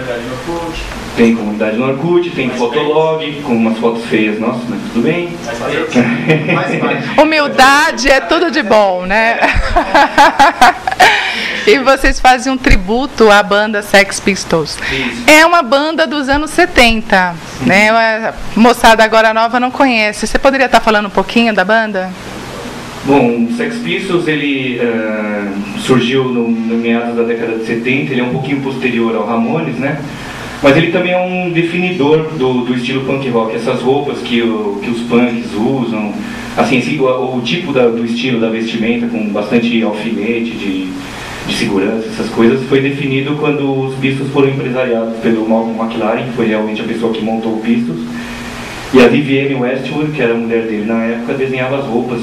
Tem 1.17 1.35
comunidade 1.35 1.77
no 1.77 1.87
Orkut, 1.87 2.29
tem 2.29 2.49
Fotolog, 2.51 3.41
com 3.41 3.53
umas 3.53 3.77
fotos 3.79 4.05
feias, 4.05 4.39
nossa, 4.39 4.61
mas 4.69 4.79
tudo 4.93 5.01
bem. 5.01 5.29
Humildade 7.19 8.07
é 8.09 8.21
tudo 8.21 8.51
de 8.51 8.61
bom, 8.61 9.05
né? 9.05 9.39
E 11.67 11.77
vocês 11.79 12.19
fazem 12.19 12.51
um 12.51 12.57
tributo 12.57 13.29
à 13.29 13.41
banda 13.43 13.81
Sex 13.81 14.19
Pistols. 14.19 14.77
É 15.27 15.45
uma 15.45 15.61
banda 15.61 16.07
dos 16.07 16.27
anos 16.29 16.49
70, 16.51 17.35
né? 17.65 17.89
A 17.89 18.33
moçada 18.55 19.03
agora 19.03 19.33
nova 19.33 19.59
não 19.59 19.69
conhece. 19.71 20.25
Você 20.25 20.39
poderia 20.39 20.65
estar 20.65 20.79
falando 20.79 21.07
um 21.07 21.11
pouquinho 21.11 21.53
da 21.53 21.63
banda? 21.63 22.09
Bom, 23.05 23.45
o 23.45 23.53
Sex 23.55 23.77
Pistols 23.77 24.27
ele 24.27 24.77
eh, 24.79 25.45
surgiu 25.85 26.25
no, 26.25 26.47
no 26.49 26.77
meados 26.77 27.15
da 27.15 27.23
década 27.23 27.57
de 27.57 27.65
70, 27.65 28.11
ele 28.11 28.21
é 28.21 28.23
um 28.23 28.29
pouquinho 28.31 28.61
posterior 28.61 29.15
ao 29.15 29.25
Ramones, 29.25 29.75
né? 29.77 29.99
Mas 30.61 30.75
ele 30.75 30.91
também 30.91 31.13
é 31.13 31.17
um 31.17 31.49
definidor 31.51 32.23
do, 32.33 32.65
do 32.65 32.73
estilo 32.75 33.05
punk 33.05 33.29
rock, 33.29 33.55
essas 33.55 33.81
roupas 33.81 34.19
que, 34.19 34.41
o- 34.41 34.79
que 34.83 34.89
os 34.89 34.99
punks 35.03 35.53
usam, 35.53 36.13
assim, 36.57 36.81
o, 36.99 37.37
o 37.37 37.41
tipo 37.41 37.71
da- 37.71 37.87
do 37.87 38.03
estilo 38.03 38.41
da 38.41 38.49
vestimenta 38.49 39.07
com 39.07 39.29
bastante 39.29 39.81
alfinete 39.81 40.51
de 40.51 40.89
segurança, 41.59 42.07
essas 42.07 42.29
coisas, 42.29 42.67
foi 42.67 42.81
definido 42.81 43.35
quando 43.35 43.87
os 43.87 43.95
Pistols 43.95 44.31
foram 44.31 44.49
empresariados 44.49 45.17
pelo 45.19 45.47
Malcolm 45.47 45.79
McLaren, 45.81 46.23
que 46.25 46.31
foi 46.33 46.47
realmente 46.47 46.81
a 46.81 46.85
pessoa 46.85 47.13
que 47.13 47.21
montou 47.21 47.53
o 47.53 47.61
Pistols. 47.61 47.99
E 48.93 48.99
a 48.99 49.07
Vivienne 49.07 49.53
Westwood, 49.55 50.11
que 50.13 50.21
era 50.21 50.33
a 50.33 50.37
mulher 50.37 50.63
dele 50.63 50.85
na 50.85 51.03
época, 51.03 51.33
desenhava 51.35 51.77
as 51.77 51.85
roupas 51.85 52.21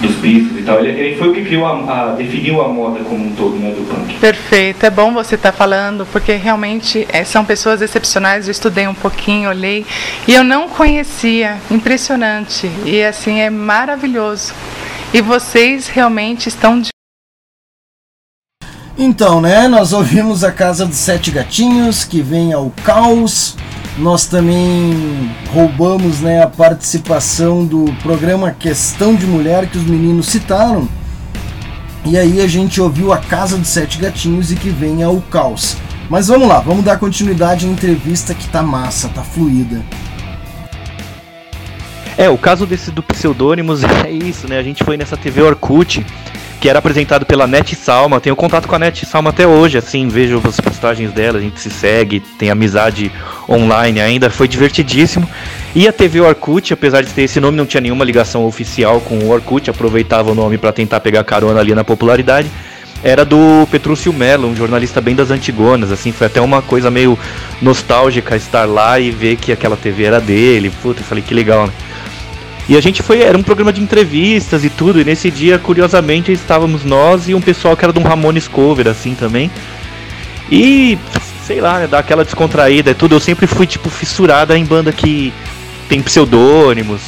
dos 0.00 0.14
Pistols 0.16 0.58
e 0.58 0.62
tal. 0.62 0.82
Ele, 0.82 1.14
foi 1.16 1.28
o 1.28 1.34
que 1.34 1.44
criou 1.44 1.66
a, 1.66 1.72
a- 1.72 2.14
definiu 2.14 2.62
a 2.62 2.68
moda 2.68 3.00
como 3.00 3.22
um 3.26 3.32
todo, 3.34 3.56
né, 3.56 3.70
do 3.70 3.86
punk. 3.86 4.14
Perfeito, 4.18 4.86
é 4.86 4.88
bom 4.90 5.12
você 5.12 5.34
estar 5.34 5.52
falando, 5.52 6.06
porque 6.10 6.32
realmente 6.32 7.06
eh, 7.12 7.22
são 7.24 7.44
pessoas 7.44 7.82
excepcionais. 7.82 8.46
Eu 8.46 8.52
estudei 8.52 8.86
um 8.88 8.94
pouquinho, 8.94 9.50
olhei, 9.50 9.84
e 10.26 10.32
eu 10.32 10.42
não 10.42 10.68
conhecia. 10.70 11.58
Impressionante. 11.70 12.70
E 12.86 13.02
assim, 13.02 13.40
é 13.40 13.50
maravilhoso. 13.50 14.54
E 15.12 15.20
vocês 15.20 15.86
realmente 15.88 16.48
estão. 16.48 16.80
Então, 19.02 19.40
né, 19.40 19.66
nós 19.66 19.94
ouvimos 19.94 20.44
a 20.44 20.52
Casa 20.52 20.84
dos 20.84 20.98
Sete 20.98 21.30
Gatinhos, 21.30 22.04
que 22.04 22.20
vem 22.20 22.52
ao 22.52 22.70
caos. 22.84 23.56
Nós 23.96 24.26
também 24.26 25.30
roubamos 25.54 26.20
né, 26.20 26.42
a 26.42 26.46
participação 26.46 27.64
do 27.64 27.86
programa 28.02 28.50
Questão 28.50 29.14
de 29.14 29.24
Mulher 29.24 29.66
que 29.68 29.78
os 29.78 29.84
meninos 29.84 30.26
citaram. 30.26 30.86
E 32.04 32.18
aí 32.18 32.42
a 32.42 32.46
gente 32.46 32.78
ouviu 32.78 33.10
a 33.10 33.16
Casa 33.16 33.56
dos 33.56 33.68
Sete 33.68 33.96
Gatinhos 33.96 34.52
e 34.52 34.54
que 34.54 34.68
vem 34.68 35.02
ao 35.02 35.18
caos. 35.30 35.78
Mas 36.10 36.28
vamos 36.28 36.46
lá, 36.46 36.60
vamos 36.60 36.84
dar 36.84 36.98
continuidade 36.98 37.64
à 37.64 37.70
entrevista 37.70 38.34
que 38.34 38.46
tá 38.50 38.62
massa, 38.62 39.08
tá 39.08 39.22
fluida. 39.22 39.80
É, 42.18 42.28
o 42.28 42.36
caso 42.36 42.66
desse 42.66 42.90
do 42.90 43.02
Pseudônimos 43.02 43.82
é 44.04 44.10
isso, 44.10 44.46
né? 44.46 44.58
A 44.58 44.62
gente 44.62 44.84
foi 44.84 44.98
nessa 44.98 45.16
TV 45.16 45.40
Orkut, 45.40 46.04
que 46.60 46.68
era 46.68 46.78
apresentado 46.78 47.24
pela 47.24 47.46
Net 47.46 47.74
Salma. 47.74 48.20
Tenho 48.20 48.36
contato 48.36 48.68
com 48.68 48.74
a 48.74 48.78
Net 48.78 49.06
Salma 49.06 49.30
até 49.30 49.46
hoje, 49.46 49.78
assim, 49.78 50.06
vejo 50.08 50.40
as 50.44 50.60
postagens 50.60 51.10
dela, 51.10 51.38
a 51.38 51.40
gente 51.40 51.58
se 51.58 51.70
segue, 51.70 52.20
tem 52.20 52.50
amizade 52.50 53.10
online 53.48 54.00
ainda, 54.00 54.28
foi 54.28 54.46
divertidíssimo. 54.46 55.28
E 55.74 55.88
a 55.88 55.92
TV 55.92 56.20
Orkut, 56.20 56.74
apesar 56.74 57.02
de 57.02 57.12
ter 57.12 57.22
esse 57.22 57.40
nome, 57.40 57.56
não 57.56 57.64
tinha 57.64 57.80
nenhuma 57.80 58.04
ligação 58.04 58.44
oficial 58.44 59.00
com 59.00 59.18
o 59.18 59.30
Orkut, 59.30 59.70
aproveitava 59.70 60.30
o 60.30 60.34
nome 60.34 60.58
para 60.58 60.72
tentar 60.72 61.00
pegar 61.00 61.24
carona 61.24 61.60
ali 61.60 61.74
na 61.74 61.82
popularidade. 61.82 62.50
Era 63.02 63.24
do 63.24 63.66
Petrúcio 63.70 64.12
Melo, 64.12 64.46
um 64.46 64.54
jornalista 64.54 65.00
bem 65.00 65.14
das 65.14 65.30
antigonas, 65.30 65.90
assim, 65.90 66.12
foi 66.12 66.26
até 66.26 66.38
uma 66.42 66.60
coisa 66.60 66.90
meio 66.90 67.18
nostálgica 67.62 68.36
estar 68.36 68.66
lá 68.66 69.00
e 69.00 69.10
ver 69.10 69.36
que 69.36 69.50
aquela 69.50 69.78
TV 69.78 70.04
era 70.04 70.20
dele. 70.20 70.70
Puta, 70.82 71.00
eu 71.00 71.04
falei 71.04 71.24
que 71.26 71.32
legal, 71.32 71.66
né? 71.66 71.72
E 72.70 72.76
a 72.76 72.80
gente 72.80 73.02
foi, 73.02 73.20
era 73.20 73.36
um 73.36 73.42
programa 73.42 73.72
de 73.72 73.82
entrevistas 73.82 74.64
e 74.64 74.70
tudo, 74.70 75.00
e 75.00 75.04
nesse 75.04 75.28
dia, 75.28 75.58
curiosamente, 75.58 76.30
estávamos 76.30 76.84
nós 76.84 77.28
e 77.28 77.34
um 77.34 77.40
pessoal 77.40 77.76
que 77.76 77.84
era 77.84 77.92
de 77.92 77.98
um 77.98 78.04
Ramones 78.04 78.46
cover, 78.46 78.86
assim, 78.86 79.16
também. 79.16 79.50
E, 80.48 80.96
sei 81.44 81.60
lá, 81.60 81.80
né, 81.80 81.88
dá 81.88 81.98
aquela 81.98 82.24
descontraída 82.24 82.92
e 82.92 82.94
tudo. 82.94 83.16
Eu 83.16 83.18
sempre 83.18 83.48
fui, 83.48 83.66
tipo, 83.66 83.90
fissurada 83.90 84.56
em 84.56 84.64
banda 84.64 84.92
que 84.92 85.32
tem 85.88 86.00
pseudônimos. 86.00 87.00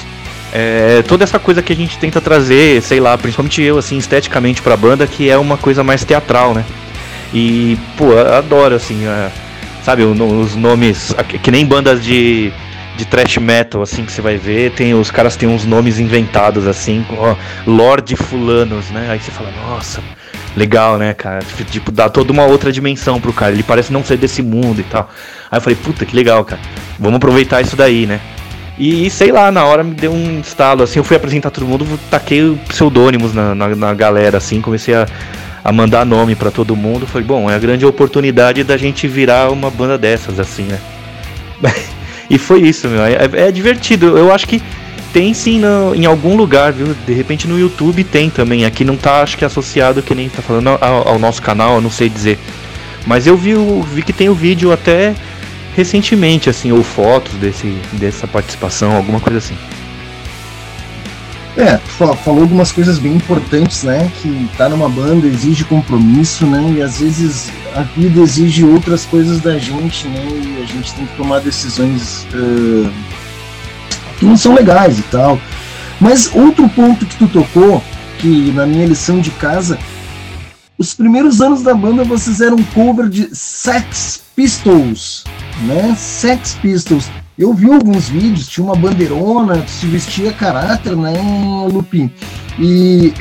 É, 0.53 1.05
toda 1.07 1.23
essa 1.23 1.39
coisa 1.39 1.63
que 1.63 1.73
a 1.73 1.77
gente 1.77 1.97
tenta 1.97 2.21
trazer, 2.21 2.83
sei 2.83 2.99
lá, 2.99 3.17
principalmente 3.17 3.63
eu, 3.63 3.79
assim, 3.79 3.97
esteticamente 3.97 4.61
pra 4.61 4.77
banda, 4.77 5.07
que 5.07 5.31
é 5.31 5.39
uma 5.39 5.57
coisa 5.57 5.85
mais 5.85 6.05
teatral, 6.05 6.55
né? 6.55 6.65
E, 7.33 7.79
pô, 7.97 8.19
adoro, 8.19 8.75
assim, 8.75 9.07
a- 9.07 9.31
sabe, 9.85 10.03
os 10.03 10.57
nomes, 10.57 11.15
que 11.41 11.53
nem 11.53 11.65
bandas 11.65 12.03
de, 12.05 12.53
de 12.97 13.05
trash 13.05 13.39
metal, 13.39 13.83
assim, 13.83 14.05
que 14.05 14.13
você 14.13 14.21
vai 14.21 14.37
ver, 14.37 14.73
tem, 14.73 14.95
os 14.95 15.11
caras 15.11 15.37
têm 15.37 15.49
uns 15.49 15.65
nomes 15.65 15.99
inventados, 15.99 16.67
assim, 16.67 17.05
ó, 17.19 17.35
Lorde 17.67 18.17
Fulanos, 18.17 18.91
né? 18.91 19.09
Aí 19.11 19.19
você 19.19 19.31
fala, 19.31 19.51
nossa, 19.51 20.03
legal, 20.57 20.99
né, 20.99 21.15
cara? 21.15 21.41
Tipo, 21.71 21.91
dá 21.91 22.09
toda 22.09 22.33
uma 22.33 22.45
outra 22.45 22.71
dimensão 22.71 23.21
pro 23.21 23.33
cara, 23.33 23.53
ele 23.53 23.63
parece 23.63 23.93
não 23.93 24.05
ser 24.05 24.19
desse 24.19 24.43
mundo 24.43 24.81
e 24.81 24.85
tal. 24.85 25.11
Aí 25.51 25.57
eu 25.57 25.61
falei, 25.63 25.77
puta, 25.77 26.05
que 26.05 26.15
legal, 26.15 26.45
cara, 26.45 26.61
vamos 26.99 27.17
aproveitar 27.17 27.61
isso 27.63 27.77
daí, 27.77 28.07
né? 28.07 28.21
E 28.79 29.09
sei 29.11 29.31
lá, 29.31 29.51
na 29.51 29.65
hora 29.65 29.85
me 29.85 29.95
deu 29.95 30.13
um 30.13 30.41
estalo, 30.41 30.83
assim, 30.83 30.99
eu 30.99 31.05
fui 31.05 31.17
apresentar 31.17 31.51
todo 31.51 31.67
mundo, 31.67 31.87
taquei 32.11 32.59
pseudônimos 32.69 33.35
na, 33.35 33.55
na, 33.55 33.69
na 33.77 33.95
galera, 33.95 34.39
assim, 34.39 34.61
comecei 34.61 34.95
a, 34.95 35.07
a 35.63 35.71
mandar 35.71 36.05
nome 36.05 36.35
pra 36.35 36.51
todo 36.51 36.75
mundo. 36.75 37.07
Falei, 37.07 37.27
bom, 37.27 37.51
é 37.51 37.55
a 37.55 37.59
grande 37.59 37.85
oportunidade 37.85 38.65
da 38.65 38.77
gente 38.77 39.07
virar 39.07 39.51
uma 39.51 39.71
banda 39.71 39.99
dessas, 39.99 40.41
assim, 40.41 40.65
né? 40.65 40.79
E 42.33 42.39
foi 42.39 42.63
isso, 42.63 42.89
meu. 42.89 43.03
É, 43.05 43.29
é 43.35 43.53
divertido. 43.53 44.17
Eu 44.17 44.33
acho 44.33 44.49
que 44.49 44.63
tem 45.13 45.35
sim 45.35 45.61
no, 45.61 45.95
em 45.95 46.07
algum 46.07 46.35
lugar, 46.35 46.73
viu? 46.73 46.97
De 47.07 47.13
repente 47.13 47.47
no 47.47 47.61
YouTube 47.61 48.03
tem 48.05 48.31
também. 48.31 48.65
Aqui 48.65 48.87
não 48.87 48.97
tá, 48.97 49.21
acho 49.21 49.37
que 49.37 49.45
associado, 49.45 50.03
que 50.03 50.15
nem 50.15 50.31
tá 50.31 50.41
falando, 50.41 50.69
ao, 50.81 51.09
ao 51.09 51.19
nosso 51.19 51.43
canal, 51.43 51.75
eu 51.75 51.83
não 51.83 51.91
sei 51.91 52.09
dizer. 52.09 52.39
Mas 53.07 53.27
eu 53.27 53.37
vi, 53.37 53.53
vi 53.93 54.01
que 54.01 54.15
tem 54.15 54.31
o 54.31 54.35
vídeo 54.35 54.73
até 54.73 55.15
recentemente, 55.77 56.49
assim, 56.49 56.73
ou 56.73 56.83
fotos 56.83 57.35
desse, 57.35 57.77
dessa 57.93 58.27
participação, 58.27 58.97
alguma 58.97 59.21
coisa 59.21 59.39
assim. 59.39 59.57
É, 61.57 61.77
falou 61.77 62.43
algumas 62.43 62.73
coisas 62.73 62.99
bem 62.99 63.15
importantes, 63.15 63.83
né? 63.83 64.11
Que 64.23 64.49
tá 64.57 64.69
numa 64.69 64.89
banda 64.89 65.27
exige 65.27 65.65
compromisso, 65.65 66.47
né? 66.47 66.77
E 66.79 66.83
às 66.83 67.01
vezes 67.01 67.53
a 67.75 67.83
vida 67.83 68.21
exige 68.21 68.65
outras 68.65 69.05
coisas 69.05 69.41
da 69.41 69.59
gente, 69.59 70.09
né? 70.09 70.25
E 70.25 70.63
a 70.63 70.67
gente 70.67 70.95
tem 70.95 71.07
que 71.07 71.15
tomar 71.15 71.41
decisões 71.41 72.27
uh, 72.33 72.91
que 74.19 74.25
não 74.25 74.37
são 74.37 74.55
legais 74.55 74.99
e 74.99 75.03
tal. 75.03 75.39
Mas 76.01 76.35
outro 76.35 76.69
ponto 76.71 77.05
que 77.05 77.17
tu 77.17 77.29
tocou, 77.29 77.83
que 78.19 78.51
na 78.53 78.67
minha 78.67 78.87
lição 78.87 79.21
de 79.21 79.31
casa, 79.33 79.79
os 80.79 80.95
primeiros 80.95 81.43
anos 81.43 81.63
da 81.63 81.75
banda 81.75 82.03
vocês 82.03 82.41
eram 82.41 82.57
cover 82.75 83.09
de 83.11 83.29
Sex 83.37 84.23
Pistols, 84.35 85.25
né? 85.67 85.95
Sex 85.99 86.57
Pistols. 86.63 87.11
Eu 87.43 87.53
vi 87.53 87.73
alguns 87.73 88.09
vídeos, 88.09 88.47
tinha 88.47 88.65
uma 88.65 88.77
bandeirona, 88.77 89.67
se 89.67 89.85
vestia 89.87 90.33
caráter, 90.33 90.97
né, 90.97 91.13
Lupin? 91.73 92.09
E, 92.57 93.13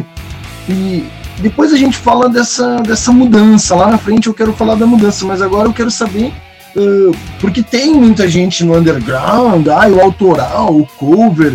e 0.66 1.04
depois 1.40 1.74
a 1.74 1.76
gente 1.76 1.94
fala 1.98 2.26
dessa, 2.30 2.76
dessa 2.76 3.12
mudança. 3.12 3.74
Lá 3.74 3.88
na 3.88 3.98
frente 3.98 4.28
eu 4.28 4.32
quero 4.34 4.54
falar 4.54 4.76
da 4.76 4.86
mudança, 4.86 5.26
mas 5.26 5.42
agora 5.42 5.68
eu 5.68 5.74
quero 5.74 5.90
saber. 5.90 6.32
Uh, 6.74 7.14
porque 7.38 7.62
tem 7.62 7.92
muita 7.92 8.26
gente 8.26 8.64
no 8.64 8.78
underground, 8.78 9.68
ah, 9.68 9.86
o 9.88 10.00
autoral, 10.00 10.74
o 10.74 10.86
cover. 10.86 11.54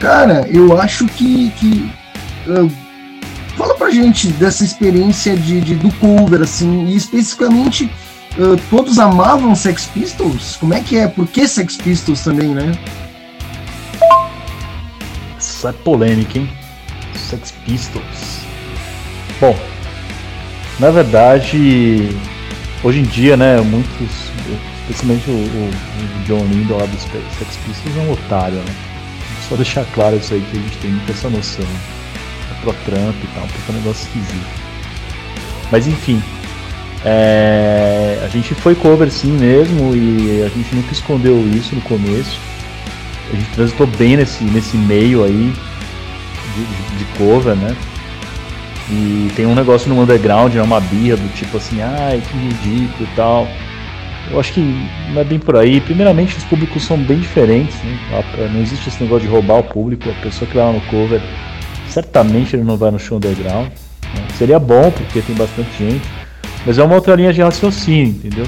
Cara, 0.00 0.48
eu 0.48 0.80
acho 0.80 1.04
que. 1.08 1.50
que 1.50 1.92
uh, 2.46 2.70
fala 3.54 3.74
pra 3.74 3.90
gente 3.90 4.28
dessa 4.28 4.64
experiência 4.64 5.36
de, 5.36 5.60
de, 5.60 5.74
do 5.74 5.92
cover, 5.96 6.40
assim, 6.40 6.86
e 6.86 6.96
especificamente 6.96 7.90
uh, 8.38 8.56
todos 8.70 8.98
amavam 8.98 9.54
Sex 9.54 9.86
Pistols? 9.86 10.56
Como 10.56 10.72
é 10.72 10.80
que 10.80 10.96
é? 10.96 11.08
Por 11.08 11.26
que 11.26 11.46
Sex 11.46 11.76
Pistols 11.76 12.22
também, 12.22 12.48
né? 12.48 12.72
Essa 15.36 15.70
é 15.70 15.72
polêmica, 15.72 16.38
hein? 16.38 16.48
Sex 17.14 17.52
Pistols. 17.64 18.40
Bom, 19.40 19.56
na 20.78 20.90
verdade, 20.90 22.16
hoje 22.82 23.00
em 23.00 23.04
dia, 23.04 23.36
né, 23.36 23.60
muitos, 23.60 24.30
especialmente 24.88 25.28
o, 25.30 25.34
o, 25.34 25.70
o 25.70 26.24
John 26.24 26.44
Lindo 26.46 26.76
lá 26.76 26.86
dos 26.86 27.02
Sex 27.02 27.56
Pistols 27.66 27.96
é 27.96 28.00
um 28.00 28.12
otário, 28.12 28.56
né? 28.56 28.74
Só 29.48 29.56
deixar 29.56 29.84
claro 29.94 30.16
isso 30.16 30.34
aí 30.34 30.40
que 30.50 30.58
a 30.58 30.60
gente 30.60 30.78
tem 30.78 30.90
muita 30.90 31.12
essa 31.12 31.30
noção. 31.30 31.64
É 32.50 32.60
pro 32.60 32.72
Trump 32.84 33.16
e 33.22 33.26
tal, 33.34 33.46
porque 33.46 33.72
é 33.72 33.74
um 33.74 33.78
negócio 33.78 34.06
esquisito. 34.06 34.46
Mas 35.70 35.86
enfim, 35.86 36.22
é, 37.04 38.18
a 38.24 38.28
gente 38.28 38.54
foi 38.54 38.74
cover 38.74 39.10
sim 39.10 39.32
mesmo 39.32 39.94
e 39.94 40.42
a 40.42 40.48
gente 40.48 40.74
nunca 40.74 40.92
escondeu 40.92 41.38
isso 41.48 41.74
no 41.74 41.80
começo. 41.82 42.38
A 43.32 43.36
gente 43.36 43.50
transitou 43.50 43.86
bem 43.86 44.16
nesse, 44.16 44.42
nesse 44.44 44.76
meio 44.76 45.22
aí 45.24 45.52
de, 46.54 46.98
de, 46.98 47.04
cover, 47.16 47.54
né? 47.54 47.76
E 48.90 49.30
tem 49.36 49.46
um 49.46 49.54
negócio 49.54 49.88
no 49.88 50.00
underground, 50.00 50.54
né, 50.54 50.62
uma 50.62 50.80
birra 50.80 51.16
do 51.16 51.28
tipo 51.34 51.58
assim, 51.58 51.80
ai 51.82 52.22
que 52.26 52.36
ridículo 52.36 53.08
e 53.12 53.14
tal. 53.14 53.46
Eu 54.30 54.40
acho 54.40 54.52
que 54.52 54.60
não 55.12 55.20
é 55.20 55.24
bem 55.24 55.38
por 55.38 55.56
aí. 55.56 55.80
Primeiramente, 55.80 56.36
os 56.36 56.44
públicos 56.44 56.84
são 56.84 56.98
bem 56.98 57.18
diferentes. 57.18 57.76
Né? 57.82 57.98
Não 58.52 58.60
existe 58.60 58.88
esse 58.88 59.02
negócio 59.02 59.26
de 59.26 59.32
roubar 59.32 59.58
o 59.60 59.62
público. 59.62 60.10
A 60.10 60.22
pessoa 60.22 60.48
que 60.48 60.54
vai 60.54 60.66
lá 60.66 60.72
no 60.72 60.80
cover, 60.82 61.20
certamente 61.88 62.54
ele 62.54 62.64
não 62.64 62.76
vai 62.76 62.90
no 62.90 62.98
show 62.98 63.16
underground. 63.16 63.68
Né? 63.68 64.26
Seria 64.36 64.58
bom, 64.58 64.90
porque 64.90 65.22
tem 65.22 65.34
bastante 65.34 65.70
gente. 65.78 66.17
Mas 66.68 66.76
é 66.76 66.84
uma 66.84 66.96
outra 66.96 67.14
linha 67.14 67.32
de 67.32 67.40
raciocínio, 67.40 68.08
entendeu? 68.08 68.46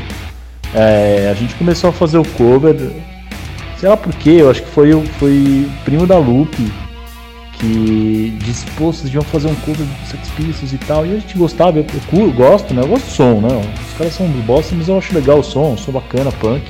É, 0.74 1.30
a 1.30 1.34
gente 1.34 1.54
começou 1.54 1.88
a 1.88 1.92
fazer 1.92 2.18
o 2.18 2.24
cover, 2.36 2.76
sei 3.78 3.88
lá 3.88 3.96
porquê, 3.96 4.36
eu 4.40 4.50
acho 4.50 4.62
que 4.62 4.68
foi, 4.68 4.92
foi 5.18 5.66
o 5.66 5.84
primo 5.86 6.06
da 6.06 6.18
Lupe 6.18 6.70
que 7.54 8.36
disse, 8.44 8.66
pô, 8.72 8.92
vocês 8.92 9.10
fazer 9.24 9.48
um 9.48 9.54
cover 9.54 9.86
de 9.86 10.08
Sex 10.10 10.28
Pistols 10.36 10.70
e 10.70 10.78
tal. 10.78 11.06
E 11.06 11.12
a 11.12 11.18
gente 11.18 11.36
gostava, 11.38 11.78
eu, 11.78 11.86
eu 12.12 12.30
gosto, 12.32 12.74
né? 12.74 12.82
Eu 12.82 12.88
gosto 12.88 13.06
do 13.06 13.10
som, 13.10 13.40
né? 13.40 13.48
Os 13.88 13.96
caras 13.96 14.12
são 14.12 14.26
do 14.26 14.44
bosta, 14.44 14.74
mas 14.76 14.88
eu 14.88 14.98
acho 14.98 15.14
legal 15.14 15.38
o 15.38 15.42
som, 15.42 15.72
o 15.72 15.78
som 15.78 15.90
bacana, 15.90 16.30
punk. 16.30 16.62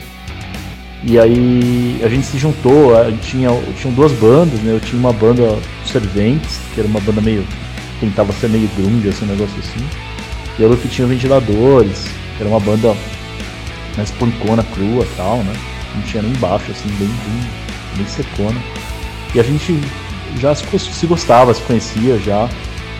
E 1.03 1.19
aí 1.19 2.01
a 2.05 2.09
gente 2.09 2.27
se 2.27 2.39
juntou, 2.39 2.93
tinha, 3.23 3.51
tinha 3.77 3.93
duas 3.93 4.13
bandas, 4.13 4.61
né? 4.61 4.73
Eu 4.73 4.81
tinha 4.81 5.01
uma 5.01 5.13
banda 5.13 5.59
Serventes, 5.85 6.61
que 6.73 6.81
era 6.81 6.89
uma 6.89 7.01
banda 7.01 7.21
meio. 7.21 7.45
tentava 7.99 8.33
ser 8.35 8.49
meio 8.49 8.71
grunge, 8.77 9.09
assim, 9.09 9.25
um 9.25 9.29
negócio 9.29 9.59
assim. 9.59 10.10
Eu 10.61 10.77
que 10.77 10.89
tinha 10.89 11.09
ventiladores, 11.09 12.05
era 12.39 12.47
uma 12.47 12.61
banda 12.61 12.95
mais 13.97 14.11
pancona, 14.11 14.63
crua 14.75 15.07
tal, 15.17 15.39
né? 15.39 15.55
Não 15.95 16.03
tinha 16.03 16.23
nem 16.23 16.33
baixo, 16.35 16.71
assim, 16.71 16.89
bem, 16.99 17.09
bem, 17.09 17.97
bem 17.97 18.07
secona. 18.07 18.61
E 19.35 19.41
a 19.41 19.43
gente 19.43 19.75
já 20.39 20.55
se, 20.55 20.67
se 20.79 21.07
gostava, 21.07 21.55
se 21.55 21.63
conhecia 21.63 22.19
já. 22.19 22.47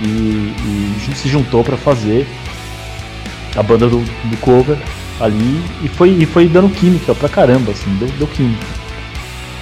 E, 0.03 0.07
e 0.07 0.95
a 0.97 1.05
gente 1.05 1.19
se 1.19 1.29
juntou 1.29 1.63
para 1.63 1.77
fazer 1.77 2.27
a 3.55 3.63
banda 3.63 3.89
do, 3.89 3.99
do, 3.99 4.37
cover 4.39 4.79
ali 5.21 5.63
e 5.83 5.89
foi, 5.89 6.11
e 6.13 6.25
foi 6.25 6.49
dando 6.49 6.71
química 6.71 7.15
pra 7.15 7.29
caramba, 7.29 7.73
assim, 7.73 7.95
deu, 7.97 8.09
deu 8.17 8.27
química. 8.27 8.65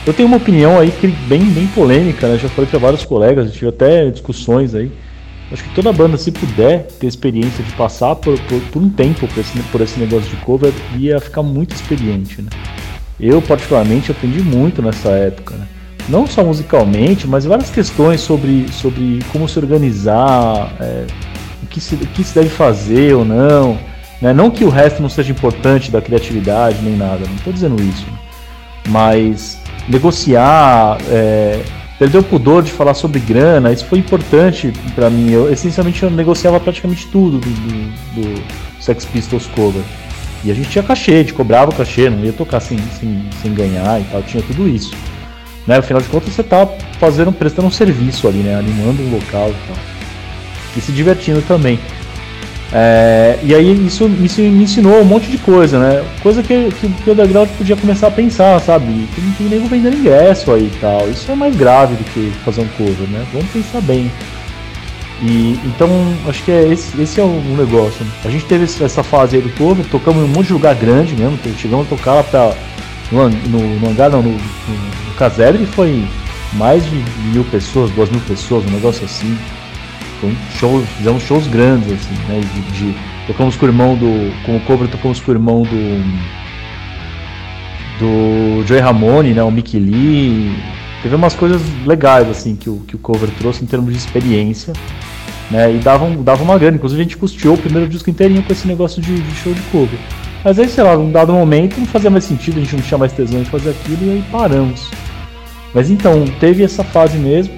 Eu 0.06 0.14
tenho 0.14 0.28
uma 0.28 0.36
opinião 0.36 0.78
aí 0.78 0.92
que 0.92 1.08
bem, 1.08 1.42
bem 1.42 1.66
polêmica, 1.66 2.28
né? 2.28 2.38
Já 2.38 2.48
falei 2.48 2.70
para 2.70 2.78
vários 2.78 3.04
colegas, 3.04 3.52
tive 3.52 3.68
até 3.68 4.08
discussões 4.08 4.72
aí 4.72 4.92
Acho 5.50 5.64
que 5.64 5.74
toda 5.74 5.92
banda, 5.92 6.18
se 6.18 6.30
puder 6.30 6.86
ter 7.00 7.06
experiência 7.06 7.64
de 7.64 7.72
passar 7.72 8.14
por, 8.16 8.38
por, 8.40 8.60
por 8.60 8.82
um 8.82 8.90
tempo 8.90 9.26
por 9.26 9.40
esse, 9.40 9.58
por 9.72 9.80
esse 9.80 9.98
negócio 9.98 10.28
de 10.28 10.36
cover, 10.36 10.72
ia 10.96 11.18
ficar 11.20 11.42
muito 11.42 11.74
experiente, 11.74 12.42
né? 12.42 12.50
Eu, 13.18 13.40
particularmente, 13.40 14.10
aprendi 14.10 14.40
muito 14.42 14.82
nessa 14.82 15.08
época, 15.08 15.54
né? 15.54 15.66
Não 16.08 16.26
só 16.26 16.44
musicalmente, 16.44 17.26
mas 17.26 17.44
várias 17.44 17.70
questões 17.70 18.20
sobre, 18.20 18.70
sobre 18.72 19.20
como 19.32 19.48
se 19.48 19.58
organizar, 19.58 20.72
é, 20.80 21.06
o, 21.62 21.66
que 21.66 21.80
se, 21.80 21.94
o 21.96 21.98
que 21.98 22.24
se 22.24 22.34
deve 22.34 22.48
fazer 22.48 23.14
ou 23.14 23.24
não. 23.24 23.78
Né? 24.20 24.32
Não 24.32 24.50
que 24.50 24.64
o 24.64 24.70
resto 24.70 25.02
não 25.02 25.08
seja 25.08 25.32
importante 25.32 25.90
da 25.90 26.00
criatividade 26.00 26.78
nem 26.82 26.96
nada, 26.96 27.26
não 27.26 27.34
estou 27.34 27.52
dizendo 27.52 27.82
isso. 27.82 28.06
Né? 28.06 28.18
Mas 28.88 29.58
negociar, 29.86 30.98
é, 31.10 31.62
perdeu 31.98 32.20
o 32.20 32.24
pudor 32.24 32.62
de 32.62 32.70
falar 32.70 32.94
sobre 32.94 33.18
grana, 33.18 33.72
isso 33.72 33.84
foi 33.84 33.98
importante 33.98 34.72
para 34.94 35.10
mim. 35.10 35.30
Eu 35.30 35.52
essencialmente 35.52 36.02
eu 36.02 36.10
negociava 36.10 36.60
praticamente 36.60 37.06
tudo 37.08 37.38
do, 37.38 37.50
do, 37.50 38.34
do, 38.34 38.42
Sex 38.80 39.04
Pistols 39.04 39.46
cover. 39.46 39.82
E 40.44 40.50
a 40.52 40.54
gente 40.54 40.70
tinha 40.70 40.84
cachê, 40.84 41.14
a 41.14 41.18
gente 41.18 41.34
cobrava 41.34 41.70
o 41.70 41.74
cachê, 41.74 42.08
não 42.08 42.24
ia 42.24 42.32
tocar 42.32 42.60
sem, 42.60 42.78
sem, 43.00 43.24
sem 43.42 43.52
ganhar 43.52 44.00
e 44.00 44.04
tal, 44.04 44.22
tinha 44.22 44.42
tudo 44.42 44.68
isso. 44.68 44.94
Né? 45.66 45.76
Afinal 45.76 46.00
de 46.00 46.08
contas 46.08 46.32
você 46.32 46.42
tá 46.42 46.66
fazendo, 46.98 47.32
prestando 47.32 47.66
um 47.66 47.70
serviço 47.70 48.28
ali, 48.28 48.38
né? 48.38 48.54
Animando 48.54 49.02
um 49.02 49.10
local 49.10 49.50
e 49.50 49.66
tal. 49.66 49.76
E 50.76 50.80
se 50.80 50.92
divertindo 50.92 51.42
também. 51.42 51.78
É, 52.72 53.38
e 53.42 53.54
aí 53.54 53.86
isso, 53.86 54.10
isso 54.22 54.40
me 54.42 54.64
ensinou 54.64 55.00
um 55.00 55.04
monte 55.04 55.30
de 55.30 55.38
coisa, 55.38 55.78
né? 55.78 56.04
Coisa 56.22 56.42
que, 56.42 56.70
que, 56.72 56.88
que 56.88 57.10
o 57.10 57.12
underground 57.12 57.48
podia 57.56 57.76
começar 57.76 58.08
a 58.08 58.10
pensar, 58.10 58.60
sabe? 58.60 58.86
Tem, 59.14 59.24
tem 59.38 59.48
nego 59.48 59.66
vendendo 59.68 59.96
ingresso 59.96 60.52
aí 60.52 60.64
e 60.66 60.78
tal. 60.78 61.08
Isso 61.08 61.30
é 61.30 61.34
mais 61.34 61.56
grave 61.56 61.94
do 61.94 62.04
que 62.04 62.30
fazer 62.44 62.60
um 62.60 62.68
cover, 62.76 63.08
né? 63.08 63.24
Vamos 63.32 63.48
pensar 63.50 63.80
bem. 63.80 64.10
E, 65.22 65.58
então, 65.64 65.88
acho 66.28 66.44
que 66.44 66.52
é 66.52 66.68
esse, 66.68 67.00
esse 67.00 67.20
é 67.20 67.24
o 67.24 67.42
negócio. 67.56 68.06
A 68.24 68.30
gente 68.30 68.44
teve 68.44 68.64
essa 68.64 69.02
fase 69.02 69.36
aí 69.36 69.42
do 69.42 69.50
cover, 69.50 69.84
tocamos 69.86 70.22
em 70.22 70.26
um 70.26 70.28
monte 70.28 70.48
de 70.48 70.52
lugar 70.52 70.74
grande 70.74 71.14
mesmo, 71.16 71.38
chegamos 71.56 71.86
a 71.86 71.88
tocar 71.88 72.14
lá 72.14 72.22
pra. 72.22 72.52
No, 73.10 73.28
no, 73.28 73.58
no 73.80 73.94
não, 73.94 74.22
no, 74.22 74.22
no, 74.22 74.32
no 74.32 75.14
casebre 75.16 75.64
foi 75.64 76.04
mais 76.52 76.84
de 76.84 77.02
mil 77.32 77.42
pessoas, 77.44 77.90
duas 77.92 78.10
mil 78.10 78.20
pessoas, 78.20 78.64
um 78.66 78.70
negócio 78.70 79.04
assim. 79.06 79.36
Fizemos 80.96 81.22
shows 81.22 81.46
grandes, 81.46 81.92
assim, 81.92 82.14
né? 82.28 82.40
De, 82.40 82.60
de, 82.72 82.94
tocamos 83.26 83.56
com 83.56 83.66
o 83.66 83.68
irmão 83.68 83.96
do. 83.96 84.32
Com 84.44 84.56
o 84.56 84.60
cover 84.60 84.88
tocamos 84.88 85.20
com 85.20 85.30
o 85.30 85.34
irmão 85.34 85.62
do. 85.62 86.38
Do 87.98 88.66
Joey 88.66 88.80
Ramone, 88.80 89.34
né? 89.34 89.42
O 89.42 89.50
Mickey 89.50 89.78
Lee. 89.78 90.56
Teve 91.02 91.14
umas 91.14 91.34
coisas 91.34 91.62
legais, 91.86 92.28
assim, 92.28 92.56
que 92.56 92.68
o, 92.68 92.80
que 92.80 92.96
o 92.96 92.98
cover 92.98 93.28
trouxe 93.38 93.62
em 93.62 93.66
termos 93.66 93.92
de 93.92 93.98
experiência. 93.98 94.72
Né, 95.50 95.76
e 95.76 95.78
dava, 95.78 96.10
dava 96.10 96.42
uma 96.42 96.58
grana. 96.58 96.76
Inclusive 96.76 97.00
a 97.00 97.04
gente 97.04 97.16
custeou 97.16 97.54
o 97.54 97.58
primeiro 97.58 97.88
disco 97.88 98.10
inteirinho 98.10 98.42
com 98.42 98.52
esse 98.52 98.66
negócio 98.66 99.00
de, 99.00 99.20
de 99.20 99.34
show 99.36 99.54
de 99.54 99.60
cover. 99.72 99.98
Mas 100.44 100.58
aí, 100.58 100.68
sei 100.68 100.84
lá, 100.84 100.96
num 100.96 101.10
dado 101.10 101.32
momento 101.32 101.78
não 101.78 101.86
fazia 101.86 102.10
mais 102.10 102.24
sentido, 102.24 102.58
a 102.58 102.60
gente 102.60 102.76
não 102.76 102.82
tinha 102.82 102.98
mais 102.98 103.12
tesão 103.12 103.42
de 103.42 103.50
fazer 103.50 103.70
aquilo 103.70 103.98
e 104.02 104.10
aí 104.10 104.24
paramos. 104.30 104.88
Mas 105.74 105.90
então, 105.90 106.24
teve 106.40 106.62
essa 106.62 106.84
fase 106.84 107.18
mesmo. 107.18 107.54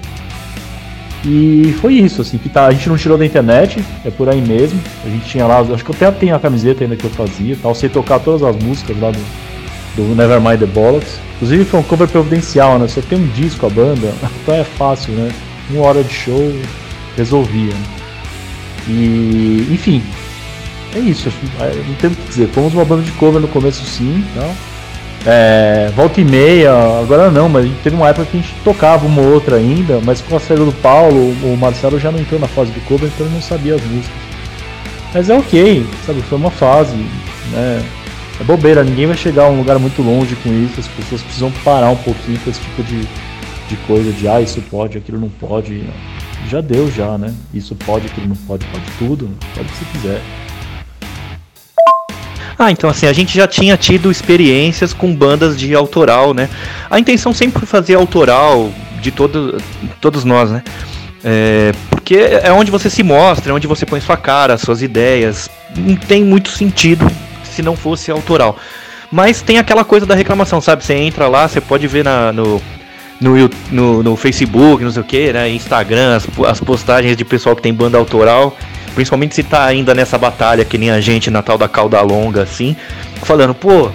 E 1.23 1.75
foi 1.79 1.93
isso, 1.93 2.21
assim, 2.21 2.37
que 2.37 2.49
tá, 2.49 2.65
a 2.65 2.71
gente 2.71 2.89
não 2.89 2.97
tirou 2.97 3.17
da 3.17 3.25
internet, 3.25 3.83
é 4.03 4.09
por 4.09 4.27
aí 4.27 4.41
mesmo. 4.41 4.79
A 5.05 5.09
gente 5.09 5.25
tinha 5.25 5.45
lá, 5.45 5.59
acho 5.59 5.83
que 5.83 5.91
eu 5.91 5.95
até 5.95 6.11
tenho 6.11 6.35
a 6.35 6.39
camiseta 6.39 6.83
ainda 6.83 6.95
que 6.95 7.05
eu 7.05 7.11
fazia, 7.11 7.55
tal, 7.61 7.75
sei 7.75 7.89
tocar 7.89 8.19
todas 8.19 8.41
as 8.41 8.55
músicas 8.63 8.99
lá 8.99 9.11
do, 9.11 9.19
do 9.95 10.15
Nevermind 10.15 10.59
the 10.59 10.65
Bollocks. 10.65 11.19
Inclusive 11.35 11.65
foi 11.65 11.79
um 11.79 11.83
cover 11.83 12.07
providencial, 12.07 12.79
né? 12.79 12.87
Só 12.87 13.01
tem 13.01 13.19
um 13.19 13.27
disco 13.27 13.65
a 13.67 13.69
banda, 13.69 14.13
então 14.41 14.55
é 14.55 14.63
fácil, 14.63 15.13
né? 15.13 15.31
Uma 15.69 15.85
hora 15.85 16.03
de 16.03 16.13
show 16.13 16.53
resolvia. 17.15 17.73
Né? 17.73 17.83
E, 18.87 19.67
enfim, 19.71 20.01
é 20.95 20.99
isso. 20.99 21.31
Não 21.87 21.95
tem 21.95 22.09
o 22.09 22.15
que 22.15 22.27
dizer. 22.27 22.49
Fomos 22.49 22.73
uma 22.73 22.83
banda 22.83 23.03
de 23.03 23.11
cover 23.13 23.39
no 23.39 23.47
começo, 23.47 23.85
sim. 23.85 24.25
Então, 24.31 24.51
é, 25.25 25.91
volta 25.95 26.19
e 26.19 26.25
meia, 26.25 26.73
agora 26.99 27.29
não, 27.29 27.47
mas 27.47 27.69
teve 27.83 27.95
uma 27.95 28.09
época 28.09 28.25
que 28.25 28.37
a 28.37 28.41
gente 28.41 28.53
tocava 28.63 29.05
uma 29.05 29.21
ou 29.21 29.33
outra 29.33 29.57
ainda, 29.57 29.99
mas 30.03 30.19
com 30.21 30.35
a 30.35 30.39
saída 30.39 30.65
do 30.65 30.71
Paulo, 30.71 31.31
o 31.43 31.55
Marcelo 31.55 31.99
já 31.99 32.11
não 32.11 32.19
entrou 32.19 32.39
na 32.39 32.47
fase 32.47 32.71
do 32.71 32.81
cover, 32.81 33.09
então 33.13 33.25
ele 33.25 33.35
não 33.35 33.41
sabia 33.41 33.75
as 33.75 33.83
músicas. 33.83 34.21
Mas 35.13 35.29
é 35.29 35.37
ok, 35.37 35.85
sabe? 36.05 36.21
Foi 36.23 36.37
uma 36.37 36.49
fase, 36.49 36.95
né? 37.51 37.83
É 38.39 38.43
bobeira, 38.43 38.83
ninguém 38.83 39.05
vai 39.05 39.15
chegar 39.15 39.43
a 39.43 39.49
um 39.49 39.57
lugar 39.57 39.77
muito 39.77 40.01
longe 40.01 40.35
com 40.37 40.49
isso, 40.49 40.79
as 40.79 40.87
pessoas 40.87 41.21
precisam 41.21 41.51
parar 41.63 41.91
um 41.91 41.97
pouquinho 41.97 42.39
com 42.39 42.49
esse 42.49 42.59
tipo 42.59 42.81
de, 42.81 43.01
de 43.69 43.75
coisa, 43.85 44.11
de 44.11 44.27
ah, 44.27 44.41
isso 44.41 44.59
pode, 44.71 44.97
aquilo 44.97 45.19
não 45.19 45.29
pode. 45.29 45.83
Já 46.49 46.59
deu 46.59 46.91
já, 46.91 47.19
né? 47.19 47.31
Isso 47.53 47.75
pode, 47.75 48.07
aquilo 48.07 48.27
não 48.27 48.35
pode, 48.35 48.65
pode 48.65 48.85
tudo, 48.97 49.29
pode 49.53 49.67
o 49.67 49.71
que 49.71 49.77
você 49.77 49.85
quiser. 49.91 50.21
Ah, 52.63 52.69
então 52.69 52.87
assim, 52.91 53.07
a 53.07 53.13
gente 53.13 53.35
já 53.35 53.47
tinha 53.47 53.75
tido 53.75 54.11
experiências 54.11 54.93
com 54.93 55.15
bandas 55.15 55.57
de 55.57 55.73
autoral, 55.73 56.31
né? 56.31 56.47
A 56.91 56.99
intenção 56.99 57.33
sempre 57.33 57.57
foi 57.57 57.67
fazer 57.67 57.95
autoral 57.95 58.71
de 59.01 59.09
todo, 59.09 59.59
todos 59.99 60.23
nós, 60.23 60.51
né? 60.51 60.61
É, 61.23 61.71
porque 61.89 62.17
é 62.17 62.51
onde 62.51 62.69
você 62.69 62.87
se 62.87 63.01
mostra, 63.01 63.51
é 63.51 63.55
onde 63.55 63.65
você 63.65 63.83
põe 63.83 63.99
sua 63.99 64.15
cara, 64.15 64.59
suas 64.59 64.83
ideias. 64.83 65.49
Não 65.75 65.95
tem 65.95 66.23
muito 66.23 66.49
sentido 66.49 67.09
se 67.43 67.63
não 67.63 67.75
fosse 67.75 68.11
autoral. 68.11 68.55
Mas 69.11 69.41
tem 69.41 69.57
aquela 69.57 69.83
coisa 69.83 70.05
da 70.05 70.13
reclamação, 70.13 70.61
sabe? 70.61 70.83
Você 70.83 70.93
entra 70.93 71.27
lá, 71.27 71.47
você 71.47 71.59
pode 71.59 71.87
ver 71.87 72.03
na, 72.03 72.31
no, 72.31 72.61
no, 73.19 73.49
no, 73.71 74.03
no 74.03 74.15
Facebook, 74.15 74.83
não 74.83 74.91
sei 74.91 75.01
o 75.01 75.05
que, 75.05 75.33
né? 75.33 75.49
Instagram, 75.49 76.15
as, 76.15 76.27
as 76.47 76.59
postagens 76.59 77.17
de 77.17 77.25
pessoal 77.25 77.55
que 77.55 77.61
tem 77.63 77.73
banda 77.73 77.97
autoral. 77.97 78.55
Principalmente 78.93 79.35
se 79.35 79.43
tá 79.43 79.65
ainda 79.65 79.93
nessa 79.93 80.17
batalha 80.17 80.65
que 80.65 80.77
nem 80.77 80.91
a 80.91 80.99
gente 80.99 81.29
na 81.29 81.41
tal 81.41 81.57
da 81.57 81.67
cauda 81.67 82.01
longa, 82.01 82.43
assim. 82.43 82.75
Falando, 83.23 83.53
pô, 83.53 83.89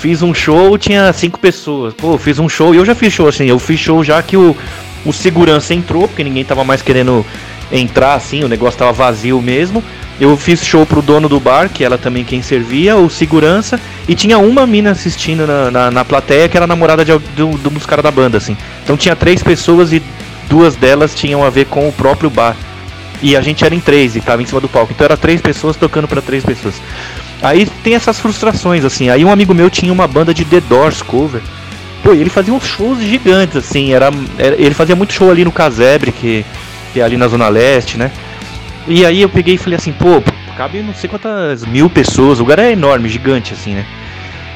fiz 0.00 0.20
um 0.22 0.34
show, 0.34 0.76
tinha 0.76 1.12
cinco 1.12 1.38
pessoas. 1.38 1.94
Pô, 1.94 2.18
fiz 2.18 2.38
um 2.38 2.48
show, 2.48 2.74
e 2.74 2.78
eu 2.78 2.84
já 2.84 2.94
fiz 2.94 3.12
show 3.12 3.28
assim, 3.28 3.46
eu 3.46 3.58
fiz 3.58 3.78
show 3.78 4.02
já 4.02 4.22
que 4.22 4.36
o, 4.36 4.56
o 5.06 5.12
segurança 5.12 5.72
entrou, 5.72 6.08
porque 6.08 6.24
ninguém 6.24 6.44
tava 6.44 6.64
mais 6.64 6.82
querendo 6.82 7.24
entrar 7.70 8.14
assim, 8.14 8.44
o 8.44 8.48
negócio 8.48 8.78
tava 8.78 8.92
vazio 8.92 9.40
mesmo. 9.40 9.82
Eu 10.20 10.36
fiz 10.36 10.62
show 10.62 10.84
pro 10.84 11.00
dono 11.00 11.28
do 11.28 11.40
bar, 11.40 11.68
que 11.68 11.82
ela 11.82 11.96
também 11.96 12.22
quem 12.22 12.42
servia, 12.42 12.96
o 12.96 13.08
segurança, 13.08 13.80
e 14.06 14.14
tinha 14.14 14.38
uma 14.38 14.66
mina 14.66 14.90
assistindo 14.90 15.46
na, 15.46 15.70
na, 15.70 15.90
na 15.90 16.04
plateia 16.04 16.48
que 16.48 16.56
era 16.56 16.66
namorada 16.66 17.04
de, 17.04 17.16
do, 17.34 17.56
dos 17.56 17.86
caras 17.86 18.02
da 18.02 18.10
banda, 18.10 18.38
assim. 18.38 18.56
Então 18.84 18.96
tinha 18.96 19.16
três 19.16 19.42
pessoas 19.42 19.92
e 19.92 20.02
duas 20.48 20.76
delas 20.76 21.14
tinham 21.14 21.42
a 21.42 21.50
ver 21.50 21.64
com 21.66 21.88
o 21.88 21.92
próprio 21.92 22.28
bar. 22.28 22.54
E 23.22 23.36
a 23.36 23.40
gente 23.40 23.64
era 23.64 23.74
em 23.74 23.80
três 23.80 24.16
e 24.16 24.20
tava 24.20 24.42
em 24.42 24.46
cima 24.46 24.60
do 24.60 24.68
palco. 24.68 24.92
Então 24.92 25.04
era 25.04 25.16
três 25.16 25.40
pessoas 25.40 25.76
tocando 25.76 26.08
para 26.08 26.20
três 26.20 26.44
pessoas. 26.44 26.74
Aí 27.40 27.66
tem 27.82 27.94
essas 27.94 28.18
frustrações, 28.18 28.84
assim. 28.84 29.08
Aí 29.08 29.24
um 29.24 29.30
amigo 29.30 29.54
meu 29.54 29.70
tinha 29.70 29.92
uma 29.92 30.08
banda 30.08 30.34
de 30.34 30.44
The 30.44 30.60
Doors 30.60 31.02
cover. 31.02 31.40
Pô, 32.02 32.12
ele 32.12 32.30
fazia 32.30 32.52
uns 32.52 32.64
shows 32.64 33.00
gigantes, 33.00 33.56
assim. 33.56 33.92
Era, 33.92 34.10
era 34.38 34.60
ele 34.60 34.74
fazia 34.74 34.96
muito 34.96 35.12
show 35.12 35.30
ali 35.30 35.44
no 35.44 35.52
Casebre, 35.52 36.10
que, 36.10 36.44
que 36.92 37.00
é 37.00 37.04
ali 37.04 37.16
na 37.16 37.28
Zona 37.28 37.48
Leste, 37.48 37.96
né? 37.96 38.10
E 38.88 39.06
aí 39.06 39.22
eu 39.22 39.28
peguei 39.28 39.54
e 39.54 39.58
falei 39.58 39.76
assim, 39.76 39.92
pô, 39.92 40.20
cabe 40.56 40.82
não 40.82 40.94
sei 40.94 41.08
quantas 41.08 41.64
mil 41.64 41.88
pessoas, 41.88 42.38
o 42.38 42.42
lugar 42.42 42.58
é 42.58 42.72
enorme, 42.72 43.08
gigante 43.08 43.52
assim, 43.52 43.74
né? 43.74 43.86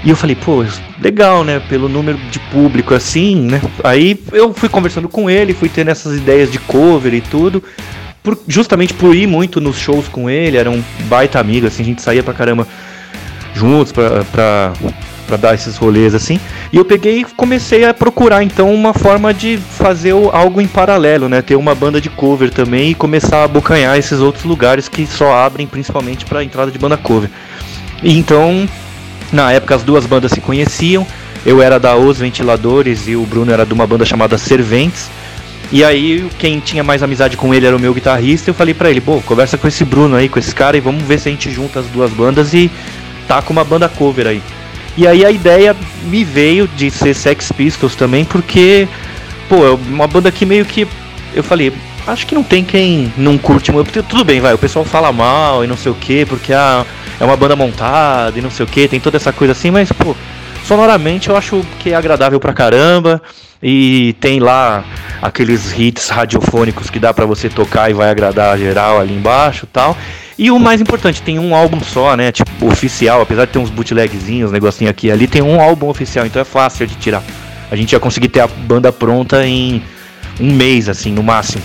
E 0.04 0.10
eu 0.10 0.16
falei, 0.16 0.36
pô, 0.36 0.64
legal, 1.00 1.42
né? 1.42 1.60
Pelo 1.68 1.88
número 1.88 2.18
de 2.30 2.38
público 2.38 2.94
assim, 2.94 3.36
né? 3.36 3.60
Aí 3.82 4.20
eu 4.32 4.52
fui 4.52 4.68
conversando 4.68 5.08
com 5.08 5.28
ele, 5.30 5.54
fui 5.54 5.68
tendo 5.68 5.90
essas 5.90 6.16
ideias 6.16 6.50
de 6.50 6.58
cover 6.58 7.14
e 7.14 7.20
tudo. 7.20 7.62
Por, 8.26 8.36
justamente 8.48 8.92
por 8.92 9.14
ir 9.14 9.28
muito 9.28 9.60
nos 9.60 9.78
shows 9.78 10.08
com 10.08 10.28
ele, 10.28 10.56
era 10.56 10.68
um 10.68 10.82
baita 11.02 11.38
amigo, 11.38 11.68
assim, 11.68 11.84
a 11.84 11.86
gente 11.86 12.02
saía 12.02 12.24
pra 12.24 12.34
caramba 12.34 12.66
juntos 13.54 13.92
pra, 13.92 14.24
pra 14.24 14.72
para 15.28 15.36
dar 15.36 15.54
esses 15.54 15.76
rolês 15.76 16.12
assim. 16.12 16.40
E 16.72 16.76
eu 16.76 16.84
peguei 16.84 17.20
e 17.20 17.24
comecei 17.24 17.84
a 17.84 17.94
procurar 17.94 18.42
então 18.42 18.72
uma 18.72 18.92
forma 18.92 19.32
de 19.32 19.58
fazer 19.58 20.12
algo 20.32 20.60
em 20.60 20.66
paralelo, 20.66 21.28
né? 21.28 21.40
Ter 21.40 21.56
uma 21.56 21.74
banda 21.74 22.00
de 22.00 22.08
cover 22.08 22.50
também 22.50 22.90
e 22.90 22.94
começar 22.94 23.38
a 23.38 23.44
abocanhar 23.44 23.96
esses 23.96 24.18
outros 24.18 24.44
lugares 24.44 24.88
que 24.88 25.06
só 25.06 25.34
abrem 25.34 25.66
principalmente 25.66 26.24
para 26.24 26.42
entrada 26.42 26.70
de 26.70 26.78
banda 26.78 26.96
cover. 26.96 27.30
E 28.02 28.16
então, 28.16 28.68
na 29.32 29.52
época 29.52 29.74
as 29.76 29.82
duas 29.82 30.04
bandas 30.04 30.32
se 30.32 30.40
conheciam. 30.40 31.06
Eu 31.44 31.62
era 31.62 31.78
da 31.78 31.96
Os 31.96 32.18
Ventiladores 32.18 33.06
e 33.06 33.14
o 33.14 33.22
Bruno 33.24 33.52
era 33.52 33.64
de 33.64 33.72
uma 33.72 33.86
banda 33.86 34.04
chamada 34.04 34.36
Serventes. 34.36 35.08
E 35.72 35.82
aí, 35.82 36.28
quem 36.38 36.60
tinha 36.60 36.84
mais 36.84 37.02
amizade 37.02 37.36
com 37.36 37.52
ele 37.52 37.66
era 37.66 37.76
o 37.76 37.78
meu 37.78 37.92
guitarrista. 37.92 38.50
Eu 38.50 38.54
falei 38.54 38.72
para 38.72 38.90
ele: 38.90 39.00
pô, 39.00 39.20
conversa 39.22 39.58
com 39.58 39.66
esse 39.66 39.84
Bruno 39.84 40.16
aí, 40.16 40.28
com 40.28 40.38
esse 40.38 40.54
cara, 40.54 40.76
e 40.76 40.80
vamos 40.80 41.02
ver 41.02 41.18
se 41.18 41.28
a 41.28 41.32
gente 41.32 41.50
junta 41.50 41.80
as 41.80 41.86
duas 41.86 42.10
bandas 42.12 42.54
e 42.54 42.70
tá 43.26 43.42
com 43.42 43.52
uma 43.52 43.64
banda 43.64 43.88
cover 43.88 44.26
aí. 44.26 44.42
E 44.96 45.06
aí 45.06 45.24
a 45.24 45.30
ideia 45.30 45.76
me 46.04 46.24
veio 46.24 46.66
de 46.68 46.90
ser 46.90 47.14
Sex 47.14 47.52
Pistols 47.52 47.94
também, 47.94 48.24
porque, 48.24 48.88
pô, 49.48 49.66
é 49.66 49.70
uma 49.70 50.06
banda 50.06 50.30
que 50.30 50.46
meio 50.46 50.64
que. 50.64 50.86
Eu 51.34 51.42
falei, 51.42 51.72
acho 52.06 52.26
que 52.26 52.34
não 52.34 52.42
tem 52.42 52.64
quem 52.64 53.12
não 53.16 53.36
curte 53.36 53.72
muito. 53.72 54.02
Tudo 54.04 54.24
bem, 54.24 54.40
vai, 54.40 54.54
o 54.54 54.58
pessoal 54.58 54.84
fala 54.84 55.12
mal 55.12 55.64
e 55.64 55.66
não 55.66 55.76
sei 55.76 55.92
o 55.92 55.94
que, 55.94 56.24
porque 56.24 56.52
ah, 56.52 56.86
é 57.20 57.24
uma 57.24 57.36
banda 57.36 57.56
montada 57.56 58.38
e 58.38 58.42
não 58.42 58.50
sei 58.50 58.64
o 58.64 58.68
que, 58.68 58.88
tem 58.88 59.00
toda 59.00 59.16
essa 59.16 59.32
coisa 59.32 59.52
assim, 59.52 59.70
mas, 59.70 59.90
pô, 59.92 60.16
sonoramente 60.66 61.28
eu 61.28 61.36
acho 61.36 61.64
que 61.78 61.90
é 61.90 61.94
agradável 61.94 62.40
pra 62.40 62.52
caramba. 62.52 63.22
E 63.62 64.14
tem 64.20 64.38
lá 64.38 64.84
aqueles 65.22 65.76
hits 65.76 66.10
radiofônicos 66.10 66.90
que 66.90 66.98
dá 66.98 67.14
para 67.14 67.24
você 67.24 67.48
tocar 67.48 67.90
e 67.90 67.94
vai 67.94 68.10
agradar 68.10 68.58
geral 68.58 69.00
ali 69.00 69.14
embaixo 69.14 69.66
tal. 69.66 69.96
E 70.38 70.50
o 70.50 70.58
mais 70.58 70.80
importante, 70.80 71.22
tem 71.22 71.38
um 71.38 71.54
álbum 71.54 71.80
só, 71.80 72.14
né? 72.14 72.30
Tipo, 72.30 72.66
oficial, 72.66 73.22
apesar 73.22 73.46
de 73.46 73.52
ter 73.52 73.58
uns 73.58 73.70
bootlegzinhos, 73.70 74.52
negocinho 74.52 74.90
aqui 74.90 75.10
ali, 75.10 75.26
tem 75.26 75.40
um 75.40 75.58
álbum 75.58 75.88
oficial, 75.88 76.26
então 76.26 76.42
é 76.42 76.44
fácil 76.44 76.86
de 76.86 76.94
tirar. 76.96 77.22
A 77.70 77.74
gente 77.74 77.92
ia 77.92 77.98
conseguir 77.98 78.28
ter 78.28 78.40
a 78.40 78.46
banda 78.46 78.92
pronta 78.92 79.46
em 79.46 79.82
um 80.38 80.52
mês, 80.52 80.90
assim, 80.90 81.10
no 81.10 81.22
máximo. 81.22 81.62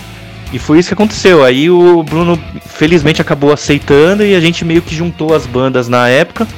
E 0.52 0.58
foi 0.58 0.78
isso 0.78 0.88
que 0.88 0.94
aconteceu. 0.94 1.44
Aí 1.44 1.70
o 1.70 2.02
Bruno 2.02 2.42
felizmente 2.66 3.20
acabou 3.20 3.52
aceitando 3.52 4.24
e 4.24 4.34
a 4.34 4.40
gente 4.40 4.64
meio 4.64 4.80
que 4.80 4.94
juntou 4.94 5.34
as 5.34 5.46
bandas 5.46 5.88
na 5.88 6.08
época. 6.08 6.48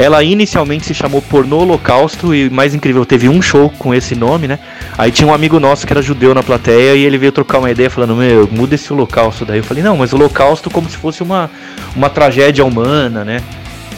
Ela 0.00 0.22
inicialmente 0.22 0.86
se 0.86 0.94
chamou 0.94 1.20
Porno 1.20 1.58
Holocausto 1.58 2.32
e 2.32 2.48
mais 2.48 2.72
incrível, 2.72 3.04
teve 3.04 3.28
um 3.28 3.42
show 3.42 3.68
com 3.80 3.92
esse 3.92 4.14
nome, 4.14 4.46
né? 4.46 4.60
Aí 4.96 5.10
tinha 5.10 5.26
um 5.26 5.34
amigo 5.34 5.58
nosso 5.58 5.84
que 5.84 5.92
era 5.92 6.00
judeu 6.00 6.32
na 6.32 6.40
plateia 6.40 6.94
e 6.94 7.04
ele 7.04 7.18
veio 7.18 7.32
trocar 7.32 7.58
uma 7.58 7.68
ideia 7.68 7.90
falando: 7.90 8.14
Meu, 8.14 8.48
muda 8.48 8.76
esse 8.76 8.92
holocausto. 8.92 9.44
Daí 9.44 9.58
eu 9.58 9.64
falei: 9.64 9.82
Não, 9.82 9.96
mas 9.96 10.12
holocausto 10.12 10.70
como 10.70 10.88
se 10.88 10.96
fosse 10.96 11.20
uma, 11.20 11.50
uma 11.96 12.08
tragédia 12.08 12.64
humana, 12.64 13.24
né? 13.24 13.42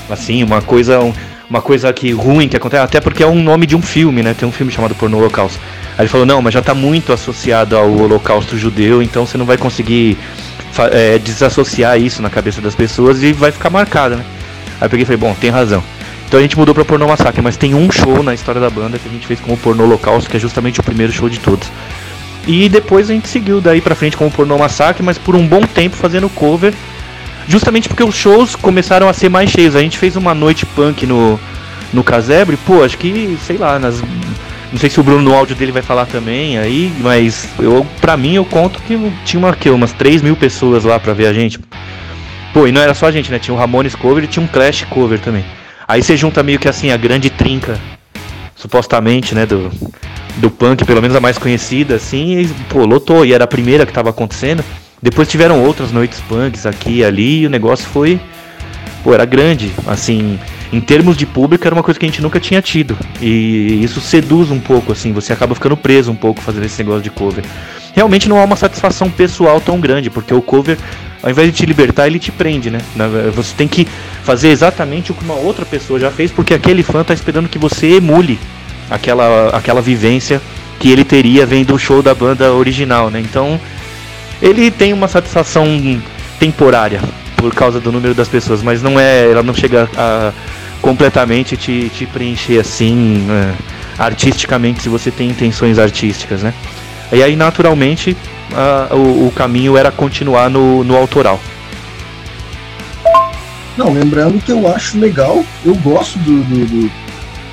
Assim, 0.08 0.42
uma 0.42 0.62
coisa. 0.62 1.00
uma 1.50 1.60
coisa 1.60 1.92
que 1.92 2.12
ruim 2.12 2.48
que 2.48 2.56
acontece, 2.56 2.82
até 2.82 2.98
porque 2.98 3.22
é 3.22 3.26
um 3.26 3.42
nome 3.42 3.66
de 3.66 3.76
um 3.76 3.82
filme, 3.82 4.22
né? 4.22 4.32
Tem 4.32 4.48
um 4.48 4.52
filme 4.52 4.72
chamado 4.72 4.94
Porno 4.94 5.18
Holocausto. 5.18 5.60
Aí 5.98 6.04
ele 6.04 6.08
falou: 6.08 6.24
Não, 6.24 6.40
mas 6.40 6.54
já 6.54 6.62
tá 6.62 6.72
muito 6.72 7.12
associado 7.12 7.76
ao 7.76 7.92
holocausto 7.92 8.56
judeu, 8.56 9.02
então 9.02 9.26
você 9.26 9.36
não 9.36 9.44
vai 9.44 9.58
conseguir 9.58 10.16
é, 10.92 11.18
desassociar 11.18 12.00
isso 12.00 12.22
na 12.22 12.30
cabeça 12.30 12.62
das 12.62 12.74
pessoas 12.74 13.22
e 13.22 13.34
vai 13.34 13.52
ficar 13.52 13.68
marcado, 13.68 14.16
né? 14.16 14.24
Aí 14.80 14.86
eu 14.86 14.90
peguei 14.90 15.02
e 15.02 15.06
falei, 15.06 15.18
bom, 15.18 15.34
tem 15.38 15.50
razão. 15.50 15.82
Então 16.26 16.38
a 16.38 16.42
gente 16.42 16.56
mudou 16.56 16.74
pra 16.74 16.84
Pornô 16.84 17.08
Massacre, 17.08 17.42
mas 17.42 17.56
tem 17.56 17.74
um 17.74 17.90
show 17.90 18.22
na 18.22 18.32
história 18.32 18.60
da 18.60 18.70
banda 18.70 18.98
que 18.98 19.08
a 19.08 19.12
gente 19.12 19.26
fez 19.26 19.40
como 19.40 19.56
Pornô 19.56 19.84
Holocausto, 19.84 20.30
que 20.30 20.36
é 20.36 20.40
justamente 20.40 20.78
o 20.78 20.82
primeiro 20.82 21.12
show 21.12 21.28
de 21.28 21.40
todos. 21.40 21.68
E 22.46 22.68
depois 22.68 23.10
a 23.10 23.12
gente 23.12 23.28
seguiu 23.28 23.60
daí 23.60 23.80
pra 23.80 23.94
frente 23.94 24.16
como 24.16 24.30
Pornô 24.30 24.56
Massacre, 24.56 25.02
mas 25.02 25.18
por 25.18 25.34
um 25.36 25.46
bom 25.46 25.62
tempo 25.62 25.96
fazendo 25.96 26.28
cover, 26.28 26.72
justamente 27.48 27.88
porque 27.88 28.02
os 28.02 28.14
shows 28.14 28.56
começaram 28.56 29.08
a 29.08 29.12
ser 29.12 29.28
mais 29.28 29.50
cheios. 29.50 29.76
A 29.76 29.80
gente 29.80 29.98
fez 29.98 30.16
uma 30.16 30.32
noite 30.32 30.64
punk 30.64 31.04
no, 31.04 31.38
no 31.92 32.04
Casebre, 32.04 32.56
pô, 32.56 32.84
acho 32.84 32.96
que, 32.96 33.36
sei 33.44 33.58
lá, 33.58 33.78
nas. 33.78 34.02
Não 34.72 34.78
sei 34.78 34.88
se 34.88 35.00
o 35.00 35.02
Bruno 35.02 35.22
no 35.22 35.34
áudio 35.34 35.56
dele 35.56 35.72
vai 35.72 35.82
falar 35.82 36.06
também 36.06 36.56
aí, 36.56 36.92
mas 37.00 37.48
eu, 37.58 37.84
pra 38.00 38.16
mim 38.16 38.34
eu 38.34 38.44
conto 38.44 38.80
que 38.82 38.96
tinha 39.24 39.40
uma, 39.40 39.52
que, 39.52 39.68
umas 39.68 39.92
3 39.92 40.22
mil 40.22 40.36
pessoas 40.36 40.84
lá 40.84 40.98
pra 41.00 41.12
ver 41.12 41.26
a 41.26 41.32
gente. 41.32 41.58
Pô, 42.52 42.66
e 42.66 42.72
não 42.72 42.80
era 42.80 42.94
só 42.94 43.06
a 43.06 43.12
gente, 43.12 43.30
né? 43.30 43.38
Tinha 43.38 43.54
um 43.54 43.58
Ramones 43.58 43.94
cover 43.94 44.24
e 44.24 44.26
tinha 44.26 44.42
um 44.42 44.48
Clash 44.48 44.84
cover 44.90 45.20
também. 45.20 45.44
Aí 45.86 46.02
você 46.02 46.16
junta 46.16 46.42
meio 46.42 46.58
que 46.58 46.68
assim 46.68 46.90
a 46.90 46.96
grande 46.96 47.30
trinca, 47.30 47.78
supostamente, 48.54 49.34
né, 49.34 49.46
do, 49.46 49.70
do 50.36 50.50
punk, 50.50 50.84
pelo 50.84 51.00
menos 51.00 51.16
a 51.16 51.20
mais 51.20 51.38
conhecida, 51.38 51.96
assim, 51.96 52.40
e, 52.40 52.48
pô, 52.68 52.84
lotou. 52.84 53.24
E 53.24 53.32
era 53.32 53.44
a 53.44 53.48
primeira 53.48 53.86
que 53.86 53.92
tava 53.92 54.10
acontecendo. 54.10 54.64
Depois 55.02 55.28
tiveram 55.28 55.64
outras 55.64 55.92
noites 55.92 56.20
punks 56.28 56.66
aqui 56.66 56.98
e 56.98 57.04
ali, 57.04 57.40
e 57.40 57.46
o 57.46 57.50
negócio 57.50 57.88
foi. 57.88 58.20
Pô, 59.02 59.14
era 59.14 59.24
grande. 59.24 59.72
Assim, 59.86 60.38
em 60.72 60.80
termos 60.80 61.16
de 61.16 61.26
público, 61.26 61.66
era 61.66 61.74
uma 61.74 61.82
coisa 61.82 61.98
que 61.98 62.06
a 62.06 62.08
gente 62.08 62.20
nunca 62.20 62.38
tinha 62.38 62.60
tido. 62.60 62.96
E 63.20 63.82
isso 63.82 64.00
seduz 64.00 64.50
um 64.50 64.60
pouco, 64.60 64.92
assim, 64.92 65.12
você 65.12 65.32
acaba 65.32 65.54
ficando 65.54 65.76
preso 65.76 66.10
um 66.12 66.16
pouco 66.16 66.40
fazendo 66.40 66.66
esse 66.66 66.78
negócio 66.82 67.02
de 67.02 67.10
cover. 67.10 67.44
Realmente 67.92 68.28
não 68.28 68.38
há 68.38 68.44
uma 68.44 68.56
satisfação 68.56 69.10
pessoal 69.10 69.60
tão 69.60 69.80
grande, 69.80 70.10
porque 70.10 70.32
o 70.32 70.42
cover, 70.42 70.78
ao 71.22 71.30
invés 71.30 71.48
de 71.48 71.56
te 71.56 71.66
libertar, 71.66 72.06
ele 72.06 72.18
te 72.18 72.30
prende, 72.30 72.70
né? 72.70 72.80
Você 73.34 73.54
tem 73.56 73.68
que 73.68 73.86
fazer 74.22 74.48
exatamente 74.48 75.10
o 75.10 75.14
que 75.14 75.24
uma 75.24 75.34
outra 75.34 75.64
pessoa 75.64 75.98
já 75.98 76.10
fez, 76.10 76.30
porque 76.30 76.54
aquele 76.54 76.82
fã 76.82 77.02
tá 77.02 77.14
esperando 77.14 77.48
que 77.48 77.58
você 77.58 77.96
emule 77.96 78.38
aquela, 78.90 79.50
aquela 79.50 79.80
vivência 79.80 80.40
que 80.78 80.90
ele 80.90 81.04
teria 81.04 81.44
vendo 81.44 81.74
o 81.74 81.78
show 81.78 82.02
da 82.02 82.14
banda 82.14 82.52
original, 82.52 83.10
né? 83.10 83.20
Então, 83.20 83.60
ele 84.40 84.70
tem 84.70 84.92
uma 84.92 85.08
satisfação 85.08 85.66
temporária 86.38 87.00
por 87.36 87.54
causa 87.54 87.80
do 87.80 87.92
número 87.92 88.14
das 88.14 88.28
pessoas, 88.28 88.62
mas 88.62 88.82
não 88.82 88.98
é, 88.98 89.30
ela 89.30 89.42
não 89.42 89.54
chega 89.54 89.88
a 89.96 90.32
completamente 90.80 91.56
te, 91.56 91.90
te 91.90 92.06
preencher 92.06 92.58
assim 92.58 93.26
é, 93.30 93.54
artisticamente 94.02 94.82
se 94.82 94.88
você 94.88 95.10
tem 95.10 95.28
intenções 95.28 95.78
artísticas, 95.78 96.42
né? 96.42 96.54
E 97.12 97.22
aí 97.22 97.34
naturalmente 97.36 98.16
o, 98.90 99.26
o, 99.26 99.32
caminho 99.32 99.76
era 99.76 99.90
continuar 99.90 100.48
no, 100.48 100.84
no 100.84 100.96
autoral. 100.96 101.40
Não, 103.76 103.92
lembrando 103.92 104.42
que 104.44 104.52
eu 104.52 104.72
acho 104.72 104.98
legal, 104.98 105.44
eu 105.64 105.74
gosto 105.76 106.18
do, 106.18 106.42
do, 106.44 106.66
do, 106.66 106.92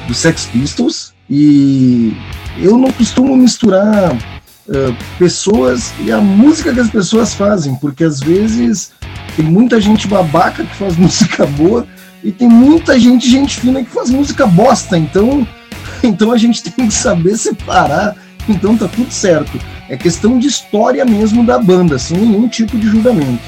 do 0.08 0.14
Sex 0.14 0.46
Pistols 0.52 1.14
e 1.30 2.14
eu 2.58 2.78
não 2.78 2.92
costumo 2.92 3.36
misturar 3.36 4.14
uh, 4.14 4.96
pessoas 5.18 5.94
e 6.00 6.12
a 6.12 6.20
música 6.20 6.74
que 6.74 6.80
as 6.80 6.90
pessoas 6.90 7.34
fazem, 7.34 7.76
porque 7.76 8.04
às 8.04 8.20
vezes 8.20 8.92
tem 9.36 9.46
muita 9.46 9.80
gente 9.80 10.08
babaca 10.08 10.64
que 10.64 10.76
faz 10.76 10.98
música 10.98 11.46
boa 11.46 11.88
e 12.24 12.32
tem 12.32 12.50
muita 12.50 13.00
gente, 13.00 13.30
gente 13.30 13.60
fina 13.60 13.84
que 13.84 13.90
faz 13.90 14.10
música 14.10 14.46
bosta. 14.48 14.98
Então, 14.98 15.48
então 16.04 16.32
a 16.32 16.38
gente 16.38 16.64
tem 16.64 16.88
que 16.88 16.94
saber 16.94 17.38
separar. 17.38 18.16
Então 18.58 18.78
tá 18.78 18.88
tudo 18.88 19.12
certo. 19.12 19.60
É 19.90 19.98
questão 19.98 20.40
de 20.40 20.48
história 20.48 21.06
mesmo 21.06 21.46
da 21.46 21.60
banda, 21.60 22.00
sem 22.00 22.18
nenhum 22.18 22.48
tipo 22.48 22.78
de 22.78 22.88
julgamento. 22.88 23.44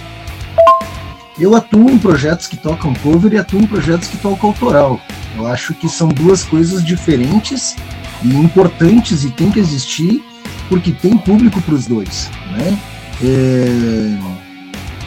Eu 1.39 1.56
atuo 1.56 1.89
em 1.89 1.97
projetos 1.97 2.47
que 2.47 2.58
tocam 2.58 2.93
cover 2.95 3.34
e 3.34 3.38
atuo 3.38 3.62
em 3.62 3.66
projetos 3.66 4.10
que 4.10 4.18
tocam 4.18 4.50
autoral. 4.50 5.00
Eu 5.38 5.47
acho 5.47 5.74
que 5.74 5.88
são 5.88 6.10
duas 6.10 6.43
coisas 6.43 6.84
diferentes 6.84 7.76
e 8.22 8.36
importantes 8.36 9.24
e 9.24 9.32
tem 9.32 9.50
que 9.50 9.60
existir 9.60 10.22
porque 10.68 10.91
tem 10.91 11.18
público 11.18 11.62
para 11.62 11.74
os 11.74 11.88
dois, 11.88 12.30
né? 12.52 12.78
É... 13.24 14.18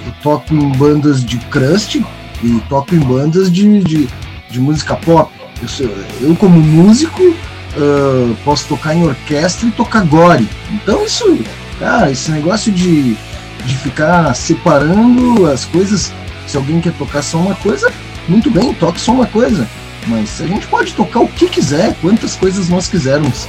Eu 0.06 0.12
toco 0.22 0.54
em 0.54 0.72
bandas 0.72 1.24
de 1.24 1.38
crust 1.38 2.02
e 2.42 2.60
toco 2.68 2.94
em 2.94 2.98
bandas 2.98 3.52
de, 3.52 3.80
de, 3.84 4.08
de 4.50 4.60
música 4.60 4.96
pop. 4.96 5.30
Eu, 5.78 6.28
eu 6.28 6.36
como 6.36 6.60
músico, 6.60 7.34
uh, 7.76 8.36
posso 8.44 8.66
tocar 8.66 8.94
em 8.94 9.04
orquestra 9.04 9.68
e 9.68 9.72
tocar 9.72 10.04
gore. 10.04 10.48
Então 10.70 11.04
isso, 11.04 11.38
cara, 11.78 12.10
esse 12.10 12.30
negócio 12.30 12.72
de, 12.72 13.16
de 13.64 13.76
ficar 13.78 14.34
separando 14.34 15.50
as 15.50 15.64
coisas, 15.64 16.12
se 16.46 16.56
alguém 16.56 16.80
quer 16.80 16.92
tocar 16.92 17.22
só 17.22 17.38
uma 17.38 17.54
coisa, 17.54 17.92
muito 18.28 18.50
bem, 18.50 18.74
toque 18.74 19.00
só 19.00 19.12
uma 19.12 19.26
coisa. 19.26 19.68
Mas 20.06 20.40
a 20.40 20.46
gente 20.46 20.66
pode 20.66 20.92
tocar 20.94 21.20
o 21.20 21.28
que 21.28 21.48
quiser, 21.48 21.94
quantas 22.00 22.34
coisas 22.34 22.68
nós 22.68 22.88
quisermos. 22.88 23.48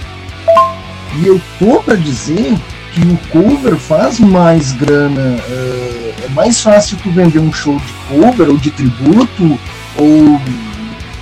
e 1.18 1.26
eu 1.26 1.40
tô 1.58 1.80
para 1.82 1.94
dizer 1.94 2.56
que 2.92 3.00
o 3.02 3.16
cover 3.30 3.76
faz 3.76 4.18
mais 4.18 4.72
grana. 4.72 5.36
Uh, 5.48 6.14
é 6.24 6.28
mais 6.30 6.60
fácil 6.60 6.96
tu 7.02 7.10
vender 7.10 7.38
um 7.38 7.52
show 7.52 7.78
de 7.78 7.92
cover 8.08 8.48
ou 8.48 8.56
de 8.56 8.70
tributo, 8.70 9.58
ou 9.96 10.40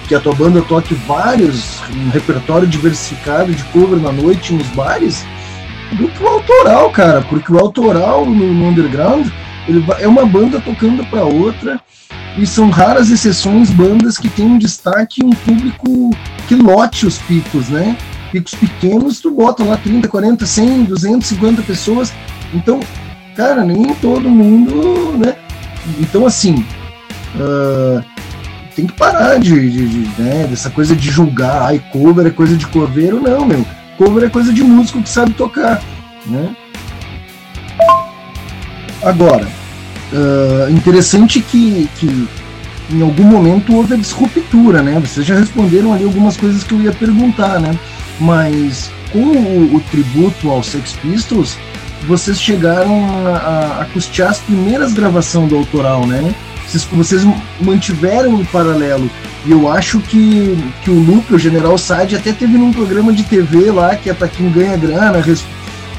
que 0.09 0.15
a 0.15 0.21
tua 0.21 0.35
banda 0.35 0.63
toque 0.63 0.95
vários, 0.95 1.81
um 1.91 2.11
repertório 2.11 2.67
diversificado 2.67 3.53
de 3.55 3.65
cover 3.65 3.99
na 3.99 4.13
noite 4.13 4.53
nos 4.53 4.67
bares, 4.69 5.25
do 5.93 6.09
que 6.09 6.23
o 6.23 6.29
autoral, 6.29 6.91
cara. 6.91 7.23
Porque 7.23 7.53
o 7.53 7.59
autoral 7.59 8.27
no, 8.27 8.53
no 8.53 8.69
underground 8.69 9.27
ele 9.67 9.85
é 9.99 10.07
uma 10.07 10.27
banda 10.27 10.61
tocando 10.61 11.05
para 11.07 11.25
outra 11.25 11.81
e 12.37 12.47
são 12.47 12.69
raras 12.69 13.11
exceções 13.11 13.71
bandas 13.71 14.19
que 14.19 14.29
têm 14.29 14.47
um 14.47 14.59
destaque 14.59 15.25
um 15.25 15.31
público 15.31 16.11
que 16.49 16.55
lote 16.55 17.07
os 17.07 17.19
picos, 17.19 17.69
né? 17.69 17.97
Picos 18.33 18.55
pequenos, 18.55 19.21
tu 19.21 19.31
bota 19.31 19.63
lá 19.63 19.77
30, 19.77 20.09
40, 20.09 20.45
100, 20.45 20.85
250 20.85 21.63
pessoas. 21.63 22.13
Então, 22.53 22.81
cara, 23.37 23.65
nem 23.65 23.95
todo 23.95 24.29
mundo, 24.29 25.17
né? 25.17 25.37
Então, 26.01 26.27
assim, 26.27 26.65
uh, 27.37 28.14
tem 28.75 28.87
que 28.87 28.93
parar 28.93 29.39
de, 29.39 29.71
de, 29.71 29.89
de 29.89 30.23
né, 30.23 30.47
dessa 30.49 30.71
coisa 30.71 30.95
de 30.95 31.11
julgar, 31.11 31.63
ai, 31.63 31.83
cover 31.93 32.27
é 32.27 32.31
coisa 32.31 32.57
de 32.57 32.67
coveiro, 32.67 33.21
não, 33.21 33.47
meu. 33.47 33.65
Cover 33.97 34.25
é 34.25 34.29
coisa 34.29 34.53
de 34.53 34.63
músico 34.63 35.03
que 35.03 35.09
sabe 35.09 35.33
tocar, 35.33 35.81
né? 36.27 36.55
Agora, 39.03 39.47
uh, 40.13 40.71
interessante 40.71 41.41
que, 41.41 41.89
que 41.97 42.29
em 42.91 43.03
algum 43.03 43.25
momento 43.25 43.75
houve 43.75 43.95
a 43.95 43.97
disruptura, 43.97 44.83
né? 44.83 44.99
Vocês 45.01 45.25
já 45.25 45.37
responderam 45.37 45.93
ali 45.93 46.05
algumas 46.05 46.37
coisas 46.37 46.65
que 46.65 46.73
eu 46.73 46.81
ia 46.81 46.93
perguntar, 46.93 47.61
né? 47.61 47.79
Mas 48.19 48.91
com 49.13 49.21
o, 49.21 49.77
o 49.77 49.81
tributo 49.91 50.51
aos 50.51 50.67
Sex 50.67 50.95
Pistols, 50.95 51.57
vocês 52.07 52.41
chegaram 52.41 53.05
a, 53.35 53.83
a, 53.83 53.85
custear 53.93 54.31
as 54.31 54.39
primeiras 54.39 54.93
gravações 54.93 55.49
do 55.49 55.57
autoral, 55.57 56.07
né? 56.07 56.35
Vocês, 56.75 56.85
vocês 56.85 57.23
mantiveram 57.61 58.41
em 58.41 58.45
paralelo. 58.45 59.09
E 59.47 59.53
eu 59.53 59.71
acho 59.71 60.01
que, 60.01 60.57
que 60.83 60.91
o 60.91 60.95
Lupe, 60.95 61.35
o 61.35 61.39
General 61.39 61.79
Sade, 61.79 62.17
até 62.17 62.33
teve 62.33 62.59
num 62.59 62.73
programa 62.73 63.13
de 63.13 63.23
TV 63.23 63.71
lá, 63.71 63.95
que 63.95 64.11
é 64.11 64.15
pra 64.15 64.27
quem 64.27 64.51
ganha 64.51 64.77
grana, 64.77 65.23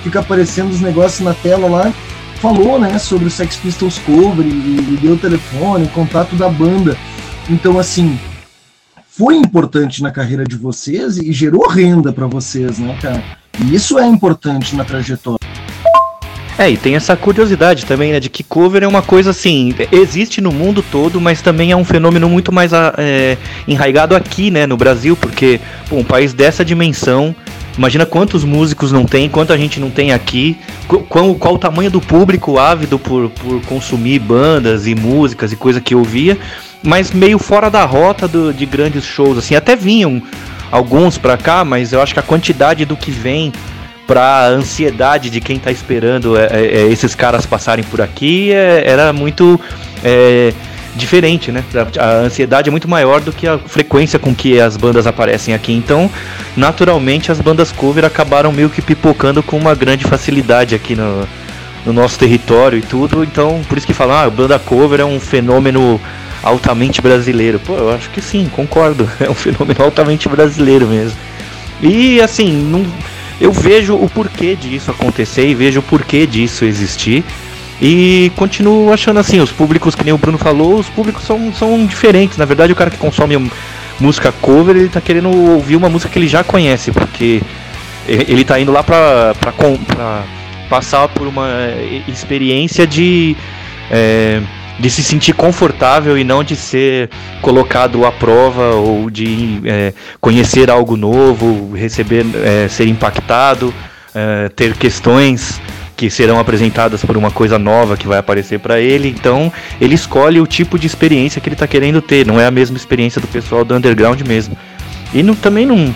fica 0.03 0.19
aparecendo 0.19 0.71
os 0.71 0.81
negócios 0.81 1.21
na 1.21 1.33
tela 1.33 1.69
lá, 1.69 1.93
falou 2.41 2.77
né, 2.77 2.99
sobre 2.99 3.27
o 3.27 3.31
Sex 3.31 3.55
Pistols 3.55 3.99
cover 3.99 4.45
e, 4.45 4.49
e 4.49 4.99
deu 5.01 5.13
o 5.13 5.17
telefone, 5.17 5.85
o 5.85 5.89
contato 5.89 6.35
da 6.35 6.49
banda. 6.49 6.97
Então, 7.49 7.79
assim, 7.79 8.19
foi 9.07 9.35
importante 9.35 10.03
na 10.03 10.11
carreira 10.11 10.43
de 10.43 10.57
vocês 10.57 11.17
e 11.17 11.31
gerou 11.31 11.69
renda 11.69 12.11
para 12.11 12.27
vocês, 12.27 12.79
né, 12.79 12.97
cara? 13.01 13.23
E 13.63 13.73
isso 13.73 13.97
é 13.97 14.05
importante 14.05 14.75
na 14.75 14.83
trajetória. 14.83 15.44
É, 16.57 16.69
e 16.69 16.77
tem 16.77 16.95
essa 16.95 17.17
curiosidade 17.17 17.85
também, 17.85 18.13
né, 18.13 18.19
de 18.19 18.29
que 18.29 18.41
cover 18.41 18.81
é 18.81 18.87
uma 18.87 19.01
coisa 19.01 19.31
assim, 19.31 19.75
existe 19.91 20.39
no 20.39 20.53
mundo 20.53 20.81
todo, 20.89 21.19
mas 21.19 21.41
também 21.41 21.71
é 21.71 21.75
um 21.75 21.83
fenômeno 21.83 22.29
muito 22.29 22.49
mais 22.49 22.73
ah, 22.73 22.93
é, 22.97 23.37
enraigado 23.67 24.15
aqui, 24.15 24.49
né, 24.49 24.65
no 24.65 24.77
Brasil, 24.77 25.17
porque 25.17 25.59
pô, 25.89 25.97
um 25.97 26.03
país 26.03 26.33
dessa 26.33 26.63
dimensão, 26.63 27.35
imagina 27.77 28.05
quantos 28.05 28.45
músicos 28.45 28.93
não 28.93 29.03
tem, 29.03 29.27
quanta 29.27 29.57
gente 29.57 29.81
não 29.81 29.89
tem 29.89 30.13
aqui, 30.13 30.57
qual, 31.09 31.35
qual 31.35 31.55
o 31.55 31.59
tamanho 31.59 31.91
do 31.91 31.99
público 31.99 32.57
ávido 32.57 32.97
por, 32.97 33.29
por 33.31 33.61
consumir 33.63 34.19
bandas 34.19 34.87
e 34.87 34.95
músicas 34.95 35.51
e 35.51 35.57
coisa 35.57 35.81
que 35.81 35.93
ouvia, 35.93 36.37
mas 36.81 37.11
meio 37.11 37.37
fora 37.37 37.69
da 37.69 37.83
rota 37.83 38.29
do, 38.29 38.53
de 38.53 38.65
grandes 38.65 39.03
shows, 39.03 39.37
assim, 39.37 39.55
até 39.55 39.75
vinham 39.75 40.23
alguns 40.71 41.17
pra 41.17 41.35
cá, 41.35 41.65
mas 41.65 41.91
eu 41.91 42.01
acho 42.01 42.13
que 42.13 42.19
a 42.19 42.23
quantidade 42.23 42.85
do 42.85 42.95
que 42.95 43.11
vem 43.11 43.51
pra 44.07 44.47
ansiedade 44.47 45.29
de 45.29 45.41
quem 45.41 45.57
tá 45.57 45.71
esperando 45.71 46.37
é, 46.37 46.47
é, 46.51 46.81
é 46.81 46.87
esses 46.87 47.15
caras 47.15 47.45
passarem 47.45 47.83
por 47.83 48.01
aqui 48.01 48.51
é, 48.51 48.83
era 48.85 49.11
muito 49.11 49.59
é, 50.03 50.53
diferente, 50.95 51.51
né? 51.51 51.63
A 51.99 52.25
ansiedade 52.25 52.69
é 52.69 52.71
muito 52.71 52.87
maior 52.87 53.19
do 53.19 53.31
que 53.31 53.47
a 53.47 53.57
frequência 53.57 54.17
com 54.17 54.33
que 54.33 54.59
as 54.59 54.77
bandas 54.77 55.05
aparecem 55.05 55.53
aqui. 55.53 55.73
Então, 55.73 56.09
naturalmente, 56.55 57.31
as 57.31 57.39
bandas 57.41 57.71
cover 57.71 58.05
acabaram 58.05 58.51
meio 58.51 58.69
que 58.69 58.81
pipocando 58.81 59.43
com 59.43 59.57
uma 59.57 59.75
grande 59.75 60.05
facilidade 60.05 60.73
aqui 60.73 60.95
no, 60.95 61.27
no 61.85 61.93
nosso 61.93 62.17
território 62.17 62.79
e 62.79 62.81
tudo. 62.81 63.23
Então, 63.23 63.61
por 63.67 63.77
isso 63.77 63.85
que 63.85 63.93
falam, 63.93 64.15
ah, 64.15 64.23
a 64.23 64.29
banda 64.29 64.57
cover 64.57 65.01
é 65.01 65.05
um 65.05 65.19
fenômeno 65.19 65.99
altamente 66.41 67.01
brasileiro. 67.01 67.59
Pô, 67.59 67.75
eu 67.75 67.91
acho 67.91 68.09
que 68.09 68.21
sim, 68.21 68.49
concordo. 68.53 69.09
É 69.19 69.29
um 69.29 69.35
fenômeno 69.35 69.83
altamente 69.83 70.29
brasileiro 70.29 70.87
mesmo. 70.87 71.17
E 71.81 72.21
assim, 72.21 72.51
não 72.51 72.85
eu 73.39 73.51
vejo 73.51 73.95
o 73.95 74.09
porquê 74.09 74.55
disso 74.55 74.91
acontecer 74.91 75.47
e 75.47 75.55
vejo 75.55 75.79
o 75.79 75.83
porquê 75.83 76.25
disso 76.25 76.65
existir. 76.65 77.23
E 77.81 78.31
continuo 78.35 78.93
achando 78.93 79.19
assim, 79.19 79.41
os 79.41 79.51
públicos, 79.51 79.95
que 79.95 80.03
nem 80.03 80.13
o 80.13 80.17
Bruno 80.17 80.37
falou, 80.37 80.79
os 80.79 80.87
públicos 80.87 81.23
são, 81.23 81.53
são 81.53 81.85
diferentes. 81.85 82.37
Na 82.37 82.45
verdade, 82.45 82.71
o 82.71 82.75
cara 82.75 82.89
que 82.89 82.97
consome 82.97 83.35
música 83.99 84.31
cover, 84.41 84.75
ele 84.75 84.89
tá 84.89 85.01
querendo 85.01 85.29
ouvir 85.29 85.75
uma 85.75 85.89
música 85.89 86.11
que 86.11 86.19
ele 86.19 86.27
já 86.27 86.43
conhece, 86.43 86.91
porque 86.91 87.41
ele 88.07 88.43
tá 88.45 88.59
indo 88.59 88.71
lá 88.71 88.83
pra, 88.83 89.33
pra, 89.39 89.51
pra 89.51 90.23
passar 90.69 91.07
por 91.09 91.27
uma 91.27 91.49
experiência 92.07 92.87
de. 92.87 93.35
É, 93.91 94.41
de 94.79 94.89
se 94.89 95.03
sentir 95.03 95.33
confortável 95.33 96.17
e 96.17 96.23
não 96.23 96.43
de 96.43 96.55
ser 96.55 97.09
colocado 97.41 98.05
à 98.05 98.11
prova 98.11 98.75
ou 98.75 99.09
de 99.09 99.61
é, 99.65 99.93
conhecer 100.19 100.69
algo 100.69 100.97
novo, 100.97 101.73
receber, 101.73 102.25
é, 102.43 102.67
ser 102.67 102.87
impactado, 102.87 103.73
é, 104.13 104.49
ter 104.49 104.75
questões 104.75 105.61
que 105.95 106.09
serão 106.09 106.39
apresentadas 106.39 107.03
por 107.05 107.15
uma 107.15 107.31
coisa 107.31 107.57
nova 107.57 107.95
que 107.95 108.07
vai 108.07 108.17
aparecer 108.17 108.59
para 108.59 108.79
ele. 108.79 109.07
Então 109.07 109.51
ele 109.79 109.95
escolhe 109.95 110.41
o 110.41 110.47
tipo 110.47 110.77
de 110.77 110.87
experiência 110.87 111.39
que 111.39 111.47
ele 111.47 111.55
está 111.55 111.67
querendo 111.67 112.01
ter. 112.01 112.25
Não 112.25 112.39
é 112.39 112.45
a 112.45 112.51
mesma 112.51 112.75
experiência 112.75 113.21
do 113.21 113.27
pessoal 113.27 113.63
do 113.63 113.73
underground 113.73 114.21
mesmo. 114.21 114.57
E 115.13 115.23
não, 115.23 115.35
também 115.35 115.65
não 115.65 115.93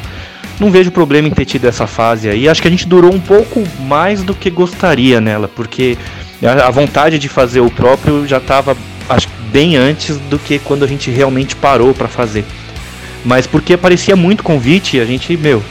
não 0.60 0.70
vejo 0.70 0.92
problema 0.92 1.28
em 1.28 1.32
ter 1.32 1.46
tido 1.46 1.66
essa 1.66 1.88
fase 1.88 2.30
aí. 2.30 2.48
Acho 2.48 2.62
que 2.62 2.68
a 2.68 2.72
gente 2.72 2.88
durou 2.88 3.14
um 3.14 3.20
pouco 3.20 3.64
mais 3.82 4.24
do 4.24 4.34
que 4.34 4.50
gostaria 4.50 5.22
nela, 5.22 5.48
porque 5.48 5.98
a 6.48 6.70
vontade 6.72 7.20
de 7.20 7.28
fazer 7.28 7.60
o 7.60 7.70
próprio 7.70 8.28
já 8.28 8.38
estava 8.38 8.76
bem 9.52 9.76
antes 9.76 10.18
do 10.30 10.38
que 10.38 10.60
quando 10.60 10.84
a 10.84 10.88
gente 10.88 11.10
realmente 11.12 11.56
parou 11.56 11.94
para 11.94 12.08
fazer. 12.08 12.46
Mas 13.26 13.46
porque 13.46 13.74
aparecia 13.74 14.16
muito 14.16 14.44
convite, 14.44 15.00
a 15.00 15.06
gente, 15.06 15.36
meu, 15.36 15.62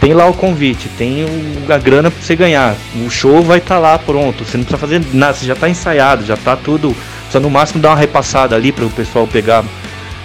tem 0.00 0.14
lá 0.14 0.26
o 0.26 0.32
convite, 0.32 0.88
tem 0.96 1.24
o, 1.24 1.72
a 1.72 1.78
grana 1.78 2.10
para 2.10 2.22
você 2.22 2.36
ganhar. 2.36 2.74
O 3.04 3.10
show 3.10 3.42
vai 3.42 3.58
estar 3.58 3.74
tá 3.74 3.80
lá 3.80 3.98
pronto. 3.98 4.44
Você 4.44 4.56
não 4.56 4.64
precisa 4.64 4.78
fazer 4.78 5.02
nada, 5.12 5.34
você 5.34 5.46
já 5.46 5.54
está 5.54 5.68
ensaiado, 5.68 6.24
já 6.24 6.34
está 6.34 6.56
tudo. 6.56 6.96
Só 7.30 7.38
no 7.40 7.50
máximo 7.50 7.82
dar 7.82 7.90
uma 7.90 7.96
repassada 7.96 8.56
ali 8.56 8.72
para 8.72 8.86
o 8.86 8.90
pessoal 8.90 9.26
pegar, 9.26 9.64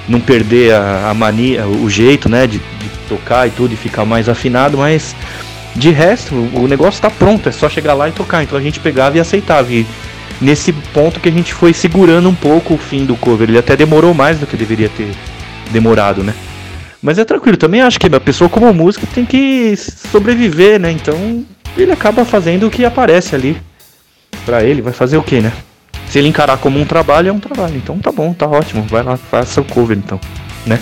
não 0.07 0.19
perder 0.21 0.73
a, 0.73 1.09
a, 1.09 1.13
mania, 1.13 1.65
o 1.67 1.89
jeito, 1.89 2.29
né, 2.29 2.47
de, 2.47 2.59
de, 2.59 2.89
tocar 3.09 3.47
e 3.47 3.51
tudo 3.51 3.73
e 3.73 3.77
ficar 3.77 4.05
mais 4.05 4.29
afinado. 4.29 4.77
Mas 4.77 5.15
de 5.75 5.89
resto, 5.89 6.35
o 6.35 6.67
negócio 6.67 6.97
está 6.97 7.09
pronto, 7.09 7.49
é 7.49 7.51
só 7.51 7.67
chegar 7.67 7.93
lá 7.93 8.07
e 8.07 8.11
tocar. 8.11 8.43
Então 8.43 8.57
a 8.57 8.61
gente 8.61 8.79
pegava 8.79 9.17
e 9.17 9.19
aceitava. 9.19 9.71
E 9.71 9.85
nesse 10.39 10.71
ponto 10.71 11.19
que 11.19 11.29
a 11.29 11.31
gente 11.31 11.53
foi 11.53 11.73
segurando 11.73 12.29
um 12.29 12.35
pouco 12.35 12.75
o 12.75 12.77
fim 12.77 13.05
do 13.05 13.15
cover. 13.15 13.49
Ele 13.49 13.57
até 13.57 13.75
demorou 13.75 14.13
mais 14.13 14.39
do 14.39 14.45
que 14.45 14.57
deveria 14.57 14.89
ter 14.89 15.11
demorado, 15.71 16.23
né? 16.23 16.33
Mas 17.01 17.19
é 17.19 17.25
tranquilo, 17.25 17.57
também 17.57 17.81
acho 17.81 17.99
que 17.99 18.07
a 18.07 18.19
pessoa 18.19 18.49
como 18.49 18.73
músico 18.73 19.05
tem 19.07 19.25
que 19.25 19.75
sobreviver, 19.75 20.79
né? 20.79 20.91
Então 20.91 21.45
ele 21.75 21.91
acaba 21.91 22.23
fazendo 22.23 22.67
o 22.67 22.71
que 22.71 22.85
aparece 22.85 23.35
ali 23.35 23.57
para 24.45 24.63
ele, 24.63 24.81
vai 24.81 24.93
fazer 24.93 25.17
o 25.17 25.23
que, 25.23 25.41
né? 25.41 25.51
Se 26.07 26.19
ele 26.19 26.27
encarar 26.27 26.57
como 26.57 26.79
um 26.79 26.85
trabalho, 26.85 27.29
é 27.29 27.33
um 27.33 27.39
trabalho. 27.39 27.75
Então 27.75 27.97
tá 27.99 28.11
bom, 28.11 28.33
tá 28.33 28.47
ótimo. 28.47 28.83
Vai 28.83 29.03
lá, 29.03 29.17
faça 29.17 29.59
o 29.59 29.65
cover 29.65 29.97
então, 29.97 30.19
né? 30.65 30.79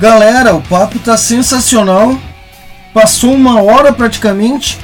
Galera, 0.00 0.54
o 0.54 0.62
papo 0.62 0.98
tá 0.98 1.14
sensacional. 1.14 2.18
Passou 2.94 3.34
uma 3.34 3.62
hora 3.62 3.92
praticamente. 3.92 4.78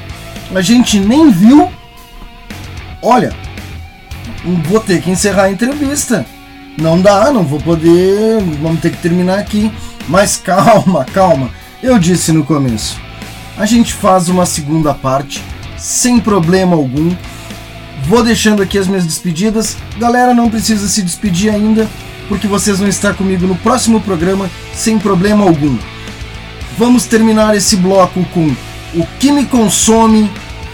A 0.55 0.61
gente 0.61 1.01
nem 1.01 1.31
viu. 1.31 1.73
Olha, 3.01 3.33
vou 4.67 4.79
ter 4.79 5.01
que 5.01 5.11
encerrar 5.11 5.45
a 5.45 5.51
entrevista. 5.51 6.27
Não 6.77 7.01
dá, 7.01 7.33
não 7.33 7.45
vou 7.45 7.59
poder. 7.59 8.43
Vamos 8.61 8.83
ter 8.83 8.91
que 8.91 8.99
terminar 8.99 9.39
aqui. 9.39 9.73
Mas 10.07 10.37
calma, 10.37 11.07
calma. 11.11 11.49
Eu 11.83 11.99
disse 11.99 12.31
no 12.31 12.45
começo. 12.45 13.01
A 13.57 13.64
gente 13.64 13.95
faz 13.95 14.29
uma 14.29 14.45
segunda 14.45 14.93
parte 14.93 15.43
sem 15.79 16.21
problema 16.21 16.77
algum. 16.77 17.17
Vou 18.05 18.23
deixando 18.23 18.62
aqui 18.62 18.77
as 18.77 18.87
minhas 18.87 19.07
despedidas. 19.07 19.79
Galera, 19.97 20.35
não 20.35 20.51
precisa 20.51 20.87
se 20.87 21.01
despedir 21.01 21.51
ainda, 21.51 21.89
porque 22.29 22.47
vocês 22.47 22.79
vão 22.79 22.89
estar 22.89 23.14
comigo 23.14 23.47
no 23.47 23.57
próximo 23.57 24.01
programa 24.01 24.51
sem 24.74 24.99
problema 24.99 25.45
algum. 25.45 25.77
Vamos 26.79 27.07
terminar 27.07 27.55
esse 27.55 27.77
bloco 27.77 28.24
com 28.35 28.55
O 28.95 29.07
Que 29.18 29.33
Me 29.33 29.47
Consome 29.47 30.31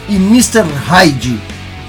e 0.09 0.17
Mr. 0.17 0.63
Hyde. 0.87 1.39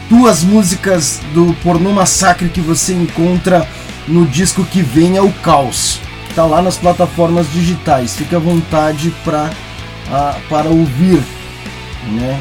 Duas 0.09 0.43
músicas 0.43 1.20
do 1.34 1.53
Pornô 1.64 1.91
Massacre 1.91 2.49
que 2.49 2.61
você 2.61 2.93
encontra 2.93 3.68
no 4.07 4.26
disco 4.26 4.64
que 4.66 4.82
vem 4.82 5.18
é 5.18 5.22
o 5.22 5.32
Caos. 5.32 5.99
Tá 6.36 6.45
lá 6.45 6.61
nas 6.61 6.78
plataformas 6.78 7.51
digitais. 7.51 8.16
Fique 8.16 8.36
à 8.36 8.39
vontade 8.39 9.14
pra, 9.24 9.49
a, 10.11 10.36
para 10.49 10.70
ouvir, 10.70 11.24
né? 12.11 12.39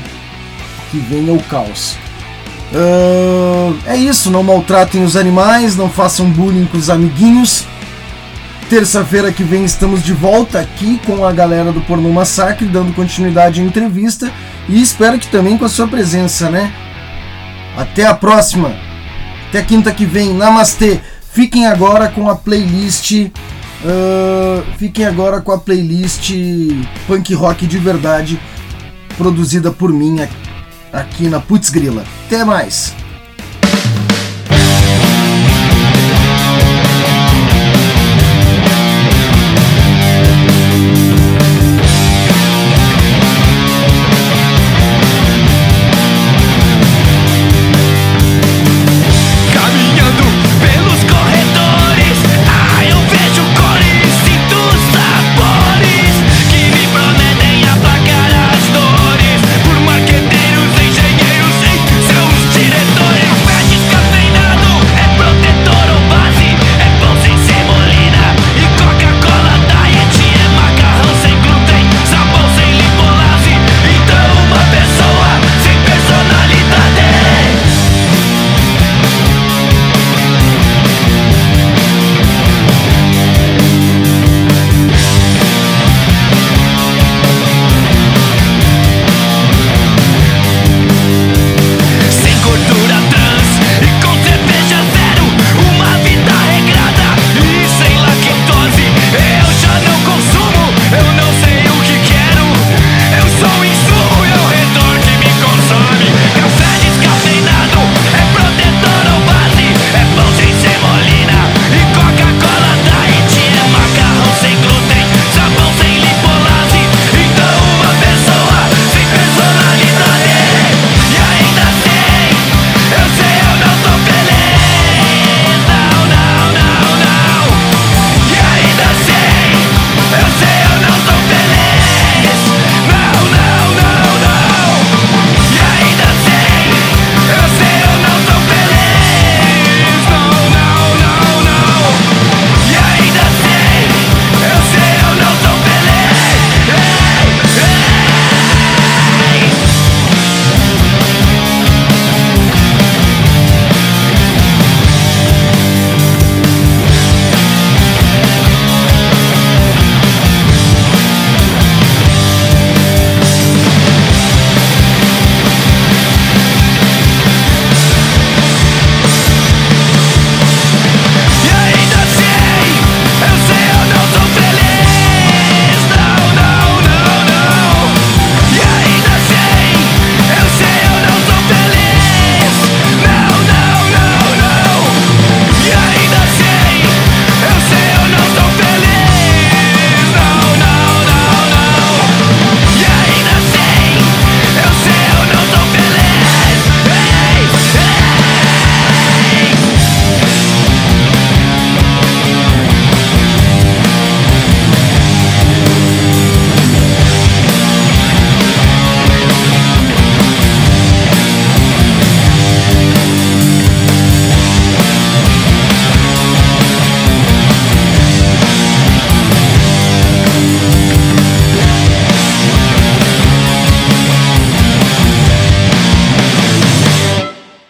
Que 0.90 0.98
vem 0.98 1.28
é 1.28 1.32
o 1.32 1.42
Caos. 1.44 1.96
Uh, 2.72 3.76
é 3.86 3.96
isso, 3.96 4.30
não 4.30 4.42
maltratem 4.42 5.04
os 5.04 5.14
animais, 5.14 5.76
não 5.76 5.90
façam 5.90 6.30
bullying 6.30 6.64
com 6.64 6.78
os 6.78 6.88
amiguinhos. 6.88 7.66
Terça-feira 8.70 9.30
que 9.30 9.44
vem 9.44 9.64
estamos 9.64 10.02
de 10.02 10.14
volta 10.14 10.58
aqui 10.58 10.98
com 11.04 11.26
a 11.26 11.32
galera 11.32 11.70
do 11.70 11.82
Pornô 11.82 12.08
Massacre, 12.10 12.66
dando 12.66 12.94
continuidade 12.94 13.60
à 13.60 13.64
entrevista 13.64 14.32
e 14.66 14.80
espero 14.80 15.18
que 15.18 15.26
também 15.28 15.58
com 15.58 15.66
a 15.66 15.68
sua 15.68 15.86
presença, 15.86 16.48
né? 16.48 16.72
Até 17.76 18.06
a 18.06 18.14
próxima! 18.14 18.74
Até 19.48 19.62
quinta 19.62 19.92
que 19.92 20.06
vem, 20.06 20.32
Namastê! 20.32 21.00
Fiquem 21.30 21.66
agora 21.66 22.08
com 22.08 22.30
a 22.30 22.34
playlist. 22.34 23.12
Uh, 23.12 24.62
fiquem 24.78 25.04
agora 25.04 25.42
com 25.42 25.52
a 25.52 25.58
playlist 25.58 26.32
punk 27.06 27.34
rock 27.34 27.66
de 27.66 27.78
verdade, 27.78 28.40
produzida 29.18 29.70
por 29.70 29.92
mim 29.92 30.20
aqui 30.92 31.28
na 31.28 31.40
Putz 31.40 31.68
Grila. 31.68 32.04
Até 32.32 32.46
mais! 32.46 33.01